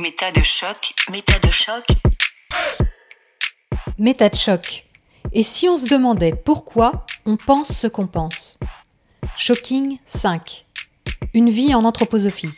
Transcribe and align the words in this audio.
Méta 0.00 0.30
de 0.30 0.42
choc, 0.42 0.94
méta 1.10 1.36
de 1.40 1.50
choc. 1.50 1.84
Méta 3.98 4.28
de 4.28 4.36
choc. 4.36 4.84
Et 5.32 5.42
si 5.42 5.68
on 5.68 5.76
se 5.76 5.88
demandait 5.88 6.36
pourquoi 6.36 7.04
on 7.26 7.36
pense 7.36 7.76
ce 7.76 7.88
qu'on 7.88 8.06
pense? 8.06 8.60
Shocking 9.36 9.98
5. 10.04 10.66
Une 11.34 11.50
vie 11.50 11.74
en 11.74 11.84
anthroposophie. 11.84 12.52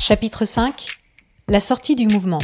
Chapitre 0.00 0.44
5. 0.44 0.88
La 1.46 1.60
sortie 1.60 1.94
du 1.94 2.08
mouvement. 2.08 2.42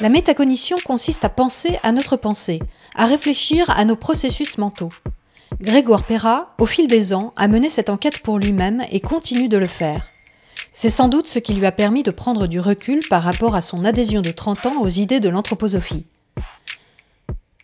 La 0.00 0.08
métacognition 0.08 0.76
consiste 0.84 1.24
à 1.24 1.28
penser 1.28 1.78
à 1.84 1.92
notre 1.92 2.16
pensée, 2.16 2.60
à 2.96 3.06
réfléchir 3.06 3.70
à 3.70 3.84
nos 3.84 3.94
processus 3.94 4.58
mentaux. 4.58 4.92
Grégoire 5.60 6.02
Perra, 6.02 6.56
au 6.58 6.66
fil 6.66 6.88
des 6.88 7.14
ans, 7.14 7.32
a 7.36 7.46
mené 7.46 7.68
cette 7.68 7.90
enquête 7.90 8.22
pour 8.22 8.40
lui-même 8.40 8.84
et 8.90 8.98
continue 8.98 9.48
de 9.48 9.56
le 9.56 9.68
faire. 9.68 10.10
C'est 10.78 10.90
sans 10.90 11.08
doute 11.08 11.26
ce 11.26 11.38
qui 11.38 11.54
lui 11.54 11.64
a 11.64 11.72
permis 11.72 12.02
de 12.02 12.10
prendre 12.10 12.46
du 12.46 12.60
recul 12.60 13.00
par 13.08 13.22
rapport 13.22 13.54
à 13.54 13.62
son 13.62 13.82
adhésion 13.86 14.20
de 14.20 14.30
30 14.30 14.66
ans 14.66 14.82
aux 14.82 14.88
idées 14.88 15.20
de 15.20 15.30
l'anthroposophie. 15.30 16.04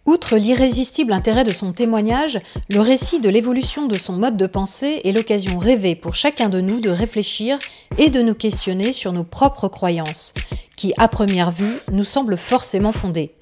Outre 0.06 0.38
l'irrésistible 0.38 1.12
intérêt 1.12 1.44
de 1.44 1.52
son 1.52 1.72
témoignage, 1.72 2.40
le 2.70 2.80
récit 2.80 3.20
de 3.20 3.28
l'évolution 3.28 3.86
de 3.86 3.98
son 3.98 4.14
mode 4.14 4.38
de 4.38 4.46
pensée 4.46 5.02
est 5.04 5.12
l'occasion 5.12 5.58
rêvée 5.58 5.94
pour 5.94 6.14
chacun 6.14 6.48
de 6.48 6.62
nous 6.62 6.80
de 6.80 6.88
réfléchir 6.88 7.58
et 7.98 8.08
de 8.08 8.22
nous 8.22 8.34
questionner 8.34 8.94
sur 8.94 9.12
nos 9.12 9.24
propres 9.24 9.68
croyances, 9.68 10.32
qui, 10.76 10.94
à 10.96 11.06
première 11.06 11.50
vue, 11.50 11.76
nous 11.92 12.04
semblent 12.04 12.38
forcément 12.38 12.92
fondées. 12.92 13.34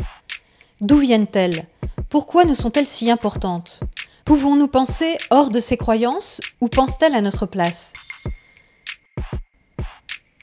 D'où 0.80 0.96
viennent-elles? 0.96 1.68
Pourquoi 2.08 2.44
nous 2.44 2.56
sont-elles 2.56 2.86
si 2.86 3.08
importantes? 3.08 3.78
Pouvons-nous 4.24 4.66
penser 4.66 5.16
hors 5.30 5.50
de 5.50 5.60
ces 5.60 5.76
croyances 5.76 6.40
ou 6.60 6.66
pensent-elles 6.66 7.14
à 7.14 7.20
notre 7.20 7.46
place? 7.46 7.92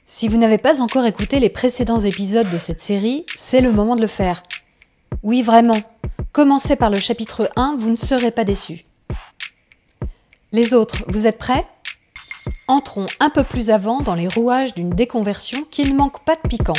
Si 0.09 0.29
vous 0.29 0.38
n'avez 0.38 0.57
pas 0.57 0.81
encore 0.81 1.05
écouté 1.05 1.41
les 1.41 1.49
précédents 1.49 1.99
épisodes 1.99 2.49
de 2.49 2.57
cette 2.57 2.79
série, 2.79 3.25
c'est 3.36 3.59
le 3.59 3.73
moment 3.73 3.97
de 3.97 4.02
le 4.02 4.08
faire. 4.08 4.41
Oui, 5.22 5.41
vraiment. 5.41 5.77
Commencez 6.31 6.77
par 6.77 6.89
le 6.89 6.97
chapitre 6.97 7.50
1, 7.58 7.75
vous 7.77 7.89
ne 7.89 7.97
serez 7.97 8.31
pas 8.31 8.45
déçus. 8.45 8.85
Les 10.53 10.73
autres, 10.73 11.03
vous 11.09 11.28
êtes 11.28 11.38
prêts? 11.38 11.67
Entrons 12.69 13.05
un 13.19 13.30
peu 13.30 13.44
plus 13.44 13.69
avant 13.69 14.00
dans 14.00 14.16
les 14.16 14.30
rouages 14.30 14.73
d'une 14.73 14.91
déconversion 14.91 15.66
qui 15.69 15.91
ne 15.91 15.97
manque 15.97 16.23
pas 16.23 16.38
de 16.38 16.47
piquant. 16.47 16.73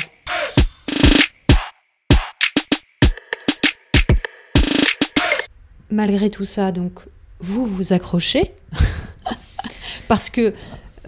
Malgré 5.91 6.31
tout 6.31 6.47
ça, 6.47 6.73
donc, 6.73 7.01
vous 7.41 7.67
vous 7.67 7.93
accrochez 7.93 8.53
parce 10.09 10.31
que 10.31 10.55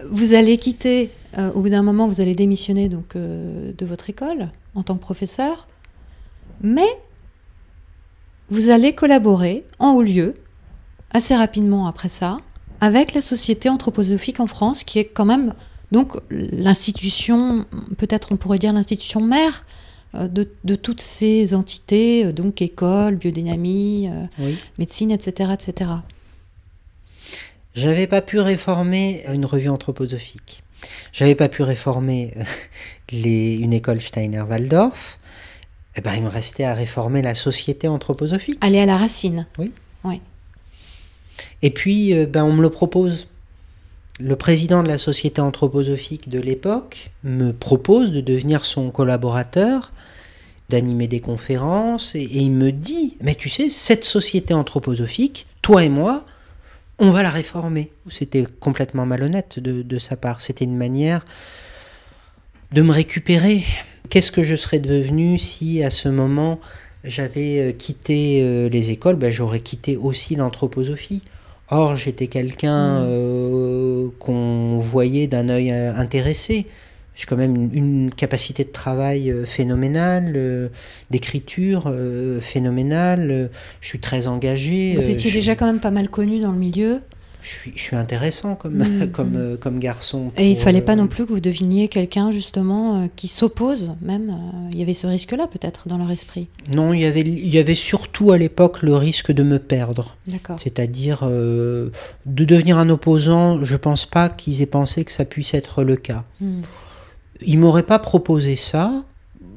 vous 0.05 0.35
allez 0.35 0.57
quitter 0.57 1.09
euh, 1.37 1.51
au 1.53 1.61
bout 1.61 1.69
d'un 1.69 1.81
moment, 1.81 2.07
vous 2.07 2.21
allez 2.21 2.35
démissionner 2.35 2.89
donc 2.89 3.15
euh, 3.15 3.71
de 3.77 3.85
votre 3.85 4.09
école 4.09 4.49
en 4.75 4.83
tant 4.83 4.95
que 4.95 5.01
professeur, 5.01 5.67
mais 6.61 6.87
vous 8.49 8.69
allez 8.69 8.93
collaborer 8.93 9.65
en 9.79 9.93
haut 9.93 10.01
lieu 10.01 10.35
assez 11.11 11.35
rapidement 11.35 11.87
après 11.87 12.09
ça 12.09 12.37
avec 12.81 13.13
la 13.13 13.21
Société 13.21 13.69
anthroposophique 13.69 14.39
en 14.39 14.47
France, 14.47 14.83
qui 14.83 14.99
est 14.99 15.05
quand 15.05 15.25
même 15.25 15.53
donc 15.91 16.17
l'institution, 16.29 17.65
peut-être 17.97 18.31
on 18.31 18.37
pourrait 18.37 18.57
dire 18.57 18.73
l'institution 18.73 19.21
mère 19.21 19.65
euh, 20.15 20.27
de, 20.27 20.75
toutes 20.75 21.01
ces 21.01 21.53
entités, 21.53 22.33
donc 22.33 22.61
école, 22.61 23.15
biodynamie, 23.15 24.09
médecine, 24.79 25.11
etc., 25.11 25.51
etc. 25.53 25.91
J'avais 27.73 28.07
pas 28.07 28.21
pu 28.21 28.39
réformer 28.39 29.23
une 29.31 29.45
revue 29.45 29.69
anthroposophique. 29.69 30.63
J'avais 31.11 31.35
pas 31.35 31.49
pu 31.49 31.63
réformer 31.63 32.33
euh, 32.37 32.43
les, 33.11 33.55
une 33.57 33.73
école 33.73 34.01
Steiner-Waldorf. 34.01 35.19
Eh 35.97 36.01
ben, 36.01 36.13
il 36.15 36.23
me 36.23 36.29
restait 36.29 36.63
à 36.63 36.73
réformer 36.73 37.21
la 37.21 37.35
société 37.35 37.87
anthroposophique. 37.87 38.57
Aller 38.61 38.79
à 38.79 38.85
la 38.85 38.97
racine. 38.97 39.45
Oui. 39.57 39.73
oui. 40.03 40.21
Et 41.61 41.69
puis, 41.69 42.13
euh, 42.13 42.25
ben, 42.25 42.43
on 42.43 42.53
me 42.53 42.61
le 42.61 42.69
propose. 42.69 43.27
Le 44.19 44.35
président 44.35 44.83
de 44.83 44.87
la 44.87 44.97
société 44.97 45.41
anthroposophique 45.41 46.29
de 46.29 46.39
l'époque 46.39 47.11
me 47.23 47.51
propose 47.51 48.11
de 48.11 48.21
devenir 48.21 48.65
son 48.65 48.91
collaborateur, 48.91 49.91
d'animer 50.69 51.07
des 51.07 51.19
conférences, 51.19 52.13
et 52.13 52.27
il 52.29 52.51
me 52.51 52.71
dit, 52.71 53.17
mais 53.21 53.35
tu 53.35 53.49
sais, 53.49 53.67
cette 53.67 54.03
société 54.03 54.53
anthroposophique, 54.53 55.47
toi 55.61 55.83
et 55.83 55.89
moi, 55.89 56.23
on 57.01 57.09
va 57.09 57.23
la 57.23 57.31
réformer. 57.31 57.91
C'était 58.07 58.45
complètement 58.59 59.07
malhonnête 59.07 59.59
de, 59.59 59.97
sa 59.97 60.15
part. 60.15 60.39
C'était 60.39 60.65
une 60.65 60.77
manière 60.77 61.25
de 62.71 62.83
me 62.83 62.91
récupérer. 62.91 63.63
Qu'est-ce 64.09 64.31
que 64.31 64.43
je 64.43 64.55
serais 64.55 64.79
devenu 64.79 65.39
si 65.39 65.83
à 65.83 65.89
ce 65.89 66.09
moment 66.09 66.59
j'avais 67.03 67.59
euh, 67.59 67.71
quitté 67.71 68.41
euh, 68.43 68.69
les 68.69 68.91
écoles? 68.91 69.15
Ben, 69.15 69.31
J'aurais 69.31 69.61
quitté 69.61 69.97
aussi 69.97 70.35
l'anthroposophie. 70.35 71.23
Or, 71.69 71.95
j'étais 71.95 72.27
quelqu'un 72.27 72.99
mmh. 72.99 73.05
euh, 73.07 74.07
qu'on 74.19 74.77
voyait 74.77 75.25
d'un 75.25 75.49
œil 75.49 75.71
intéressé. 75.71 76.67
J'ai 77.21 77.27
quand 77.27 77.37
même 77.37 77.69
une, 77.71 78.09
capacité 78.09 78.63
de 78.63 78.71
travail 78.71 79.29
euh, 79.29 79.45
phénoménale, 79.45 80.33
euh, 80.35 80.69
d'écriture 81.11 81.83
euh, 81.85 82.41
phénoménale. 82.41 83.51
je 83.79 83.87
suis 83.87 83.99
très 83.99 84.25
engagé. 84.25 84.95
Vous 84.95 85.07
étiez 85.07 85.31
déjà 85.31 85.55
quand 85.55 85.67
même 85.67 85.79
pas 85.79 85.91
mal 85.91 86.09
connu 86.09 86.39
dans 86.39 86.51
le 86.51 86.57
milieu. 86.57 87.01
Je 87.43 87.49
suis, 87.49 87.73
je 87.75 87.81
suis 87.81 87.95
intéressant 87.95 88.55
comme, 88.55 88.79
mm, 88.79 89.11
comme, 89.13 89.53
mm. 89.53 89.57
comme 89.57 89.77
garçon. 89.77 90.31
Et 90.35 90.49
il 90.49 90.57
fallait 90.57 90.81
pas 90.81 90.95
non 90.95 91.05
plus 91.05 91.27
que 91.27 91.29
vous 91.29 91.39
deviniez 91.39 91.89
quelqu'un 91.89 92.31
justement 92.31 93.07
qui 93.15 93.27
s'oppose 93.27 93.91
même. 94.01 94.35
il 94.71 94.79
y 94.79 94.81
avait 94.81 94.95
ce 94.95 95.05
risque-là 95.05 95.45
peut-être 95.45 95.87
dans 95.87 95.99
leur 95.99 96.09
esprit. 96.09 96.47
Non, 96.73 96.91
il 96.91 97.01
y 97.01 97.05
avait, 97.05 97.21
il 97.21 97.49
y 97.49 97.59
avait 97.59 97.75
surtout 97.75 98.31
à 98.31 98.39
l'époque 98.39 98.81
le 98.81 98.95
risque 98.95 99.31
de 99.31 99.43
me 99.43 99.59
perdre. 99.59 100.17
D'accord. 100.25 100.55
C'est-à-dire 100.59 101.27
de 101.27 101.91
devenir 102.25 102.79
un 102.79 102.89
opposant. 102.89 103.63
Je 103.63 103.75
pense 103.75 104.07
pas 104.07 104.27
qu'ils 104.27 104.63
aient 104.63 104.65
pensé 104.65 105.05
que 105.05 105.11
ça 105.11 105.25
puisse 105.25 105.53
être 105.53 105.83
le 105.83 105.97
cas. 105.97 106.23
Mm 106.39 106.61
il 107.41 107.59
m'aurait 107.59 107.83
pas 107.83 107.99
proposé 107.99 108.55
ça, 108.55 109.03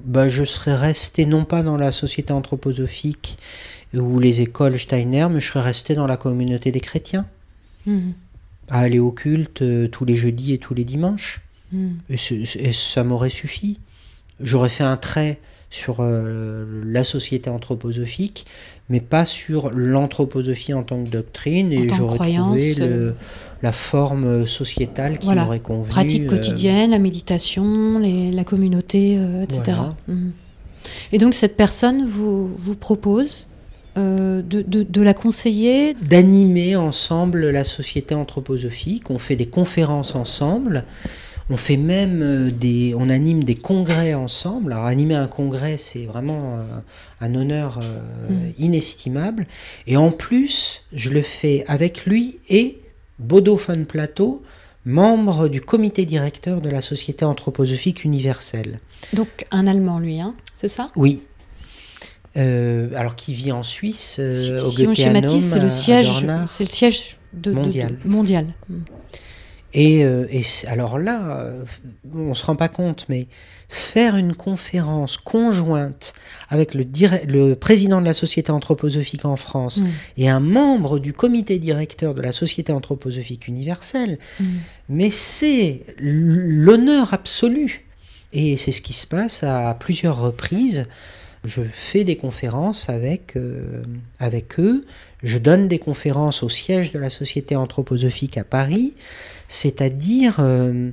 bah, 0.05 0.29
je 0.29 0.45
serais 0.45 0.77
resté 0.77 1.27
non 1.27 1.45
pas 1.45 1.63
dans 1.63 1.77
la 1.77 1.93
société 1.93 2.33
anthroposophique 2.33 3.39
ou 3.95 4.19
les 4.19 4.41
écoles 4.41 4.79
Steiner, 4.79 5.29
mais 5.31 5.41
je 5.41 5.49
serais 5.49 5.63
resté 5.63 5.95
dans 5.95 6.07
la 6.07 6.17
communauté 6.17 6.73
des 6.73 6.81
chrétiens, 6.81 7.27
hmm. 7.87 8.11
à 8.69 8.81
aller 8.81 8.99
au 8.99 9.13
culte 9.13 9.63
euh, 9.63 9.89
tous 9.89 10.05
les 10.05 10.17
jeudis 10.17 10.53
et 10.53 10.59
tous 10.59 10.75
les 10.75 10.85
dimanches. 10.85 11.41
Hmm. 11.73 11.93
Et, 12.09 12.73
ça 12.73 13.05
m'aurait 13.05 13.31
suffi. 13.31 13.81
J'aurais 14.41 14.69
fait 14.69 14.85
un 14.85 14.97
trait 14.97 15.41
sur 15.75 15.97
euh, 15.99 16.65
la 16.87 17.03
société 17.03 17.51
anthroposophique, 17.51 18.47
mais 18.89 19.01
pas 19.01 19.25
sur 19.25 19.73
l'anthroposophie 19.73 20.73
en 20.73 20.85
tant 20.85 21.03
que 21.03 21.11
doctrine, 21.11 21.73
et 21.73 21.89
j'aurais 21.89 22.33
trouvé 22.33 22.77
euh, 22.79 23.11
la 23.61 23.73
forme 23.73 24.47
sociétale 24.47 25.19
qui 25.19 25.29
m'aurait 25.29 25.59
convenu. 25.59 25.91
Pratique 25.91 26.23
euh, 26.27 26.29
quotidienne, 26.29 26.93
la 26.93 27.01
méditation, 27.01 27.99
la 27.99 28.45
communauté, 28.45 29.19
etc. 29.43 29.79
Mhm. 30.07 30.33
Et 31.11 31.19
donc 31.19 31.35
cette 31.35 31.57
personne 31.57 32.07
vous, 32.07 32.55
vous 32.57 32.77
propose 32.77 33.47
de, 33.97 34.43
de, 34.43 35.03
la 35.03 35.15
conseiller? 35.15 35.95
D'animer 35.95 36.77
ensemble 36.77 37.51
la 37.51 37.65
société 37.65 38.15
anthroposophique, 38.15 39.11
on 39.11 39.19
fait 39.19 39.37
des 39.37 39.47
conférences 39.47 40.15
ensemble, 40.15 40.85
on 41.51 41.57
fait 41.57 41.77
même 41.77 42.23
euh, 42.23 42.51
des, 42.51 42.95
on 42.97 43.11
anime 43.11 43.45
des 43.45 43.55
congrès 43.55 44.15
ensemble. 44.15 44.73
Alors 44.73 44.87
animer 44.87 45.15
un 45.15 45.27
congrès, 45.27 45.77
c'est 45.79 46.07
vraiment 46.07 46.59
un, 47.21 47.35
honneur 47.35 47.81
euh, 47.83 48.31
mm. 48.31 48.53
inestimable. 48.59 49.47
Et 49.87 49.97
en 49.97 50.11
plus, 50.11 50.83
je 50.93 51.11
le 51.11 51.23
fais 51.23 51.65
avec 51.69 52.07
lui 52.07 52.39
et 52.49 52.81
Bodo 53.19 53.57
von 53.57 53.85
Plateau, 53.85 54.43
membre 54.85 55.49
du 55.49 55.61
comité 55.61 56.05
directeur 56.05 56.61
de 56.61 56.69
la 56.69 56.83
Société 56.83 57.25
anthroposophique 57.25 58.05
universelle. 58.05 58.81
Donc 59.13 59.47
un 59.51 59.67
Allemand, 59.67 59.99
lui, 59.99 60.21
hein, 60.21 60.35
c'est 60.57 60.69
ça? 60.69 60.91
Oui. 60.97 61.23
Euh, 62.37 62.91
alors 62.97 63.15
qui 63.15 63.33
vit 63.33 63.53
en 63.53 63.63
Suisse, 63.63 64.19
au 64.19 64.71
si 64.71 64.87
on 64.89 64.95
schématise, 64.95 65.51
c'est 65.51 65.61
le 65.61 65.71
siège, 65.71 66.27
c'est 66.51 66.65
le 66.65 66.71
siège 66.71 67.17
de, 67.33 67.53
mondial. 68.05 68.47
Mm. 68.69 68.75
Euh, 68.75 68.77
et, 69.75 70.05
alors 70.69 70.99
là, 70.99 71.21
euh, 71.31 71.65
on 72.15 72.29
ne 72.29 72.35
se 72.35 72.45
rend 72.45 72.55
pas 72.55 72.69
compte, 72.69 73.07
mais 73.09 73.27
faire 73.69 74.15
une 74.15 74.35
conférence 74.35 75.17
conjointe 75.17 76.15
avec 76.49 76.75
le, 76.75 76.85
le 77.27 77.55
président 77.55 78.01
de 78.01 78.07
la 78.07 78.15
Société 78.15 78.53
anthroposophique 78.53 79.25
en 79.25 79.35
France 79.35 79.79
mm. 79.79 79.87
et 80.19 80.29
un 80.29 80.39
membre 80.39 81.01
du 81.01 81.13
comité 81.13 81.59
directeur 81.59 82.15
de 82.15 82.23
la 82.23 82.31
Société 82.31 82.73
anthroposophique 82.73 83.49
universelle, 83.49 84.19
mm. 84.39 84.45
mais 84.91 85.11
c'est 85.11 85.83
l'honneur 85.99 87.13
absolu. 87.13 87.85
Et 88.33 88.57
c'est 88.57 88.73
ce 88.73 88.81
qui 88.81 88.93
se 88.93 89.07
passe 89.07 89.43
à 89.43 89.75
plusieurs 89.79 90.21
reprises. 90.21 90.87
Je 91.45 91.63
fais 91.73 92.05
des 92.05 92.17
conférences 92.17 92.89
avec, 92.89 93.37
euh, 93.37 93.83
avec 94.19 94.59
eux, 94.59 94.85
je 95.25 95.39
donne 95.39 95.67
des 95.69 95.79
conférences 95.81 96.43
au 96.45 96.49
siège 96.49 96.93
de 96.93 96.99
la 97.01 97.11
Société 97.11 97.57
anthroposophique 97.57 98.39
à 98.39 98.45
Paris, 98.45 98.95
c'est-à-dire 99.49 100.37
euh, 100.39 100.91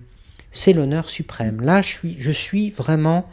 c'est 0.52 0.74
l'honneur 0.74 1.10
suprême. 1.10 1.62
Là, 1.62 1.82
je 1.82 1.88
suis, 1.88 2.16
je 2.20 2.32
suis 2.32 2.70
vraiment 2.72 3.26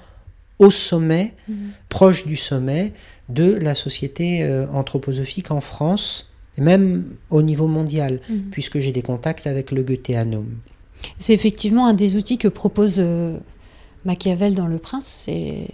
au 0.59 0.71
sommet, 0.71 1.35
Mhm. 1.49 1.71
proche 1.89 2.27
du 2.27 2.37
sommet 2.37 2.93
de 3.29 3.53
la 3.53 3.75
société 3.75 4.43
euh, 4.43 4.67
anthroposophique 4.73 5.50
en 5.53 5.61
France, 5.61 6.31
et 6.56 6.61
même 6.61 7.05
au 7.31 7.43
niveau 7.43 7.69
mondial, 7.69 8.21
Mhm. 8.29 8.50
puisque 8.50 8.79
j'ai 8.81 8.91
des 8.93 9.03
contacts 9.03 9.47
avec 9.47 9.71
le 9.71 9.83
Goetheanum. 9.85 10.47
C'est 11.19 11.33
effectivement 11.33 11.87
un 11.87 11.95
des 11.95 12.17
outils 12.17 12.39
que 12.39 12.49
propose 12.49 12.97
euh, 12.99 13.39
Machiavel 14.05 14.55
dans 14.55 14.67
Le 14.67 14.79
Prince, 14.79 15.06
c'est 15.27 15.69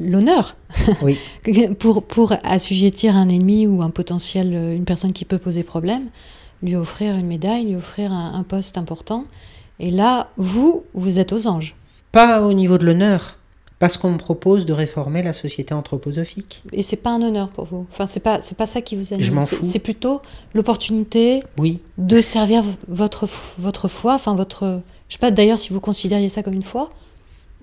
l'honneur. 0.00 0.56
Oui. 1.02 1.18
pour, 1.78 2.02
pour 2.02 2.32
assujettir 2.44 3.16
un 3.16 3.28
ennemi 3.28 3.66
ou 3.66 3.82
un 3.82 3.90
potentiel, 3.90 4.52
euh, 4.54 4.74
une 4.74 4.84
personne 4.84 5.12
qui 5.12 5.24
peut 5.24 5.38
poser 5.38 5.62
problème, 5.62 6.08
lui 6.62 6.76
offrir 6.76 7.14
une 7.16 7.26
médaille, 7.26 7.66
lui 7.66 7.76
offrir 7.76 8.12
un, 8.12 8.34
un 8.34 8.42
poste 8.42 8.78
important. 8.78 9.24
Et 9.78 9.90
là, 9.90 10.28
vous, 10.36 10.84
vous 10.94 11.18
êtes 11.18 11.32
aux 11.32 11.46
anges. 11.46 11.74
Pas 12.12 12.42
au 12.42 12.52
niveau 12.52 12.76
de 12.76 12.84
l'honneur, 12.84 13.38
parce 13.78 13.96
qu'on 13.96 14.10
me 14.10 14.18
propose 14.18 14.66
de 14.66 14.72
réformer 14.72 15.22
la 15.22 15.32
société 15.32 15.72
anthroposophique. 15.72 16.62
Et 16.72 16.82
c'est 16.82 16.96
pas 16.96 17.10
un 17.10 17.22
honneur 17.22 17.48
pour 17.48 17.64
vous. 17.66 17.86
Enfin, 17.92 18.06
c'est 18.06 18.20
pas, 18.20 18.40
c'est 18.40 18.56
pas 18.56 18.66
ça 18.66 18.82
qui 18.82 18.96
vous 18.96 19.12
anime. 19.14 19.24
Je 19.24 19.32
m'en 19.32 19.46
C'est- 19.46 19.56
fous. 19.56 19.64
C'est 19.66 19.78
plutôt 19.78 20.20
l'opportunité 20.54 21.40
Oui, 21.56 21.78
de 21.98 22.20
servir 22.20 22.62
votre, 22.88 23.26
votre 23.58 23.88
foi, 23.88 24.14
enfin 24.14 24.34
votre. 24.34 24.80
Je 25.08 25.14
sais 25.14 25.18
pas 25.18 25.30
d'ailleurs 25.30 25.58
si 25.58 25.72
vous 25.72 25.80
considériez 25.80 26.28
ça 26.28 26.42
comme 26.42 26.54
une 26.54 26.62
foi, 26.62 26.90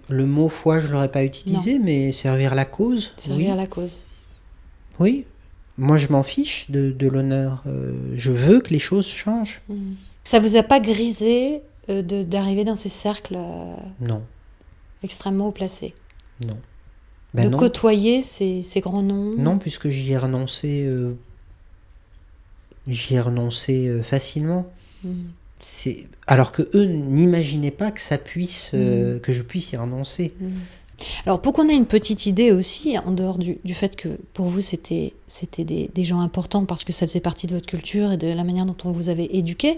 le 0.09 0.25
mot 0.25 0.49
foi, 0.49 0.79
je 0.79 0.87
l'aurais 0.87 1.11
pas 1.11 1.23
utilisé, 1.23 1.79
mais 1.79 2.11
servir 2.11 2.55
la 2.55 2.65
cause. 2.65 3.13
servir 3.17 3.51
oui. 3.51 3.57
la 3.57 3.67
cause. 3.67 3.93
Oui, 4.99 5.25
moi 5.77 5.97
je 5.97 6.07
m'en 6.09 6.23
fiche 6.23 6.69
de, 6.71 6.91
de 6.91 7.07
l'honneur. 7.07 7.61
Euh, 7.67 7.93
je 8.13 8.31
veux 8.31 8.59
que 8.61 8.69
les 8.69 8.79
choses 8.79 9.07
changent. 9.07 9.61
Mm. 9.69 9.91
Ça 10.23 10.39
vous 10.39 10.55
a 10.55 10.63
pas 10.63 10.79
grisé 10.79 11.61
euh, 11.89 12.01
de- 12.01 12.23
d'arriver 12.23 12.63
dans 12.63 12.75
ces 12.75 12.89
cercles 12.89 13.35
euh, 13.37 13.75
Non, 14.01 14.21
extrêmement 15.03 15.47
haut 15.47 15.51
placés 15.51 15.93
non. 16.45 16.57
Ben 17.33 17.45
De 17.45 17.49
non. 17.49 17.57
côtoyer 17.57 18.21
ces, 18.21 18.63
ces 18.63 18.79
grands 18.79 19.01
noms? 19.01 19.35
Non, 19.37 19.57
puisque 19.59 19.89
j'y 19.89 20.11
ai 20.13 20.17
renoncé. 20.17 20.85
euh, 20.85 21.13
j'y 22.87 23.15
ai 23.15 23.19
renoncé 23.19 24.01
facilement. 24.03 24.65
Mm. 25.03 25.25
C'est 25.59 26.07
alors 26.27 26.51
que 26.51 26.69
eux 26.75 26.85
n'imaginaient 26.85 27.71
pas 27.71 27.91
que 27.91 28.01
ça 28.01 28.17
puisse, 28.17 28.71
euh, 28.73 29.19
que 29.19 29.31
je 29.31 29.41
puisse 29.41 29.71
y 29.71 29.77
renoncer. 29.77 30.33
Mm. 30.39 30.47
Alors 31.25 31.41
pour 31.41 31.53
qu'on 31.53 31.69
ait 31.69 31.75
une 31.75 31.85
petite 31.85 32.25
idée 32.25 32.51
aussi, 32.51 32.97
en 32.97 33.11
dehors 33.11 33.37
du, 33.37 33.59
du 33.63 33.75
fait 33.75 33.95
que 33.95 34.09
pour 34.33 34.47
vous 34.47 34.61
c'était 34.61 35.13
c'était 35.27 35.63
des, 35.63 35.91
des 35.93 36.03
gens 36.03 36.21
importants 36.21 36.65
parce 36.65 36.83
que 36.83 36.91
ça 36.91 37.05
faisait 37.05 37.19
partie 37.19 37.45
de 37.45 37.53
votre 37.53 37.67
culture 37.67 38.13
et 38.13 38.17
de 38.17 38.27
la 38.27 38.43
manière 38.43 38.65
dont 38.65 38.75
on 38.83 38.91
vous 38.91 39.09
avait 39.09 39.29
éduqué, 39.31 39.77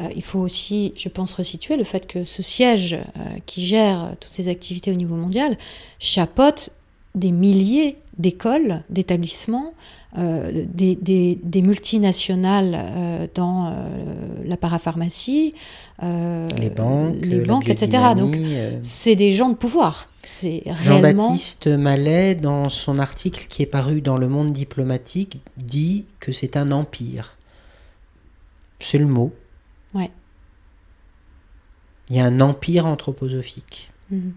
euh, 0.00 0.08
il 0.14 0.22
faut 0.22 0.38
aussi, 0.38 0.92
je 0.96 1.08
pense, 1.08 1.32
resituer 1.32 1.76
le 1.76 1.84
fait 1.84 2.06
que 2.06 2.24
ce 2.24 2.42
siège 2.42 2.94
euh, 2.94 3.20
qui 3.46 3.66
gère 3.66 4.14
toutes 4.20 4.32
ces 4.32 4.48
activités 4.48 4.90
au 4.92 4.96
niveau 4.96 5.16
mondial 5.16 5.58
chapeaute 5.98 6.70
des 7.14 7.30
milliers 7.30 7.96
d'écoles, 8.18 8.82
d'établissements, 8.90 9.72
euh, 10.16 10.64
des, 10.72 10.94
des- 10.96 11.38
des 11.42 11.62
multinationales 11.62 12.72
euh, 12.76 13.26
dans 13.34 13.66
euh, 13.66 13.72
la 14.44 14.56
parapharmacie, 14.56 15.52
les 16.02 16.70
banques, 16.70 17.16
les 17.24 17.40
la 17.40 17.44
banques, 17.46 17.68
etc. 17.68 18.02
Donc 18.16 18.36
c'est 18.82 19.16
des 19.16 19.32
gens 19.32 19.48
de 19.48 19.54
pouvoir. 19.54 20.08
Réellement. 20.42 20.74
Jean-Baptiste 20.82 21.66
Mallet, 21.68 22.34
dans 22.34 22.68
son 22.68 22.98
article 22.98 23.46
qui 23.48 23.62
est 23.62 23.66
paru 23.66 24.00
dans 24.00 24.16
Le 24.16 24.28
Monde 24.28 24.52
diplomatique, 24.52 25.40
dit 25.56 26.04
que 26.20 26.32
c'est 26.32 26.56
un 26.56 26.72
empire. 26.72 27.36
C'est 28.80 28.98
le 28.98 29.06
mot. 29.06 29.32
Ouais. 29.94 30.10
Il 32.10 32.16
y 32.16 32.20
a 32.20 32.24
un 32.26 32.40
empire 32.40 32.86
anthroposophique 32.86 33.90
Mhm. 34.10 34.32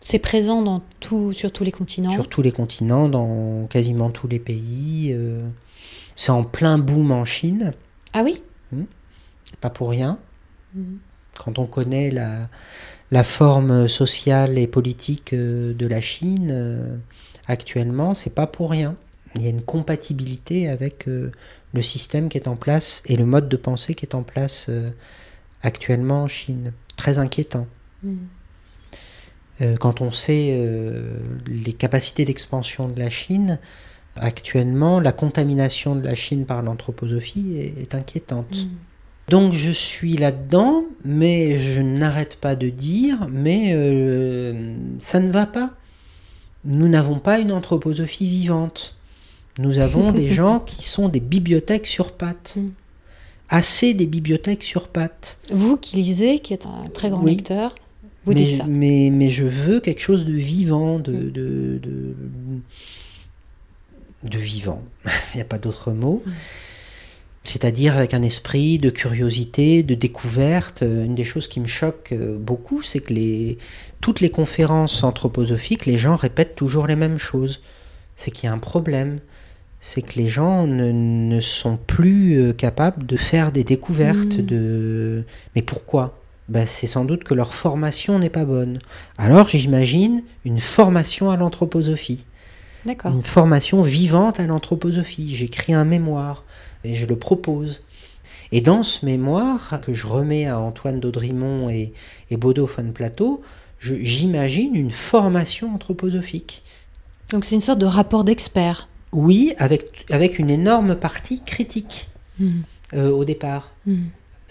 C'est 0.00 0.18
présent 0.18 0.62
dans 0.62 0.82
tout, 0.98 1.32
sur 1.32 1.52
tous 1.52 1.64
les 1.64 1.72
continents. 1.72 2.10
sur 2.12 2.28
tous 2.28 2.42
les 2.42 2.52
continents, 2.52 3.08
dans 3.08 3.66
quasiment 3.66 4.10
tous 4.10 4.28
les 4.28 4.38
pays. 4.38 5.10
euh, 5.12 5.46
c'est 6.16 6.32
en 6.32 6.42
plein 6.44 6.78
boom 6.78 7.12
en 7.12 7.24
Chine, 7.24 7.72
Ah 8.12 8.22
oui? 8.22 8.42
Pas 9.60 9.70
pour 9.70 9.90
rien. 9.90 10.18
Mhm. 10.74 10.98
Quand 11.38 11.58
on 11.58 11.66
connaît 11.66 12.10
la, 12.10 12.48
la 13.10 13.24
forme 13.24 13.88
sociale 13.88 14.58
et 14.58 14.66
politique 14.66 15.32
euh, 15.32 15.74
de 15.74 15.86
la 15.86 16.00
Chine 16.00 16.48
euh, 16.50 16.96
actuellement, 17.46 18.14
c'est 18.14 18.34
pas 18.34 18.46
pour 18.46 18.70
rien. 18.70 18.96
Il 19.34 19.42
y 19.42 19.46
a 19.46 19.50
une 19.50 19.62
compatibilité 19.62 20.68
avec 20.68 21.08
euh, 21.08 21.30
le 21.72 21.82
système 21.82 22.28
qui 22.28 22.36
est 22.38 22.48
en 22.48 22.56
place 22.56 23.02
et 23.06 23.16
le 23.16 23.24
mode 23.26 23.48
de 23.48 23.56
pensée 23.56 23.94
qui 23.94 24.04
est 24.06 24.14
en 24.14 24.22
place 24.22 24.68
actuellement 25.62 26.22
en 26.24 26.28
Chine. 26.28 26.72
Très 26.96 27.18
inquiétant. 27.18 27.66
Mhm. 28.02 28.18
Euh, 29.60 29.76
quand 29.76 30.00
on 30.00 30.10
sait 30.10 30.50
euh, 30.52 31.18
les 31.46 31.72
capacités 31.72 32.24
d'expansion 32.24 32.88
de 32.88 32.98
la 32.98 33.10
Chine, 33.10 33.58
actuellement, 34.16 35.00
la 35.00 35.12
contamination 35.12 35.94
de 35.94 36.04
la 36.04 36.14
Chine 36.14 36.46
par 36.46 36.62
l'anthroposophie 36.62 37.56
est, 37.56 37.82
est 37.82 37.94
inquiétante. 37.94 38.56
Mhm. 38.56 38.70
Donc 39.30 39.52
je 39.52 39.70
suis 39.70 40.16
là-dedans, 40.16 40.84
mais 41.04 41.56
je 41.56 41.80
n'arrête 41.80 42.36
pas 42.36 42.56
de 42.56 42.68
dire, 42.68 43.28
mais 43.30 43.70
euh, 43.74 44.74
ça 44.98 45.20
ne 45.20 45.30
va 45.30 45.46
pas. 45.46 45.70
Nous 46.64 46.88
n'avons 46.88 47.20
pas 47.20 47.38
une 47.38 47.52
anthroposophie 47.52 48.26
vivante. 48.26 48.96
Nous 49.58 49.78
avons 49.78 50.10
des 50.20 50.26
gens 50.26 50.58
qui 50.58 50.82
sont 50.84 51.08
des 51.08 51.20
bibliothèques 51.20 51.86
sur 51.86 52.12
pattes. 52.12 52.56
Mm. 52.56 52.70
Assez 53.50 53.94
des 53.94 54.06
bibliothèques 54.06 54.64
sur 54.64 54.88
pattes. 54.88 55.38
Vous 55.52 55.76
qui 55.76 55.96
lisez, 55.96 56.40
qui 56.40 56.52
êtes 56.52 56.66
un 56.66 56.88
très 56.88 57.10
grand 57.10 57.22
Oui. 57.22 57.36
lecteur, 57.36 57.74
vous 58.24 58.32
mais, 58.32 58.44
dites 58.44 58.58
ça. 58.58 58.64
Mais, 58.68 59.10
mais 59.12 59.28
je 59.28 59.44
veux 59.44 59.80
quelque 59.80 60.00
chose 60.00 60.24
de 60.24 60.32
vivant, 60.32 60.98
de, 60.98 61.12
de, 61.12 61.78
de, 61.82 62.14
de 64.24 64.38
vivant. 64.38 64.82
Il 65.34 65.36
n'y 65.36 65.40
a 65.42 65.46
pas 65.46 65.58
d'autre 65.58 65.92
mot. 65.92 66.22
Mm. 66.26 66.30
C'est-à-dire 67.44 67.96
avec 67.96 68.12
un 68.12 68.22
esprit 68.22 68.78
de 68.78 68.90
curiosité, 68.90 69.82
de 69.82 69.94
découverte. 69.94 70.82
Euh, 70.82 71.04
Une 71.04 71.14
des 71.14 71.24
choses 71.24 71.48
qui 71.48 71.60
me 71.60 71.66
choque 71.66 72.10
euh, 72.12 72.36
beaucoup, 72.38 72.82
c'est 72.82 73.00
que 73.00 73.14
les, 73.14 73.56
toutes 74.00 74.20
les 74.20 74.30
conférences 74.30 75.02
anthroposophiques, 75.02 75.86
les 75.86 75.96
gens 75.96 76.16
répètent 76.16 76.54
toujours 76.54 76.86
les 76.86 76.96
mêmes 76.96 77.18
choses. 77.18 77.62
C'est 78.16 78.30
qu'il 78.30 78.44
y 78.44 78.50
a 78.50 78.52
un 78.52 78.58
problème. 78.58 79.20
C'est 79.80 80.02
que 80.02 80.18
les 80.18 80.28
gens 80.28 80.66
ne, 80.66 80.92
ne 80.92 81.40
sont 81.40 81.78
plus 81.78 82.38
euh, 82.38 82.52
capables 82.52 83.06
de 83.06 83.16
faire 83.16 83.50
des 83.52 83.64
découvertes. 83.64 84.36
Mm. 84.36 84.42
De... 84.42 85.24
Mais 85.56 85.62
pourquoi? 85.62 86.19
Ben, 86.50 86.66
C'est 86.66 86.86
sans 86.86 87.04
doute 87.06 87.24
que 87.24 87.32
leur 87.32 87.54
formation 87.54 88.18
n'est 88.18 88.28
pas 88.30 88.44
bonne. 88.44 88.78
Alors 89.16 89.48
j'imagine 89.48 90.22
une 90.44 90.60
formation 90.60 91.30
à 91.30 91.36
l'anthroposophie 91.38 92.26
D'accord. 92.84 93.12
une 93.14 93.22
formation 93.22 93.80
vivante 93.82 94.38
à 94.40 94.46
l'anthroposophie. 94.46 95.34
J'écris 95.34 95.72
un 95.72 95.84
mémoire 95.84 96.44
et 96.84 96.94
je 96.96 97.06
le 97.06 97.16
propose. 97.16 97.82
Et 98.52 98.60
dans 98.60 98.82
ce 98.82 99.06
mémoire 99.06 99.80
que 99.80 99.94
je 99.94 100.06
remets 100.06 100.46
à 100.46 100.58
Antoine 100.58 100.98
Daudrimont 101.00 101.70
et, 101.70 101.92
et 102.30 102.36
Bodo 102.36 102.66
von 102.66 102.90
Plateau, 102.92 103.42
j'imagine 103.80 104.74
une 104.74 104.90
formation 104.90 105.72
anthroposophique. 105.74 106.62
Donc 107.30 107.44
c'est 107.44 107.54
une 107.54 107.60
sorte 107.60 107.78
de 107.78 107.86
rapport 107.86 108.24
d'expert. 108.24 108.88
Oui, 109.12 109.52
avec, 109.58 110.04
avec 110.10 110.38
une 110.38 110.50
énorme 110.50 110.94
partie 110.96 111.42
critique 111.44 112.08
Mhm. 112.38 112.62
euh, 112.94 113.10
au 113.10 113.24
départ. 113.24 113.70
Mhm. 113.86 114.06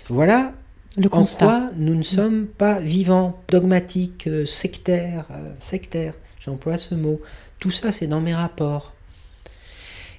Voilà 0.10 0.54
Le 1.00 1.08
en 1.08 1.10
constat. 1.10 1.46
quoi 1.46 1.70
nous 1.78 1.96
ne 1.96 2.04
sommes 2.04 2.46
pas 2.46 2.80
vivants, 2.80 3.40
dogmatiques, 3.50 4.28
euh, 4.28 4.46
sectaires, 4.46 5.26
euh, 5.32 5.50
sectaires, 5.60 6.14
j'emploie 6.40 6.78
ce 6.78 6.94
mot. 6.96 7.20
Tout 7.60 7.72
ça, 7.72 7.92
c'est 7.92 8.08
dans 8.08 8.22
mes 8.22 8.36
rapports. 8.36 8.94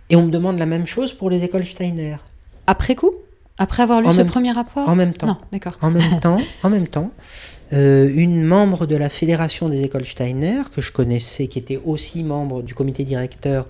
Et 0.09 0.17
on 0.17 0.27
me 0.27 0.31
demande 0.31 0.59
la 0.59 0.67
même 0.67 0.87
chose 0.87 1.13
pour 1.13 1.31
les 1.31 1.45
écoles 1.45 1.65
Steiner. 1.65 2.17
Après 2.67 2.95
coup? 2.95 3.13
Après 3.59 3.83
avoir 3.83 4.01
lu 4.01 4.07
En 4.07 4.13
ce 4.13 4.19
même- 4.19 4.27
premier 4.29 4.53
rapport? 4.53 4.89
En 4.89 4.97
même 4.97 5.13
temps. 5.13 5.27
Non, 5.27 5.37
d'accord. 5.53 5.77
En 5.83 5.91
même 5.91 6.19
temps, 6.21 6.39
en 6.63 6.71
même 6.71 6.89
temps, 6.89 7.13
euh, 7.73 8.11
une 8.15 8.43
membre 8.43 8.87
de 8.87 8.97
la 8.97 9.09
fédération 9.11 9.69
des 9.69 9.83
écoles 9.83 10.07
Steiner 10.07 10.63
que 10.75 10.81
je 10.81 10.91
connaissais, 10.93 11.47
qui 11.47 11.59
était 11.59 11.81
aussi 11.85 12.25
membre 12.25 12.63
du 12.63 12.75
comité 12.75 13.05
directeur 13.05 13.67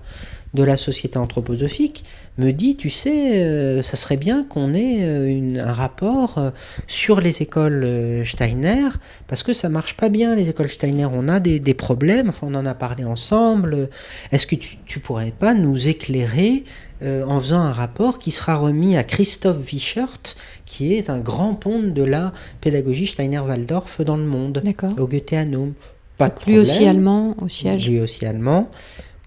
de 0.53 0.63
la 0.63 0.75
société 0.75 1.17
anthroposophique, 1.17 2.03
me 2.37 2.51
dit, 2.51 2.75
tu 2.75 2.89
sais, 2.89 3.41
euh, 3.41 3.81
ça 3.81 3.95
serait 3.95 4.17
bien 4.17 4.43
qu'on 4.43 4.73
ait 4.73 5.03
euh, 5.03 5.27
une- 5.29 5.59
un 5.59 5.71
rapport 5.71 6.37
euh, 6.37 6.49
sur 6.87 7.21
les 7.21 7.41
écoles 7.41 8.23
Steiner, 8.25 8.89
parce 9.27 9.43
que 9.43 9.53
ça 9.53 9.69
marche 9.69 9.95
pas 9.95 10.09
bien, 10.09 10.35
les 10.35 10.49
écoles 10.49 10.67
Steiner, 10.69 11.07
on 11.11 11.27
a 11.29 11.39
des, 11.39 11.59
des 11.59 11.73
problèmes, 11.73 12.29
enfin 12.29 12.47
on 12.49 12.55
en 12.55 12.65
a 12.65 12.73
parlé 12.73 13.05
ensemble, 13.05 13.89
est-ce 14.33 14.45
que 14.45 14.55
tu, 14.55 14.77
tu 14.85 14.99
pourrais 14.99 15.31
pas 15.31 15.53
nous 15.53 15.87
éclairer 15.87 16.63
en 17.03 17.39
faisant 17.39 17.59
un 17.61 17.71
rapport 17.73 18.19
qui 18.19 18.29
sera 18.29 18.55
remis 18.57 18.95
à 18.95 19.03
Christophe 19.03 19.71
Wichert, 19.73 20.19
qui 20.67 20.93
est 20.93 21.09
un 21.09 21.19
grand 21.19 21.55
ponte 21.55 21.93
de 21.95 22.03
la 22.03 22.31
pédagogie 22.59 23.07
Steiner-Waldorf 23.07 24.03
dans 24.03 24.17
le 24.17 24.25
monde, 24.25 24.61
D'accord. 24.63 24.91
au 24.99 25.07
Goetheanum. 25.07 25.73
Pas 26.19 26.27
de 26.29 26.33
Lui 26.33 26.39
problème. 26.41 26.61
aussi 26.61 26.85
allemand, 26.85 27.35
au 27.41 27.47
siège. 27.47 27.87
Lui 27.89 27.99
aussi 28.01 28.23
allemand. 28.27 28.69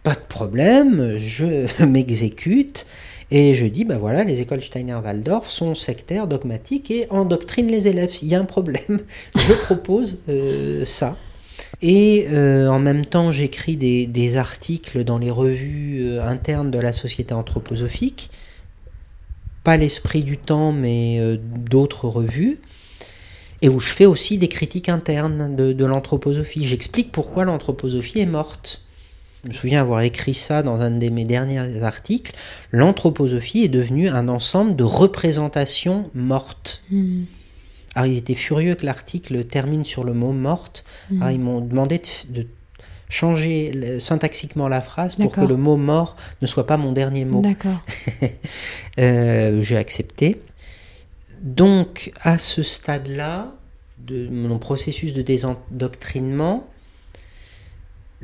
Pas 0.05 0.15
de 0.15 0.21
problème, 0.29 1.17
je 1.17 1.67
m'exécute 1.87 2.87
Et 3.31 3.55
je 3.55 3.65
dis, 3.65 3.87
ben 3.87 3.97
voilà, 3.97 4.23
les 4.23 4.39
écoles 4.39 4.61
Steiner-Waldorf 4.61 5.49
sont 5.49 5.75
sectaires, 5.75 6.29
dogmatiques 6.29 6.91
et 6.91 7.07
endoctrinent 7.09 7.71
les 7.71 7.89
élèves. 7.89 8.11
S'il 8.13 8.29
y 8.29 8.35
a 8.35 8.39
un 8.39 8.45
problème, 8.45 9.01
je 9.35 9.55
propose 9.55 10.19
euh, 10.29 10.85
ça. 10.85 11.17
Et 11.81 12.27
euh, 12.31 12.69
en 12.69 12.81
même 12.81 13.07
temps, 13.07 13.33
j'écris 13.33 13.79
des, 13.79 14.37
articles 14.37 15.05
dans 15.05 15.17
les 15.17 15.31
revues 15.31 16.03
euh, 16.03 16.23
internes 16.23 16.71
de 16.71 16.79
la 16.79 16.93
société 16.93 17.33
anthroposophique. 17.33 18.29
Pas 19.65 19.79
l'esprit 19.79 20.23
du 20.23 20.37
temps, 20.37 20.73
mais 20.73 21.19
d'autres 21.41 22.09
revues. 22.09 22.59
Et 23.63 23.71
où 23.71 23.81
je 23.81 23.91
fais 23.91 24.05
aussi 24.05 24.37
des 24.37 24.49
critiques 24.49 24.91
internes 24.91 25.57
de 25.57 25.85
l'anthroposophie. 25.87 26.67
J'explique 26.67 27.11
pourquoi 27.11 27.47
l'anthroposophie 27.47 28.21
est 28.21 28.27
morte. 28.27 28.85
Je 29.45 29.49
me 29.49 29.53
souviens 29.53 29.81
avoir 29.81 30.01
écrit 30.01 30.35
ça 30.35 30.63
dans 30.63 30.81
un 30.81 30.91
de 30.91 31.09
mes 31.11 31.25
derniers 31.25 31.83
articles. 31.83 32.33
L'anthroposophie 32.73 33.65
est 33.65 33.69
devenue 33.69 34.09
un 34.09 34.29
ensemble 34.29 34.75
de 34.77 34.85
représentations 34.85 36.11
mortes. 36.15 36.83
Hmm. 36.91 37.25
Alors 37.95 38.07
ils 38.07 38.17
étaient 38.19 38.35
furieux 38.35 38.75
que 38.75 38.87
l'article 38.87 39.45
termine 39.45 39.85
sur 39.85 40.03
le 40.05 40.15
mot 40.15 40.33
morte. 40.33 40.85
Hmm. 41.11 41.23
Alors 41.23 41.33
ils 41.35 41.41
m'ont 41.41 41.61
demandé 41.61 41.99
de, 42.29 42.41
de 42.43 42.47
changer 43.11 43.71
le- 43.73 44.01
syntaxiquement 44.01 44.67
la 44.69 44.81
phrase 44.81 45.15
pour 45.17 45.31
que 45.31 45.43
le 45.43 45.57
mot 45.57 45.77
mort 45.77 46.17
ne 46.43 46.47
soit 46.47 46.67
pas 46.67 46.77
mon 46.79 46.93
dernier 46.93 47.25
mot. 47.25 47.41
D'accord. 47.43 47.81
Euh, 48.99 49.61
J'ai 49.61 49.77
accepté. 49.77 50.41
Donc, 51.43 52.13
à 52.23 52.39
ce 52.39 52.63
stade-là 52.63 53.53
de 53.99 54.29
mon 54.29 54.59
processus 54.59 55.13
de 55.13 55.21
désendoctrinement, 55.23 56.67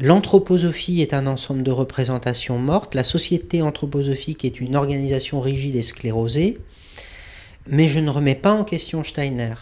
l'anthroposophie 0.00 1.02
est 1.02 1.14
un 1.14 1.26
ensemble 1.26 1.62
de 1.62 1.71
représentations 1.71 2.59
mortes, 2.59 2.95
la 2.95 3.04
société 3.04 3.62
anthroposophique 3.62 4.45
est 4.45 4.61
une 4.61 4.75
organisation 4.75 5.40
rigide 5.40 5.76
et 5.76 5.83
sclérosée, 5.83 6.59
mais 7.69 7.87
je 7.87 7.99
ne 8.00 8.11
remets 8.11 8.35
pas 8.35 8.52
en 8.52 8.64
question 8.64 9.04
Steiner. 9.04 9.54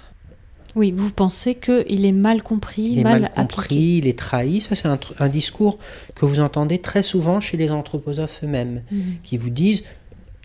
Oui, 0.77 0.93
vous 0.95 1.11
pensez 1.11 1.55
qu'il 1.57 2.05
est 2.05 2.13
mal 2.13 2.43
compris, 2.43 2.83
Il 2.83 2.99
est 3.01 3.03
mal, 3.03 3.23
mal, 3.23 3.31
compris, 3.35 3.65
appliqué. 3.65 3.97
il 3.99 4.07
est 4.07 4.19
trahi. 4.19 4.61
Ça, 4.61 4.75
c'est 4.75 4.87
un 5.19 5.29
discours 5.29 5.79
que 6.15 6.25
vous 6.27 6.41
entendez 6.41 6.79
très 6.79 7.03
souvent 7.03 7.41
chez 7.41 7.57
les 7.57 7.71
anthroposophes 7.73 8.41
eux-mêmes, 8.45 8.83
Mhm. 8.91 9.03
qui 9.25 9.39
vous 9.39 9.51
disent 9.51 9.83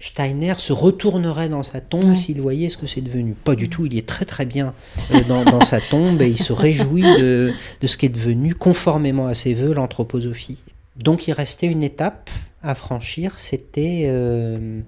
Steiner 0.06 0.56
se 0.58 0.74
retournerait 0.74 1.48
dans 1.48 1.64
sa 1.64 1.80
tombe 1.80 2.04
Ouais. 2.04 2.16
s'il 2.18 2.42
voyait 2.42 2.68
ce 2.68 2.76
que 2.78 2.88
c'est 2.88 3.00
devenu. 3.02 3.34
Pas 3.34 3.56
du 3.56 3.70
tout, 3.70 3.86
il 3.86 3.98
est 3.98 4.06
très 4.06 4.26
très 4.26 4.46
bien 4.46 4.74
euh, 5.12 5.22
dans, 5.30 5.46
dans 5.46 5.62
sa 5.62 5.80
tombe 5.80 6.22
et 6.22 6.28
il 6.28 6.38
se 6.38 6.52
réjouit 6.52 7.04
de, 7.04 7.54
de 7.80 7.88
ce 7.88 7.96
qui 7.96 8.08
est 8.08 8.10
devenu, 8.10 8.54
conformément 8.54 9.28
à 9.28 9.34
ses 9.34 9.54
voeux, 9.54 9.74
l'anthroposophie. 9.74 10.64
Donc 10.98 11.28
il 11.28 11.32
restait 11.32 11.68
une 11.68 11.84
étape 11.84 12.30
à 12.62 12.76
franchir, 12.76 13.40
c'était 13.40 14.04
euh, 14.08 14.82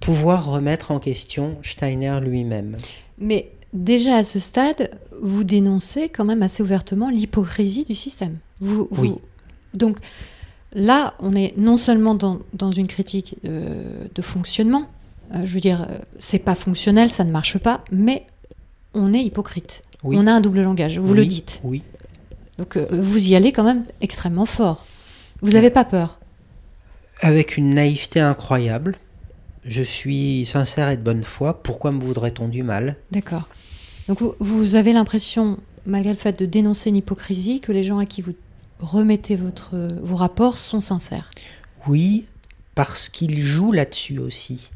pouvoir 0.00 0.46
remettre 0.46 0.90
en 0.90 0.98
question 0.98 1.56
Steiner 1.62 2.18
lui-même. 2.22 2.76
Mais 3.18 3.50
déjà 3.72 4.16
à 4.16 4.22
ce 4.24 4.38
stade, 4.38 4.90
vous 5.22 5.44
dénoncez 5.44 6.08
quand 6.10 6.24
même 6.26 6.42
assez 6.42 6.62
ouvertement 6.62 7.08
l'hypocrisie 7.08 7.84
du 7.84 7.94
système. 7.94 8.36
Vous, 8.60 8.88
vous- 8.90 9.02
Oui. 9.02 9.14
Donc 9.72 9.96
là, 10.74 11.14
on 11.20 11.34
est 11.34 11.54
non 11.56 11.76
seulement 11.76 12.14
dans, 12.14 12.38
dans 12.52 12.72
une 12.72 12.86
critique 12.86 13.36
de 13.44 14.22
fonctionnement, 14.22 14.88
euh, 15.34 15.42
je 15.44 15.54
veux 15.54 15.60
dire, 15.60 15.82
euh, 15.82 15.98
c'est 16.18 16.38
pas 16.38 16.54
fonctionnel, 16.54 17.10
ça 17.10 17.24
ne 17.24 17.30
marche 17.30 17.58
pas, 17.58 17.84
mais 17.90 18.26
on 18.92 19.14
est 19.14 19.22
hypocrite. 19.22 19.82
Oui. 20.02 20.16
On 20.18 20.26
a 20.26 20.32
un 20.32 20.40
double 20.40 20.62
langage, 20.62 20.98
vous 20.98 21.12
Oui, 21.12 21.16
le 21.16 21.26
dites. 21.26 21.60
Oui. 21.64 21.82
Donc 22.58 22.76
euh, 22.76 22.86
vous 22.90 23.28
y 23.28 23.34
allez 23.34 23.52
quand 23.52 23.64
même 23.64 23.84
extrêmement 24.00 24.46
fort. 24.46 24.86
Vous 25.40 25.52
n'avez 25.52 25.70
pas 25.70 25.84
peur? 25.84 26.18
Avec 27.20 27.56
une 27.56 27.74
naïveté 27.74 28.20
incroyable. 28.20 28.96
Je 29.64 29.82
suis 29.82 30.44
sincère 30.46 30.90
et 30.90 30.96
de 30.96 31.02
bonne 31.02 31.24
foi. 31.24 31.62
Pourquoi 31.62 31.90
me 31.90 32.00
voudrait-on 32.00 32.48
du 32.48 32.62
mal? 32.62 32.96
D'accord. 33.10 33.48
Donc 34.08 34.20
vous, 34.20 34.34
vous 34.38 34.74
avez 34.74 34.92
l'impression, 34.92 35.58
malgré 35.86 36.12
le 36.12 36.18
fait 36.18 36.38
de 36.38 36.44
dénoncer 36.44 36.90
une 36.90 36.96
hypocrisie, 36.96 37.60
que 37.60 37.72
les 37.72 37.82
gens 37.82 37.98
à 37.98 38.04
qui 38.04 38.20
vous 38.20 38.34
remettez 38.84 39.36
votre, 39.36 39.88
vos 40.02 40.16
rapports 40.16 40.58
sont 40.58 40.80
sincères. 40.80 41.30
Oui, 41.86 42.26
parce 42.74 43.08
qu'il 43.08 43.40
joue 43.40 43.72
là-dessus 43.72 44.18
aussi. 44.18 44.70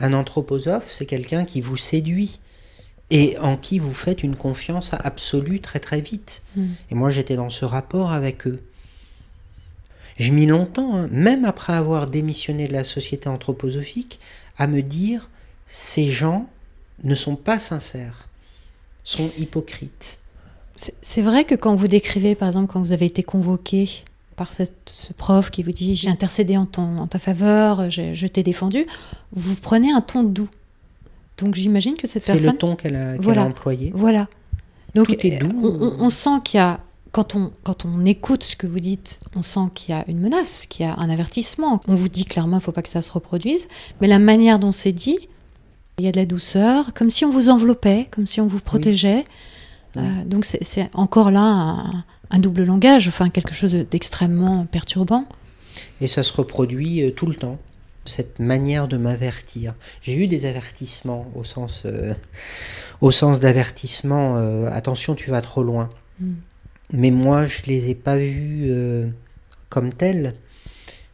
Un 0.00 0.12
anthroposophe, 0.12 0.90
c'est 0.90 1.06
quelqu'un 1.06 1.44
qui 1.44 1.60
vous 1.60 1.76
séduit 1.76 2.40
et 3.10 3.38
en 3.38 3.56
qui 3.56 3.78
vous 3.78 3.92
faites 3.92 4.22
une 4.22 4.36
confiance 4.36 4.92
absolue 4.92 5.60
très 5.60 5.80
très 5.80 6.00
vite. 6.00 6.42
Mm. 6.56 6.66
Et 6.90 6.94
moi, 6.94 7.10
j'étais 7.10 7.36
dans 7.36 7.50
ce 7.50 7.64
rapport 7.64 8.12
avec 8.12 8.46
eux. 8.46 8.62
J'ai 10.16 10.30
mis 10.30 10.46
longtemps, 10.46 10.96
hein, 10.96 11.08
même 11.10 11.44
après 11.44 11.72
avoir 11.72 12.06
démissionné 12.06 12.68
de 12.68 12.72
la 12.72 12.84
société 12.84 13.28
anthroposophique, 13.28 14.20
à 14.58 14.66
me 14.66 14.82
dire 14.82 15.28
ces 15.70 16.08
gens 16.08 16.48
ne 17.02 17.14
sont 17.14 17.36
pas 17.36 17.58
sincères, 17.58 18.28
sont 19.02 19.30
hypocrites. 19.38 20.18
C'est 20.76 20.94
c'est 21.02 21.22
vrai 21.22 21.44
que 21.44 21.54
quand 21.54 21.74
vous 21.76 21.88
décrivez, 21.88 22.34
par 22.34 22.48
exemple, 22.48 22.72
quand 22.72 22.80
vous 22.80 22.92
avez 22.92 23.06
été 23.06 23.22
convoqué 23.22 23.88
par 24.36 24.52
cette- 24.52 24.90
ce 24.92 25.12
prof 25.12 25.50
qui 25.50 25.62
vous 25.62 25.70
dit 25.70 25.94
j'ai 25.94 26.08
intercédé 26.08 26.56
en, 26.56 26.66
ton, 26.66 26.98
en 26.98 27.06
ta 27.06 27.18
faveur, 27.20 27.88
je 27.90 28.26
t'ai 28.26 28.42
défendu, 28.42 28.84
vous 29.32 29.54
prenez 29.54 29.92
un 29.92 30.00
ton 30.00 30.24
doux. 30.24 30.48
Donc 31.38 31.54
j'imagine 31.54 31.94
que 31.96 32.06
cette 32.08 32.22
C'est 32.24 32.32
personne... 32.32 32.52
le 32.52 32.58
ton 32.58 32.76
qu'elle 32.76 32.96
a, 32.96 33.16
Voilà. 33.18 33.42
a 33.42 33.46
employé. 33.46 33.92
Voilà. 33.94 34.28
Donc 34.94 35.06
Tout 35.06 35.26
est 35.26 35.38
doux. 35.38 35.50
On, 35.62 35.68
on- 35.68 35.96
on 36.06 36.10
sent 36.10 36.40
qu'il 36.44 36.58
y 36.58 36.60
a, 36.60 36.80
quand 37.12 37.36
on, 37.36 37.52
quand 37.62 37.84
on 37.84 38.04
écoute 38.04 38.42
ce 38.42 38.56
que 38.56 38.66
vous 38.66 38.80
dites, 38.80 39.20
on 39.36 39.42
sent 39.42 39.60
qu'il 39.74 39.94
y 39.94 39.98
a 39.98 40.04
une 40.08 40.18
menace, 40.20 40.66
qu'il 40.68 40.84
y 40.86 40.88
a 40.88 40.94
un 40.96 41.10
avertissement. 41.10 41.80
On 41.86 41.94
vous 41.94 42.08
dit 42.08 42.24
clairement, 42.24 42.56
il 42.56 42.60
ne 42.60 42.64
faut 42.64 42.72
pas 42.72 42.82
que 42.82 42.88
ça 42.88 43.02
se 43.02 43.12
reproduise. 43.12 43.68
Mais 44.00 44.08
la 44.08 44.18
manière 44.18 44.58
dont 44.58 44.72
c'est 44.72 44.92
dit, 44.92 45.18
il 45.98 46.04
y 46.04 46.08
a 46.08 46.12
de 46.12 46.16
la 46.16 46.26
douceur, 46.26 46.92
comme 46.94 47.10
si 47.10 47.24
on 47.24 47.30
vous 47.30 47.48
enveloppait, 47.48 48.08
comme 48.10 48.26
si 48.26 48.40
on 48.40 48.46
vous 48.48 48.58
protégeait. 48.60 49.18
Oui. 49.18 49.24
Euh, 49.96 50.24
donc 50.24 50.44
c'est- 50.44 50.88
encore 50.94 51.30
là 51.30 51.40
un, 51.40 52.04
un 52.30 52.38
double 52.38 52.64
langage, 52.64 53.08
enfin 53.08 53.28
quelque 53.30 53.54
chose 53.54 53.72
d'extrêmement 53.90 54.66
perturbant. 54.66 55.26
Et 56.00 56.06
ça 56.06 56.22
se 56.22 56.32
reproduit 56.32 57.02
euh, 57.02 57.10
tout 57.10 57.26
le 57.26 57.34
temps, 57.34 57.58
cette 58.04 58.38
manière 58.38 58.88
de 58.88 58.96
m'avertir. 58.96 59.74
J'ai 60.02 60.14
eu 60.14 60.26
des 60.26 60.46
avertissements 60.46 61.26
au 61.34 61.44
sens, 61.44 61.82
euh, 61.86 62.12
au 63.00 63.10
sens 63.10 63.40
d'avertissement, 63.40 64.36
euh, 64.36 64.68
attention, 64.72 65.14
tu 65.14 65.30
vas 65.30 65.42
trop 65.42 65.62
loin. 65.62 65.90
Mm. 66.20 66.32
Mais 66.92 67.10
moi, 67.10 67.46
je 67.46 67.62
les 67.66 67.88
ai 67.90 67.94
pas 67.94 68.18
vus 68.18 68.70
comme 69.70 69.92
tels. 69.92 70.34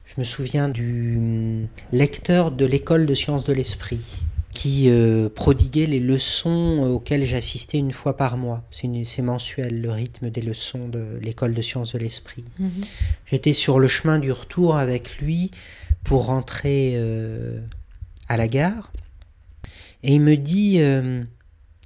Je 0.05 0.15
me 0.19 0.25
souviens 0.25 0.69
du 0.69 1.17
hum, 1.17 1.67
lecteur 1.93 2.51
de 2.51 2.67
l'école 2.67 3.07
de 3.07 3.15
sciences 3.15 3.45
de 3.45 3.53
l'esprit 3.53 4.01
qui 4.61 4.91
euh, 4.91 5.31
prodiguait 5.31 5.87
les 5.87 6.01
leçons 6.01 6.87
auxquelles 6.93 7.25
j'assistais 7.25 7.79
une 7.79 7.93
fois 7.93 8.19
par 8.19 8.37
mois. 8.37 8.63
C'est 8.71 9.23
mensuel, 9.23 9.81
le 9.81 9.91
rythme 9.91 10.29
des 10.29 10.43
leçons 10.43 10.87
de 10.87 11.19
l'école 11.23 11.55
de 11.55 11.63
sciences 11.63 11.95
de 11.95 11.99
l'esprit. 11.99 12.45
J'étais 13.25 13.55
sur 13.55 13.79
le 13.79 13.89
chemin 13.89 14.19
du 14.19 14.31
retour 14.31 14.77
avec 14.77 15.17
lui 15.17 15.51
pour 16.05 16.27
rentrer 16.27 16.93
euh, 16.97 17.59
à 18.29 18.37
la 18.37 18.49
gare. 18.49 18.93
Et 20.03 20.17
il 20.17 20.21
me 20.21 20.37
dit, 20.37 20.83
euh, 20.83 21.25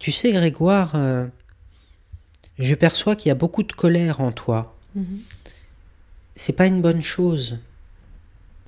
tu 0.00 0.10
sais 0.10 0.32
Grégoire, 0.32 0.96
euh, 0.96 1.28
je 2.58 2.74
perçois 2.74 3.14
qu'il 3.14 3.28
y 3.28 3.32
a 3.32 3.36
beaucoup 3.36 3.62
de 3.62 3.72
colère 3.72 4.20
en 4.20 4.32
toi. 4.32 4.76
Mhm. 4.96 5.20
C'est 6.34 6.54
pas 6.54 6.66
une 6.66 6.82
bonne 6.82 7.02
chose. 7.02 7.60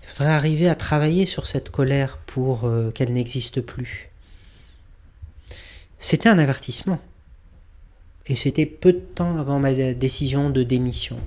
Il 0.06 0.18
faudrait 0.18 0.32
arriver 0.32 0.68
à 0.68 0.74
travailler 0.74 1.26
sur 1.26 1.46
cette 1.46 1.70
colère 1.70 2.18
pour 2.18 2.64
euh, 2.64 2.90
qu'elle 2.90 3.12
n'existe 3.12 3.60
plus. 3.60 4.08
C'était 5.98 6.28
un 6.28 6.38
avertissement. 6.38 7.00
Et 8.26 8.34
c'était 8.34 8.66
peu 8.66 8.92
de 8.92 8.98
temps 8.98 9.38
avant 9.38 9.58
ma 9.58 9.72
décision 9.94 10.50
de 10.50 10.62
démission 10.62 11.18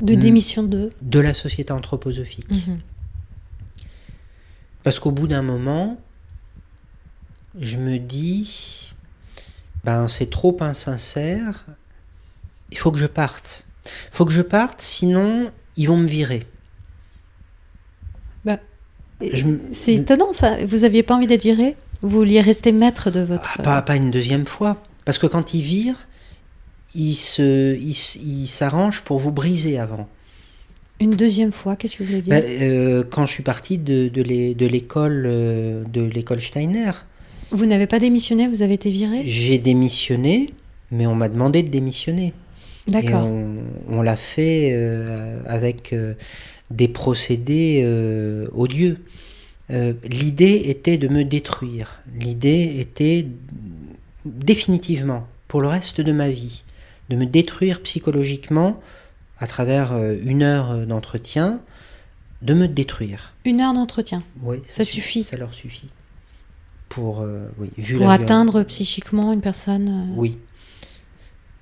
De 0.00 0.14
Mm. 0.14 0.18
démission 0.18 0.62
de. 0.62 0.92
de 1.02 1.20
la 1.20 1.34
société 1.34 1.72
anthroposophique. 1.72 2.66
Mhm. 2.68 2.78
Parce 4.84 4.98
qu'au 4.98 5.10
bout 5.12 5.26
d'un 5.28 5.42
moment, 5.42 6.00
je 7.60 7.76
me 7.76 7.98
dis, 7.98 8.92
ben 9.84 10.08
c'est 10.08 10.30
trop 10.30 10.56
insincère, 10.60 11.66
il 12.70 12.78
faut 12.78 12.90
que 12.90 12.98
je 12.98 13.06
parte. 13.06 13.64
Il 13.84 13.90
faut 14.16 14.24
que 14.24 14.32
je 14.32 14.42
parte, 14.42 14.80
sinon 14.80 15.52
ils 15.76 15.86
vont 15.86 15.96
me 15.98 16.06
virer. 16.08 16.46
Je 19.32 19.46
C'est 19.72 19.94
étonnant 19.94 20.32
ça. 20.32 20.64
Vous 20.64 20.84
aviez 20.84 21.02
pas 21.02 21.14
envie 21.14 21.26
d'être 21.26 21.42
viré? 21.42 21.76
Vous 22.02 22.08
vouliez 22.18 22.40
rester 22.40 22.72
maître 22.72 23.10
de 23.10 23.20
votre. 23.20 23.56
Ah, 23.58 23.62
pas, 23.62 23.82
pas 23.82 23.96
une 23.96 24.10
deuxième 24.10 24.46
fois. 24.46 24.82
Parce 25.04 25.18
que 25.18 25.26
quand 25.26 25.54
ils 25.54 25.62
virent, 25.62 26.08
ils 26.94 27.14
s'arrangent 28.48 29.02
pour 29.02 29.18
vous 29.18 29.32
briser 29.32 29.78
avant. 29.78 30.08
Une 31.00 31.10
deuxième 31.10 31.52
fois, 31.52 31.74
qu'est-ce 31.74 31.96
que 31.96 32.02
vous 32.04 32.10
voulez 32.10 32.22
dire? 32.22 32.30
Ben, 32.32 32.44
euh, 32.44 33.02
quand 33.08 33.26
je 33.26 33.32
suis 33.32 33.42
parti 33.42 33.78
de, 33.78 34.08
de 34.08 34.22
l'é- 34.22 34.54
de 34.54 34.66
l'école 34.66 35.24
euh, 35.26 35.82
de 35.92 36.02
l'école 36.02 36.40
Steiner, 36.40 36.92
Vous 37.50 37.66
n'avez 37.66 37.86
pas 37.88 37.98
démissionné, 37.98 38.46
vous 38.46 38.62
avez 38.62 38.74
été 38.74 38.90
viré? 38.90 39.22
J'ai 39.26 39.58
démissionné, 39.58 40.50
mais 40.92 41.06
on 41.06 41.14
m'a 41.14 41.28
demandé 41.28 41.62
de 41.64 41.68
démissionner. 41.68 42.32
D'accord. 42.88 43.26
on, 43.26 43.56
on 43.88 44.02
l'a 44.02 44.16
fait 44.16 44.70
euh, 44.72 45.38
avec 45.46 45.92
euh, 45.92 46.14
des 46.76 46.88
procédés 46.88 47.82
euh, 47.84 48.48
odieux. 48.54 48.98
euh, 49.70 49.92
l'idée 50.04 50.62
était 50.66 50.98
de 50.98 51.08
me 51.08 51.24
détruire. 51.24 52.00
L'idée 52.18 52.74
était 52.78 53.28
définitivement, 54.24 55.26
pour 55.48 55.60
le 55.60 55.68
reste 55.68 56.00
de 56.00 56.12
ma 56.12 56.28
vie, 56.28 56.64
de 57.10 57.16
me 57.16 57.26
détruire 57.26 57.80
psychologiquement 57.82 58.80
à 59.38 59.46
travers 59.46 59.92
euh, 59.92 60.16
une 60.24 60.42
heure 60.42 60.86
d'entretien, 60.86 61.60
de 62.42 62.54
me 62.54 62.66
détruire. 62.68 63.32
Une 63.44 63.60
heure 63.60 63.74
d'entretien 63.74 64.22
Oui, 64.42 64.58
Ça 64.66 64.84
suffit. 64.84 65.24
Ça 65.24 65.36
leur 65.36 65.54
suffit. 65.54 65.88
Pour, 66.88 67.20
euh, 67.20 67.48
oui, 67.58 67.70
vu 67.78 67.96
Pour 67.96 68.06
la 68.06 68.12
atteindre 68.14 68.62
psychiquement 68.64 69.32
une 69.32 69.40
personne. 69.40 69.88
euh, 69.88 70.14
Oui. 70.16 70.38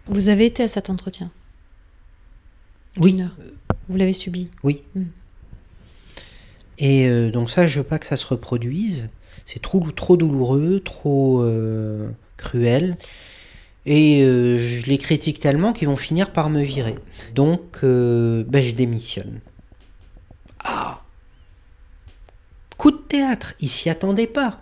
Vous 0.06 0.28
avez 0.28 0.46
été 0.46 0.62
à 0.64 0.68
cet 0.68 0.90
entretien? 0.90 1.30
Oui. 2.96 3.12
Une 3.12 3.20
heure. 3.22 3.36
Vous 3.90 3.96
l'avez 3.96 4.12
subi. 4.12 4.48
Oui. 4.62 4.84
Mm. 4.94 5.02
Et 6.78 7.08
euh, 7.08 7.30
donc 7.30 7.50
ça, 7.50 7.66
je 7.66 7.80
veux 7.80 7.84
pas 7.84 7.98
que 7.98 8.06
ça 8.06 8.16
se 8.16 8.24
reproduise. 8.24 9.10
C'est 9.44 9.60
trop, 9.60 9.80
trop 9.90 10.16
douloureux, 10.16 10.80
trop 10.80 11.42
euh, 11.42 12.08
cruel. 12.36 12.96
Et 13.84 14.22
euh, 14.22 14.58
je 14.58 14.86
les 14.86 14.96
critique 14.96 15.40
tellement 15.40 15.72
qu'ils 15.72 15.88
vont 15.88 15.96
finir 15.96 16.32
par 16.32 16.50
me 16.50 16.62
virer. 16.62 16.94
Donc, 17.34 17.80
ben, 17.82 18.62
je 18.62 18.72
démissionne. 18.74 19.40
Ah 20.62 21.02
Coup 22.76 22.92
de 22.92 22.96
théâtre, 22.96 23.54
ils 23.60 23.68
s'y 23.68 23.90
attendaient 23.90 24.26
pas. 24.26 24.60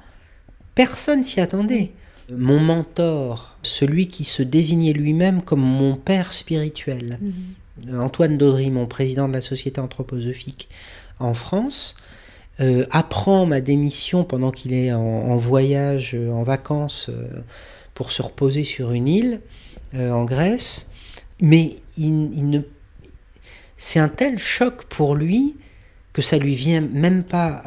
Personne 0.75 1.23
s'y 1.23 1.41
attendait. 1.41 1.93
Mon 2.35 2.61
mentor, 2.61 3.57
celui 3.63 4.09
qui 4.09 4.25
se 4.25 4.43
désignait 4.43 4.93
lui-même 4.93 5.43
comme 5.43 5.61
mon 5.61 5.97
père 5.97 6.33
spirituel, 6.33 7.19
Mhm. 7.21 7.33
Antoine 7.93 8.39
Daudry, 8.39 8.71
mon 8.71 8.87
président 8.87 9.29
de 9.29 9.33
la 9.33 9.43
Société 9.43 9.81
anthroposophique 9.81 10.69
en 11.19 11.35
France, 11.35 11.95
euh, 12.61 12.87
apprend 12.91 13.47
ma 13.47 13.61
démission 13.61 14.25
pendant 14.25 14.51
qu'il 14.51 14.73
est 14.73 14.93
en, 14.93 15.37
voyage, 15.37 16.15
euh, 16.15 16.31
en 16.31 16.43
vacances, 16.43 17.09
euh, 17.09 17.29
pour 17.95 18.11
se 18.11 18.21
reposer 18.21 18.65
sur 18.65 18.93
une 18.93 19.09
île 19.09 19.41
en 19.95 20.25
Grèce. 20.25 20.87
Mais 21.41 21.77
c'est 23.77 23.99
un 23.99 24.09
tel 24.09 24.39
choc 24.39 24.85
pour 24.85 25.15
lui 25.17 25.57
que 26.13 26.21
ça 26.21 26.37
lui 26.37 26.55
vient 26.55 26.81
même 26.81 27.25
pas 27.25 27.63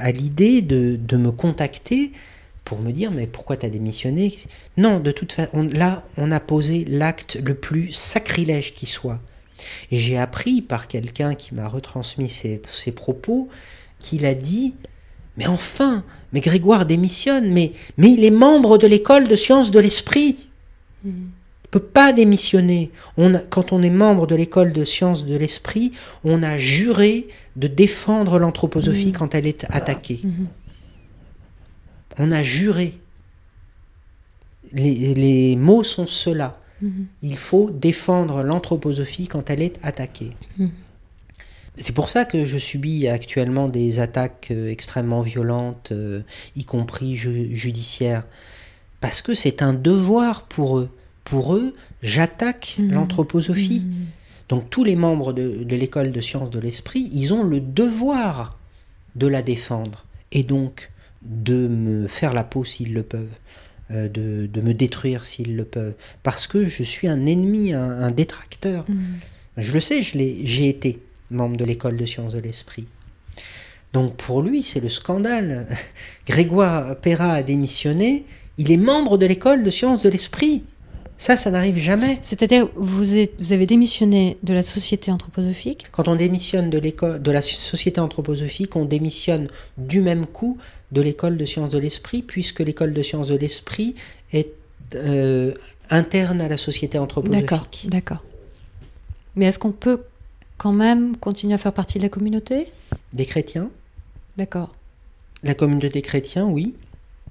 à 0.00 0.12
l'idée 0.12 0.60
de, 0.60 0.96
de 0.96 1.16
me 1.16 1.32
contacter 1.32 2.12
pour 2.64 2.78
me 2.78 2.92
dire 2.92 3.10
mais 3.10 3.26
pourquoi 3.26 3.56
t'as 3.56 3.70
démissionné? 3.70 4.36
Non, 4.76 5.00
de 5.00 5.12
toute 5.12 5.32
façon, 5.32 5.68
là, 5.72 6.04
on 6.16 6.30
a 6.30 6.40
posé 6.40 6.84
l'acte 6.84 7.38
le 7.42 7.54
plus 7.54 7.92
sacrilège 7.92 8.74
qui 8.74 8.86
soit. 8.86 9.20
Et 9.90 9.98
j'ai 9.98 10.18
appris 10.18 10.62
par 10.62 10.88
quelqu'un 10.88 11.34
qui 11.34 11.54
m'a 11.54 11.68
retransmis 11.68 12.28
ses, 12.28 12.60
ses 12.68 12.92
propos 12.92 13.48
qu'il 13.98 14.24
a 14.26 14.34
dit 14.34 14.74
Mais 15.36 15.46
enfin, 15.46 16.04
mais 16.32 16.40
Grégoire 16.40 16.86
démissionne, 16.86 17.52
mais, 17.52 17.72
mais 17.96 18.10
il 18.12 18.24
est 18.24 18.30
membre 18.30 18.78
de 18.78 18.86
l'école 18.86 19.28
de 19.28 19.36
sciences 19.36 19.70
de 19.70 19.78
l'esprit. 19.80 20.36
Il 21.04 21.12
peut 21.70 21.80
pas 21.80 22.12
démissionner. 22.12 22.90
On 23.16 23.34
a- 23.34 23.38
quand 23.38 23.72
on 23.72 23.82
est 23.82 23.90
membre 23.90 24.26
de 24.26 24.34
l'école 24.34 24.72
de 24.74 24.84
sciences 24.84 25.24
de 25.24 25.34
l'esprit, 25.36 25.90
on 26.22 26.42
a 26.42 26.58
juré 26.58 27.28
de 27.56 27.66
défendre 27.66 28.38
l'anthroposophie 28.38 29.12
quand 29.12 29.34
elle 29.34 29.46
est 29.46 29.64
attaquée. 29.70 30.20
Mhm. 30.22 30.46
On 32.18 32.30
a 32.30 32.42
juré. 32.42 32.98
Les, 34.72 35.14
les 35.14 35.56
mots 35.56 35.82
sont 35.82 36.06
ceux-là. 36.06 36.58
Mhm. 36.82 37.06
Il 37.22 37.36
faut 37.36 37.70
défendre 37.70 38.42
l'anthroposophie 38.42 39.28
quand 39.28 39.48
elle 39.50 39.62
est 39.62 39.78
attaquée. 39.82 40.30
Mhm. 40.58 40.70
C'est 41.78 41.92
pour 41.94 42.10
ça 42.10 42.26
que 42.26 42.44
je 42.44 42.58
subis 42.58 43.08
actuellement 43.08 43.66
des 43.68 43.98
attaques 43.98 44.48
euh, 44.50 44.68
extrêmement 44.70 45.22
violentes, 45.22 45.90
euh, 45.92 46.20
y 46.54 46.64
compris 46.66 47.16
ju- 47.16 47.54
judiciaires. 47.56 48.24
Parce 49.00 49.22
que 49.22 49.34
c'est 49.34 49.62
un 49.62 49.72
devoir 49.72 50.42
pour 50.42 50.78
eux. 50.78 50.90
Pour 51.24 51.54
eux, 51.54 51.74
j'attaque 52.02 52.76
Mhm. 52.78 52.92
l'anthroposophie. 52.92 53.86
Donc 54.48 54.68
tous 54.68 54.84
les 54.84 54.96
membres 54.96 55.32
de, 55.32 55.64
de 55.64 55.76
l'école 55.76 56.12
de 56.12 56.20
sciences 56.20 56.50
de 56.50 56.58
l'esprit, 56.58 57.08
ils 57.12 57.32
ont 57.32 57.44
le 57.44 57.60
devoir 57.60 58.58
de 59.16 59.26
la 59.26 59.40
défendre. 59.40 60.04
Et 60.30 60.42
donc 60.42 60.90
de 61.22 61.68
me 61.68 62.08
faire 62.08 62.34
la 62.34 62.42
peau 62.44 62.64
s'ils 62.64 62.92
le 62.92 63.02
peuvent. 63.02 63.38
Euh, 63.92 64.08
de, 64.08 64.46
de 64.46 64.60
me 64.60 64.74
détruire 64.74 65.24
s'ils 65.24 65.56
le 65.56 65.64
peuvent. 65.64 65.94
Parce 66.22 66.46
que 66.46 66.66
je 66.66 66.82
suis 66.82 67.08
un 67.08 67.26
ennemi, 67.26 67.72
un, 67.72 67.82
un 67.90 68.10
détracteur. 68.10 68.84
Mhm. 68.88 68.98
Je 69.58 69.72
le 69.72 69.80
sais, 69.80 70.00
j'ai 70.02 70.68
été 70.68 70.98
membre 71.30 71.56
de 71.56 71.64
l'école 71.64 71.96
de 71.96 72.04
sciences 72.06 72.32
de 72.34 72.38
l'esprit. 72.40 72.86
Donc 73.92 74.16
pour 74.16 74.42
lui, 74.42 74.62
c'est 74.62 74.80
le 74.80 74.88
scandale. 74.88 75.66
Grégoire 76.26 76.96
Perra 76.96 77.34
a 77.34 77.42
démissionné, 77.42 78.24
il 78.58 78.70
est 78.72 78.76
membre 78.78 79.18
de 79.18 79.26
l'école 79.26 79.64
de 79.64 79.70
sciences 79.70 80.02
de 80.02 80.08
l'esprit. 80.08 80.62
Ça, 81.18 81.36
ça 81.36 81.50
n'arrive 81.52 81.76
jamais. 81.76 82.18
C'est-à-dire, 82.22 82.68
vous, 82.74 83.14
êtes- 83.16 83.34
vous 83.38 83.52
avez 83.52 83.66
démissionné 83.66 84.38
de 84.42 84.52
la 84.54 84.62
société 84.64 85.10
anthroposophique? 85.12 85.86
Quand 85.92 86.08
on 86.08 86.16
démissionne 86.16 86.68
de 86.68 86.78
l'école, 86.78 87.22
de 87.22 87.30
la 87.30 87.42
société 87.42 88.00
anthroposophique, 88.00 88.74
on 88.74 88.84
démissionne 88.86 89.46
du 89.78 90.00
même 90.00 90.26
coup 90.26 90.58
de 90.92 91.00
l'école 91.00 91.36
de 91.36 91.44
sciences 91.46 91.70
de 91.70 91.78
l'esprit, 91.78 92.22
puisque 92.22 92.60
l'école 92.60 92.92
de 92.92 93.02
sciences 93.02 93.28
de 93.28 93.36
l'esprit 93.36 93.94
est 94.32 94.52
euh, 94.94 95.52
interne 95.90 96.40
à 96.40 96.48
la 96.48 96.56
société 96.58 96.98
D'accord, 96.98 97.04
anthroposophique. 97.04 97.88
d'accord. 97.90 98.22
Mais 99.36 99.46
est-ce 99.46 99.58
qu'on 99.58 99.72
peut 99.72 100.02
quand 100.58 100.72
même 100.72 101.16
continuer 101.16 101.54
à 101.54 101.58
faire 101.58 101.72
partie 101.72 101.98
de 101.98 102.02
la 102.02 102.08
communauté? 102.10 102.68
Des 103.14 103.24
chrétiens, 103.24 103.70
D'accord. 104.36 104.74
la 105.42 105.54
communauté 105.54 105.88
des 105.88 106.02
chrétiens, 106.02 106.44
oui. 106.46 106.74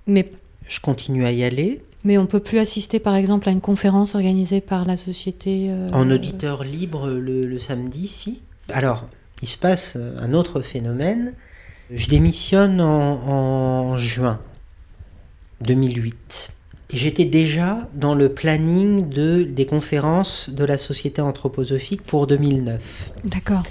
Mais, 0.07 0.25
Je 0.67 0.79
continue 0.79 1.23
à 1.25 1.31
y 1.31 1.43
aller. 1.43 1.81
mais 2.03 2.17
on 2.17 2.25
peut 2.25 2.39
plus 2.39 2.57
assister, 2.57 2.99
par 2.99 3.15
exemple, 3.15 3.47
à 3.47 3.51
une 3.51 3.61
conférence 3.61 4.15
organisée 4.15 4.61
par 4.61 4.85
la 4.85 4.97
société. 4.97 5.67
euh, 5.69 5.87
En 5.93 6.09
auditeur 6.09 6.63
libre 6.63 7.09
le, 7.11 7.45
le 7.45 7.59
samedi, 7.59 8.07
si. 8.07 8.41
Alors, 8.73 9.07
il 9.43 9.47
se 9.47 9.57
passe 9.57 9.97
un 10.19 10.33
autre 10.33 10.61
phénomène. 10.61 11.33
Je 11.93 12.07
démissionne 12.07 12.79
en, 12.79 13.27
en 13.27 13.97
juin 13.97 14.39
2008. 15.61 16.51
Et 16.93 16.97
j'étais 16.97 17.25
déjà 17.25 17.89
dans 17.93 18.15
le 18.15 18.29
planning 18.29 19.07
de, 19.09 19.43
des 19.43 19.65
conférences 19.65 20.49
de 20.49 20.65
la 20.65 20.77
Société 20.77 21.21
anthroposophique 21.21 22.01
pour 22.01 22.27
2009. 22.27 23.13
D'accord. 23.25 23.63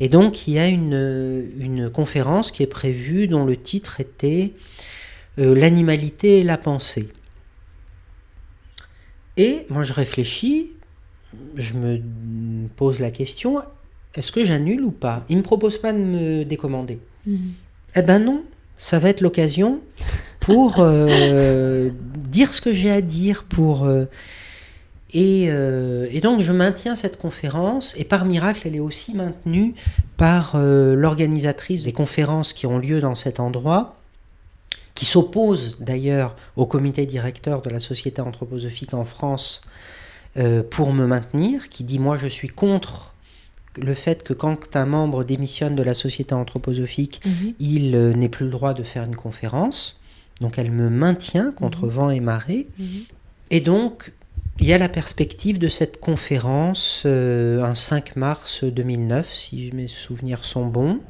Et 0.00 0.08
donc, 0.08 0.46
il 0.46 0.54
y 0.54 0.58
a 0.58 0.68
une, 0.68 1.50
une 1.58 1.90
conférence 1.90 2.50
qui 2.50 2.62
est 2.62 2.68
prévue 2.68 3.26
dont 3.26 3.44
le 3.44 3.56
titre 3.56 4.00
était 4.00 4.52
euh, 5.38 5.54
L'animalité 5.54 6.40
et 6.40 6.44
la 6.44 6.58
pensée. 6.58 7.08
Et 9.36 9.66
moi, 9.70 9.84
je 9.84 9.92
réfléchis, 9.92 10.72
je 11.56 11.74
me 11.74 12.00
pose 12.76 12.98
la 12.98 13.10
question 13.10 13.62
est-ce 14.14 14.32
que 14.32 14.44
j'annule 14.44 14.82
ou 14.82 14.90
pas? 14.90 15.24
Il 15.28 15.36
ne 15.36 15.42
me 15.42 15.44
propose 15.44 15.78
pas 15.78 15.92
de 15.92 15.98
me 15.98 16.44
décommander. 16.44 16.98
Mhm. 17.26 17.52
Eh 17.96 18.02
ben 18.02 18.18
non, 18.18 18.44
ça 18.78 18.98
va 18.98 19.08
être 19.08 19.20
l'occasion 19.20 19.80
pour 20.40 20.76
euh, 20.78 21.90
dire 22.16 22.52
ce 22.52 22.60
que 22.60 22.72
j'ai 22.72 22.90
à 22.90 23.00
dire, 23.00 23.44
pour 23.44 23.84
euh, 23.84 24.06
et, 25.12 25.46
euh, 25.48 26.06
et 26.10 26.20
donc 26.20 26.40
je 26.40 26.52
maintiens 26.52 26.96
cette 26.96 27.18
conférence 27.18 27.94
et 27.96 28.04
par 28.04 28.24
miracle 28.24 28.62
elle 28.66 28.76
est 28.76 28.80
aussi 28.80 29.14
maintenue 29.14 29.74
par 30.16 30.56
l'organisatrice 30.58 31.84
des 31.84 31.92
conférences 31.92 32.52
qui 32.52 32.66
ont 32.66 32.78
lieu 32.78 33.00
dans 33.00 33.14
cet 33.14 33.40
endroit, 33.40 33.96
qui 34.94 35.04
s'oppose 35.04 35.78
d'ailleurs 35.80 36.34
au 36.56 36.66
comité 36.66 37.06
directeur 37.06 37.62
de 37.62 37.70
la 37.70 37.80
Société 37.80 38.20
anthroposophique 38.20 38.94
en 38.94 39.04
France 39.04 39.60
pour 40.70 40.92
me 40.92 41.06
maintenir, 41.06 41.68
qui 41.68 41.84
dit 41.84 41.98
moi 41.98 42.18
je 42.18 42.26
suis 42.26 42.48
contre 42.48 43.14
le 43.82 43.94
fait 43.94 44.22
que 44.22 44.32
quand 44.32 44.76
un 44.76 44.86
membre 44.86 45.24
démissionne 45.24 45.74
de 45.74 45.82
la 45.82 45.94
Société 45.94 46.34
anthroposophique, 46.34 47.20
Mhm. 47.24 47.54
il 47.58 47.94
euh, 47.96 48.12
n'est 48.12 48.28
plus 48.28 48.44
le 48.46 48.50
droit 48.52 48.74
de 48.74 48.82
faire 48.82 49.04
une 49.04 49.16
conférence. 49.16 49.98
Donc 50.40 50.58
elle 50.58 50.70
me 50.70 50.88
maintient 50.90 51.52
contre 51.52 51.84
Mhm. 51.86 51.90
vent 51.90 52.10
et 52.10 52.20
marée. 52.20 52.68
Mhm. 52.78 52.86
Et 53.50 53.60
donc, 53.60 54.12
il 54.60 54.66
y 54.66 54.72
a 54.72 54.78
la 54.78 54.88
perspective 54.88 55.58
de 55.58 55.68
cette 55.68 56.00
conférence 56.00 57.04
euh, 57.06 57.62
un 57.62 57.74
5 57.74 58.16
mars 58.16 58.64
2009, 58.64 59.32
si 59.32 59.70
mes 59.72 59.88
souvenirs 59.88 60.44
sont 60.44 60.66
bons. 60.66 61.00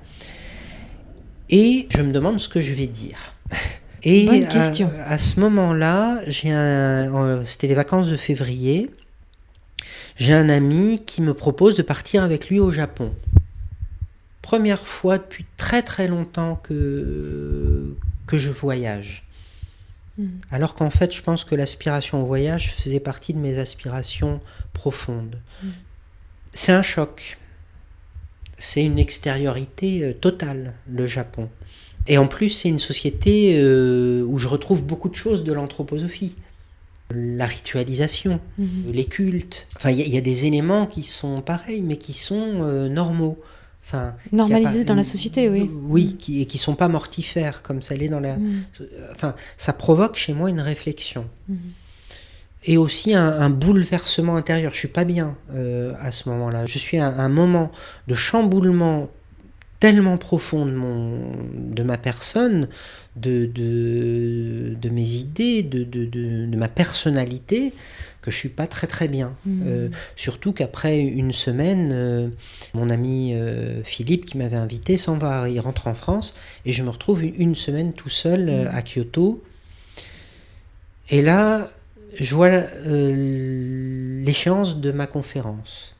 Et 1.51 1.89
je 1.97 2.03
me 2.03 2.13
demande 2.13 2.41
ce 2.41 2.49
que 2.49 2.61
je 2.61 2.73
vais 2.75 2.87
dire. 2.87 3.35
Et 4.05 4.27
Bonne 4.27 4.45
à- 4.45 4.47
question. 4.47 4.91
À, 5.07 5.19
ce 5.19 5.41
moment-là, 5.41 6.21
j'ai 6.29 6.55
c'était 7.47 7.67
les 7.67 7.75
vacances 7.75 8.07
de 8.09 8.17
février. 8.17 8.91
J'ai 10.19 10.35
un 10.35 10.49
ami 10.49 11.05
qui 11.07 11.23
me 11.23 11.33
propose 11.33 11.77
de 11.77 11.83
partir 11.83 12.25
avec 12.25 12.49
lui 12.49 12.59
au 12.59 12.73
Japon. 12.73 13.15
Première 14.43 14.85
fois 14.85 15.19
depuis 15.19 15.47
très 15.57 15.83
très 15.83 16.09
longtemps 16.09 16.57
que, 16.57 17.97
que 18.27 18.37
je 18.37 18.51
voyage. 18.51 19.25
Mhm. 20.19 20.41
Alors 20.51 20.75
qu'en 20.75 20.91
fait, 20.91 21.15
je 21.15 21.23
pense 21.23 21.45
que 21.45 21.55
l'aspiration 21.55 22.23
au 22.23 22.27
voyage 22.27 22.73
faisait 22.73 22.99
partie 22.99 23.33
de 23.33 23.39
mes 23.39 23.59
aspirations 23.59 24.41
profondes. 24.73 25.39
Mm. 25.63 25.69
C'est 26.53 26.73
un 26.73 26.83
choc. 26.83 27.39
C'est 28.59 28.85
une 28.85 28.99
extériorité 28.99 30.03
euh, 30.03 30.13
totale, 30.13 30.75
le 30.91 31.07
Japon. 31.07 31.49
Et 32.09 32.19
en 32.19 32.27
plus, 32.27 32.51
c'est 32.51 32.69
une 32.69 32.81
société 32.81 33.57
euh, 33.57 34.25
où 34.25 34.39
je 34.39 34.49
retrouve 34.49 34.83
beaucoup 34.83 35.09
de 35.09 35.15
choses 35.15 35.45
de 35.45 35.53
l'anthroposophie. 35.53 36.35
La 37.15 37.47
ritualisation, 37.47 38.39
Mhm. 38.59 38.87
les 38.93 39.07
cultes. 39.07 39.67
Enfin, 39.77 39.91
il 39.91 39.99
y, 39.99 40.03
a- 40.03 40.05
il 40.07 40.13
y 40.15 40.19
a 40.19 40.21
des 40.21 40.45
éléments 40.47 40.87
qui 40.87 41.03
sont 41.03 41.41
pareils, 41.41 41.81
mais 41.83 41.97
qui 41.97 42.13
sont 42.13 42.61
euh, 42.63 42.89
normaux. 42.89 43.39
Enfin, 43.83 44.15
qui 44.29 44.35
Normalisé 44.37 44.81
appa- 44.83 44.85
dans 44.85 44.95
la 44.95 45.05
société, 45.05 45.49
oui. 45.49 45.71
Oui, 45.89 46.17
qui, 46.19 46.43
et 46.43 46.47
qui 46.47 46.59
sont 46.59 46.75
pas 46.75 46.89
mortifères, 46.89 47.63
comme 47.63 47.81
ça 47.81 47.95
l'est 47.97 48.09
dans 48.09 48.21
la... 48.21 48.37
Mhm. 48.37 48.63
Enfin, 49.13 49.35
ça 49.57 49.73
provoque 49.73 50.17
chez 50.17 50.35
moi 50.35 50.51
une 50.51 50.61
réflexion. 50.61 51.25
Mhm. 51.49 51.57
Et 52.65 52.77
aussi 52.77 53.15
un, 53.15 53.41
un 53.41 53.49
bouleversement 53.51 54.37
intérieur. 54.37 54.73
Je 54.75 54.79
suis 54.79 54.89
pas 54.89 55.05
bien 55.05 55.37
euh, 55.55 55.95
à 56.03 56.13
ce 56.13 56.29
moment-là. 56.29 56.67
Je 56.67 56.77
suis 56.79 56.99
à 56.99 57.07
un 57.09 57.29
moment 57.31 57.71
de 58.09 58.15
chamboulement 58.15 59.09
tellement 59.81 60.17
profond 60.19 60.67
de, 60.67 60.73
mon, 60.73 61.21
de 61.55 61.83
ma 61.83 61.97
personne, 61.99 62.69
de, 63.17 63.47
de, 63.47 64.75
de 64.81 64.89
mes 64.89 65.11
idées, 65.15 65.63
de, 65.63 65.85
de, 65.85 66.05
de, 66.05 66.47
de 66.47 66.57
ma 66.57 66.69
personnalité, 66.69 67.73
que 68.21 68.31
je 68.33 68.37
suis 68.37 68.49
pas 68.49 68.67
très 68.67 68.87
très 68.89 69.07
bien. 69.09 69.35
Mhm. 69.47 69.63
Euh, 69.67 69.89
surtout 70.17 70.53
qu'après 70.53 71.01
une 71.01 71.33
semaine, 71.33 71.91
euh, 71.93 72.29
mon 72.75 72.91
ami 72.91 73.35
euh, 73.35 73.83
Philippe, 73.85 74.27
qui 74.27 74.37
m'avait 74.37 74.57
invité, 74.57 74.97
s'en 74.97 75.17
va, 75.17 75.49
il 75.49 75.61
rentre 75.61 75.87
en 75.87 75.95
France, 75.95 76.35
et 76.67 76.73
je 76.73 76.83
me 76.83 76.91
retrouve 76.91 77.23
une, 77.25 77.35
une 77.39 77.55
semaine 77.55 77.93
tout 77.93 78.09
seul 78.09 78.47
Mhm. 78.47 78.69
à 78.73 78.83
Kyoto. 78.83 79.43
Et 81.11 81.23
là, 81.23 81.71
je 82.19 82.35
vois 82.35 82.51
l'échéance 84.25 84.79
de 84.81 84.91
ma 84.93 85.07
conférence. 85.07 85.95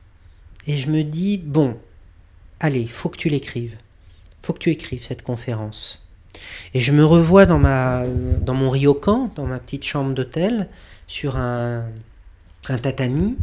Et 0.67 0.75
je 0.75 0.89
me 0.91 1.03
dis, 1.03 1.37
bon, 1.37 1.77
allez, 2.59 2.87
faut 2.87 3.09
que 3.09 3.17
tu 3.17 3.29
l'écrives. 3.29 3.75
faut 4.41 4.53
que 4.53 4.59
tu 4.59 4.69
écrives 4.71 5.03
cette 5.03 5.21
conférence. 5.21 6.01
Et 6.73 6.79
je 6.79 6.91
me 6.91 7.03
revois 7.05 7.45
dans, 7.45 7.59
ma, 7.59 8.05
dans 8.41 8.53
mon 8.53 8.69
ryokan, 8.69 9.31
dans 9.35 9.45
ma 9.45 9.59
petite 9.59 9.83
chambre 9.83 10.13
d'hôtel, 10.13 10.69
sur 11.07 11.35
un, 11.37 11.83
un 12.69 12.77
tatami, 12.77 13.35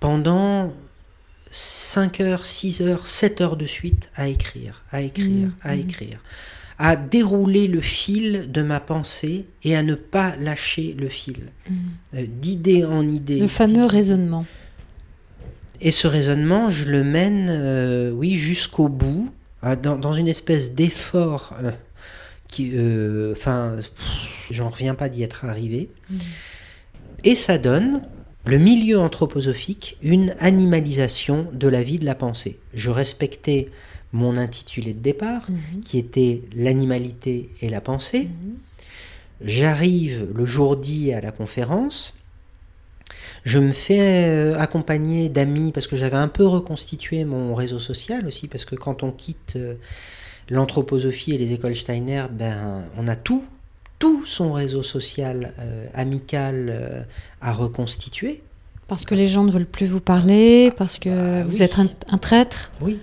pendant 0.00 0.72
5 1.50 2.20
heures, 2.20 2.44
6 2.44 2.80
heures, 2.82 3.06
7 3.06 3.40
heures 3.40 3.56
de 3.56 3.66
suite 3.66 4.10
à 4.16 4.28
écrire, 4.28 4.82
à 4.90 5.02
écrire, 5.02 5.48
Mhm. 5.48 5.52
à 5.62 5.74
écrire, 5.76 6.18
à 6.78 6.96
dérouler 6.96 7.68
le 7.68 7.80
fil 7.80 8.50
de 8.50 8.62
ma 8.62 8.80
pensée 8.80 9.46
et 9.62 9.76
à 9.76 9.82
ne 9.82 9.94
pas 9.94 10.34
lâcher 10.36 10.96
le 10.98 11.08
fil, 11.08 11.52
Mhm. 11.70 11.76
euh, 12.14 12.26
d'idée 12.26 12.84
en 12.84 13.06
idée. 13.08 13.38
Le 13.38 13.46
fameux 13.48 13.84
raisonnement. 13.84 14.44
Et 15.84 15.90
ce 15.90 16.06
raisonnement, 16.06 16.70
je 16.70 16.84
le 16.84 17.02
mène, 17.02 17.48
euh, 17.50 18.10
oui, 18.12 18.34
jusqu'au 18.36 18.88
bout, 18.88 19.30
euh, 19.64 19.74
dans, 19.74 19.96
dans 19.96 20.12
une 20.12 20.28
espèce 20.28 20.74
d'effort 20.74 21.52
euh, 21.60 21.72
qui, 22.46 22.70
euh, 22.74 23.32
enfin, 23.32 23.76
j'en 24.50 24.70
reviens 24.70 24.94
pas 24.94 25.08
d'y 25.08 25.24
être 25.24 25.44
arrivé. 25.44 25.90
Mhm. 26.08 26.18
Et 27.24 27.34
ça 27.34 27.58
donne 27.58 28.02
le 28.46 28.58
milieu 28.58 28.98
anthroposophique, 29.00 29.96
une 30.02 30.34
animalisation 30.38 31.48
de 31.52 31.66
la 31.66 31.82
vie 31.82 31.98
de 31.98 32.04
la 32.04 32.14
pensée. 32.14 32.58
Je 32.74 32.90
respectais 32.90 33.68
mon 34.12 34.36
intitulé 34.36 34.94
de 34.94 35.00
départ, 35.00 35.50
Mhm. 35.50 35.80
qui 35.84 35.98
était 35.98 36.42
l'animalité 36.54 37.50
et 37.60 37.68
la 37.68 37.80
pensée. 37.80 38.28
Mhm. 38.28 38.54
J'arrive 39.40 40.28
le 40.32 40.44
jour 40.44 40.76
dit 40.76 41.12
à 41.12 41.20
la 41.20 41.32
conférence. 41.32 42.14
Je 43.44 43.58
me 43.58 43.72
fais 43.72 43.98
euh, 44.00 44.58
accompagner 44.58 45.28
d'amis 45.28 45.72
parce 45.72 45.86
que 45.86 45.96
j'avais 45.96 46.16
un 46.16 46.28
peu 46.28 46.46
reconstitué 46.46 47.24
mon 47.24 47.54
réseau 47.54 47.78
social 47.80 48.26
aussi 48.26 48.46
parce 48.48 48.64
que 48.64 48.76
quand 48.76 49.02
on 49.02 49.10
quitte 49.10 49.54
euh, 49.56 49.74
l'anthroposophie 50.48 51.32
et 51.34 51.38
les 51.38 51.52
écoles 51.52 51.74
Steiner, 51.76 52.24
ben 52.30 52.84
on 52.96 53.08
a 53.08 53.16
tout, 53.16 53.42
tout 53.98 54.24
son 54.26 54.52
réseau 54.52 54.82
social 54.82 55.52
euh, 55.58 55.86
amical 55.94 56.66
euh, 56.70 57.02
à 57.40 57.52
reconstituer. 57.52 58.42
Parce 58.88 59.04
que 59.04 59.14
les 59.14 59.26
gens 59.26 59.42
ne 59.44 59.50
veulent 59.50 59.64
plus 59.66 59.86
vous 59.86 60.00
parler, 60.00 60.72
parce 60.76 60.98
que 60.98 61.08
Bah 61.08 61.44
vous 61.44 61.56
oui. 61.56 61.62
êtes 61.62 61.78
un, 61.78 61.88
un 62.08 62.18
traître. 62.18 62.70
Oui. 62.80 62.98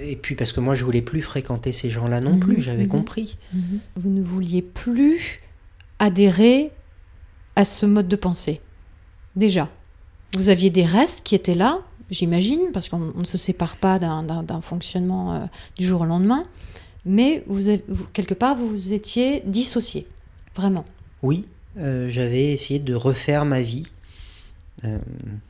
Et 0.00 0.16
puis 0.16 0.34
parce 0.36 0.52
que 0.52 0.60
moi 0.60 0.74
je 0.74 0.84
voulais 0.84 1.02
plus 1.02 1.20
fréquenter 1.20 1.72
ces 1.72 1.90
gens-là 1.90 2.20
non 2.22 2.34
Mhm, 2.34 2.40
plus, 2.40 2.60
j'avais 2.62 2.84
mhm. 2.84 2.88
compris. 2.88 3.36
Vous 3.96 4.08
ne 4.08 4.22
vouliez 4.22 4.62
plus 4.62 5.40
adhérer 5.98 6.70
à 7.56 7.66
ce 7.66 7.84
mode 7.84 8.08
de 8.08 8.16
pensée. 8.16 8.60
Déjà. 9.36 9.68
Vous 10.34 10.48
aviez 10.48 10.70
des 10.70 10.84
restes 10.84 11.22
qui 11.24 11.34
étaient 11.34 11.54
là, 11.54 11.80
j'imagine, 12.10 12.60
parce 12.72 12.88
qu'on 12.88 13.12
on 13.16 13.20
ne 13.20 13.24
se 13.24 13.38
sépare 13.38 13.76
pas 13.76 13.98
d'un- 13.98 14.60
fonctionnement 14.62 15.34
euh, 15.34 15.38
du 15.78 15.86
jour 15.86 16.02
au 16.02 16.04
lendemain. 16.04 16.44
Mais 17.04 17.42
vous, 17.46 17.68
avez- 17.68 17.84
vous- 17.88 18.06
quelque 18.12 18.34
part, 18.34 18.56
vous 18.56 18.68
vous 18.68 18.92
étiez 18.92 19.42
dissocié. 19.46 20.06
Vraiment. 20.54 20.84
Oui, 21.22 21.46
euh, 21.78 22.08
j'avais 22.10 22.52
essayé 22.52 22.78
de 22.80 22.94
refaire 22.94 23.44
ma 23.44 23.62
vie, 23.62 23.86
euh, 24.84 24.98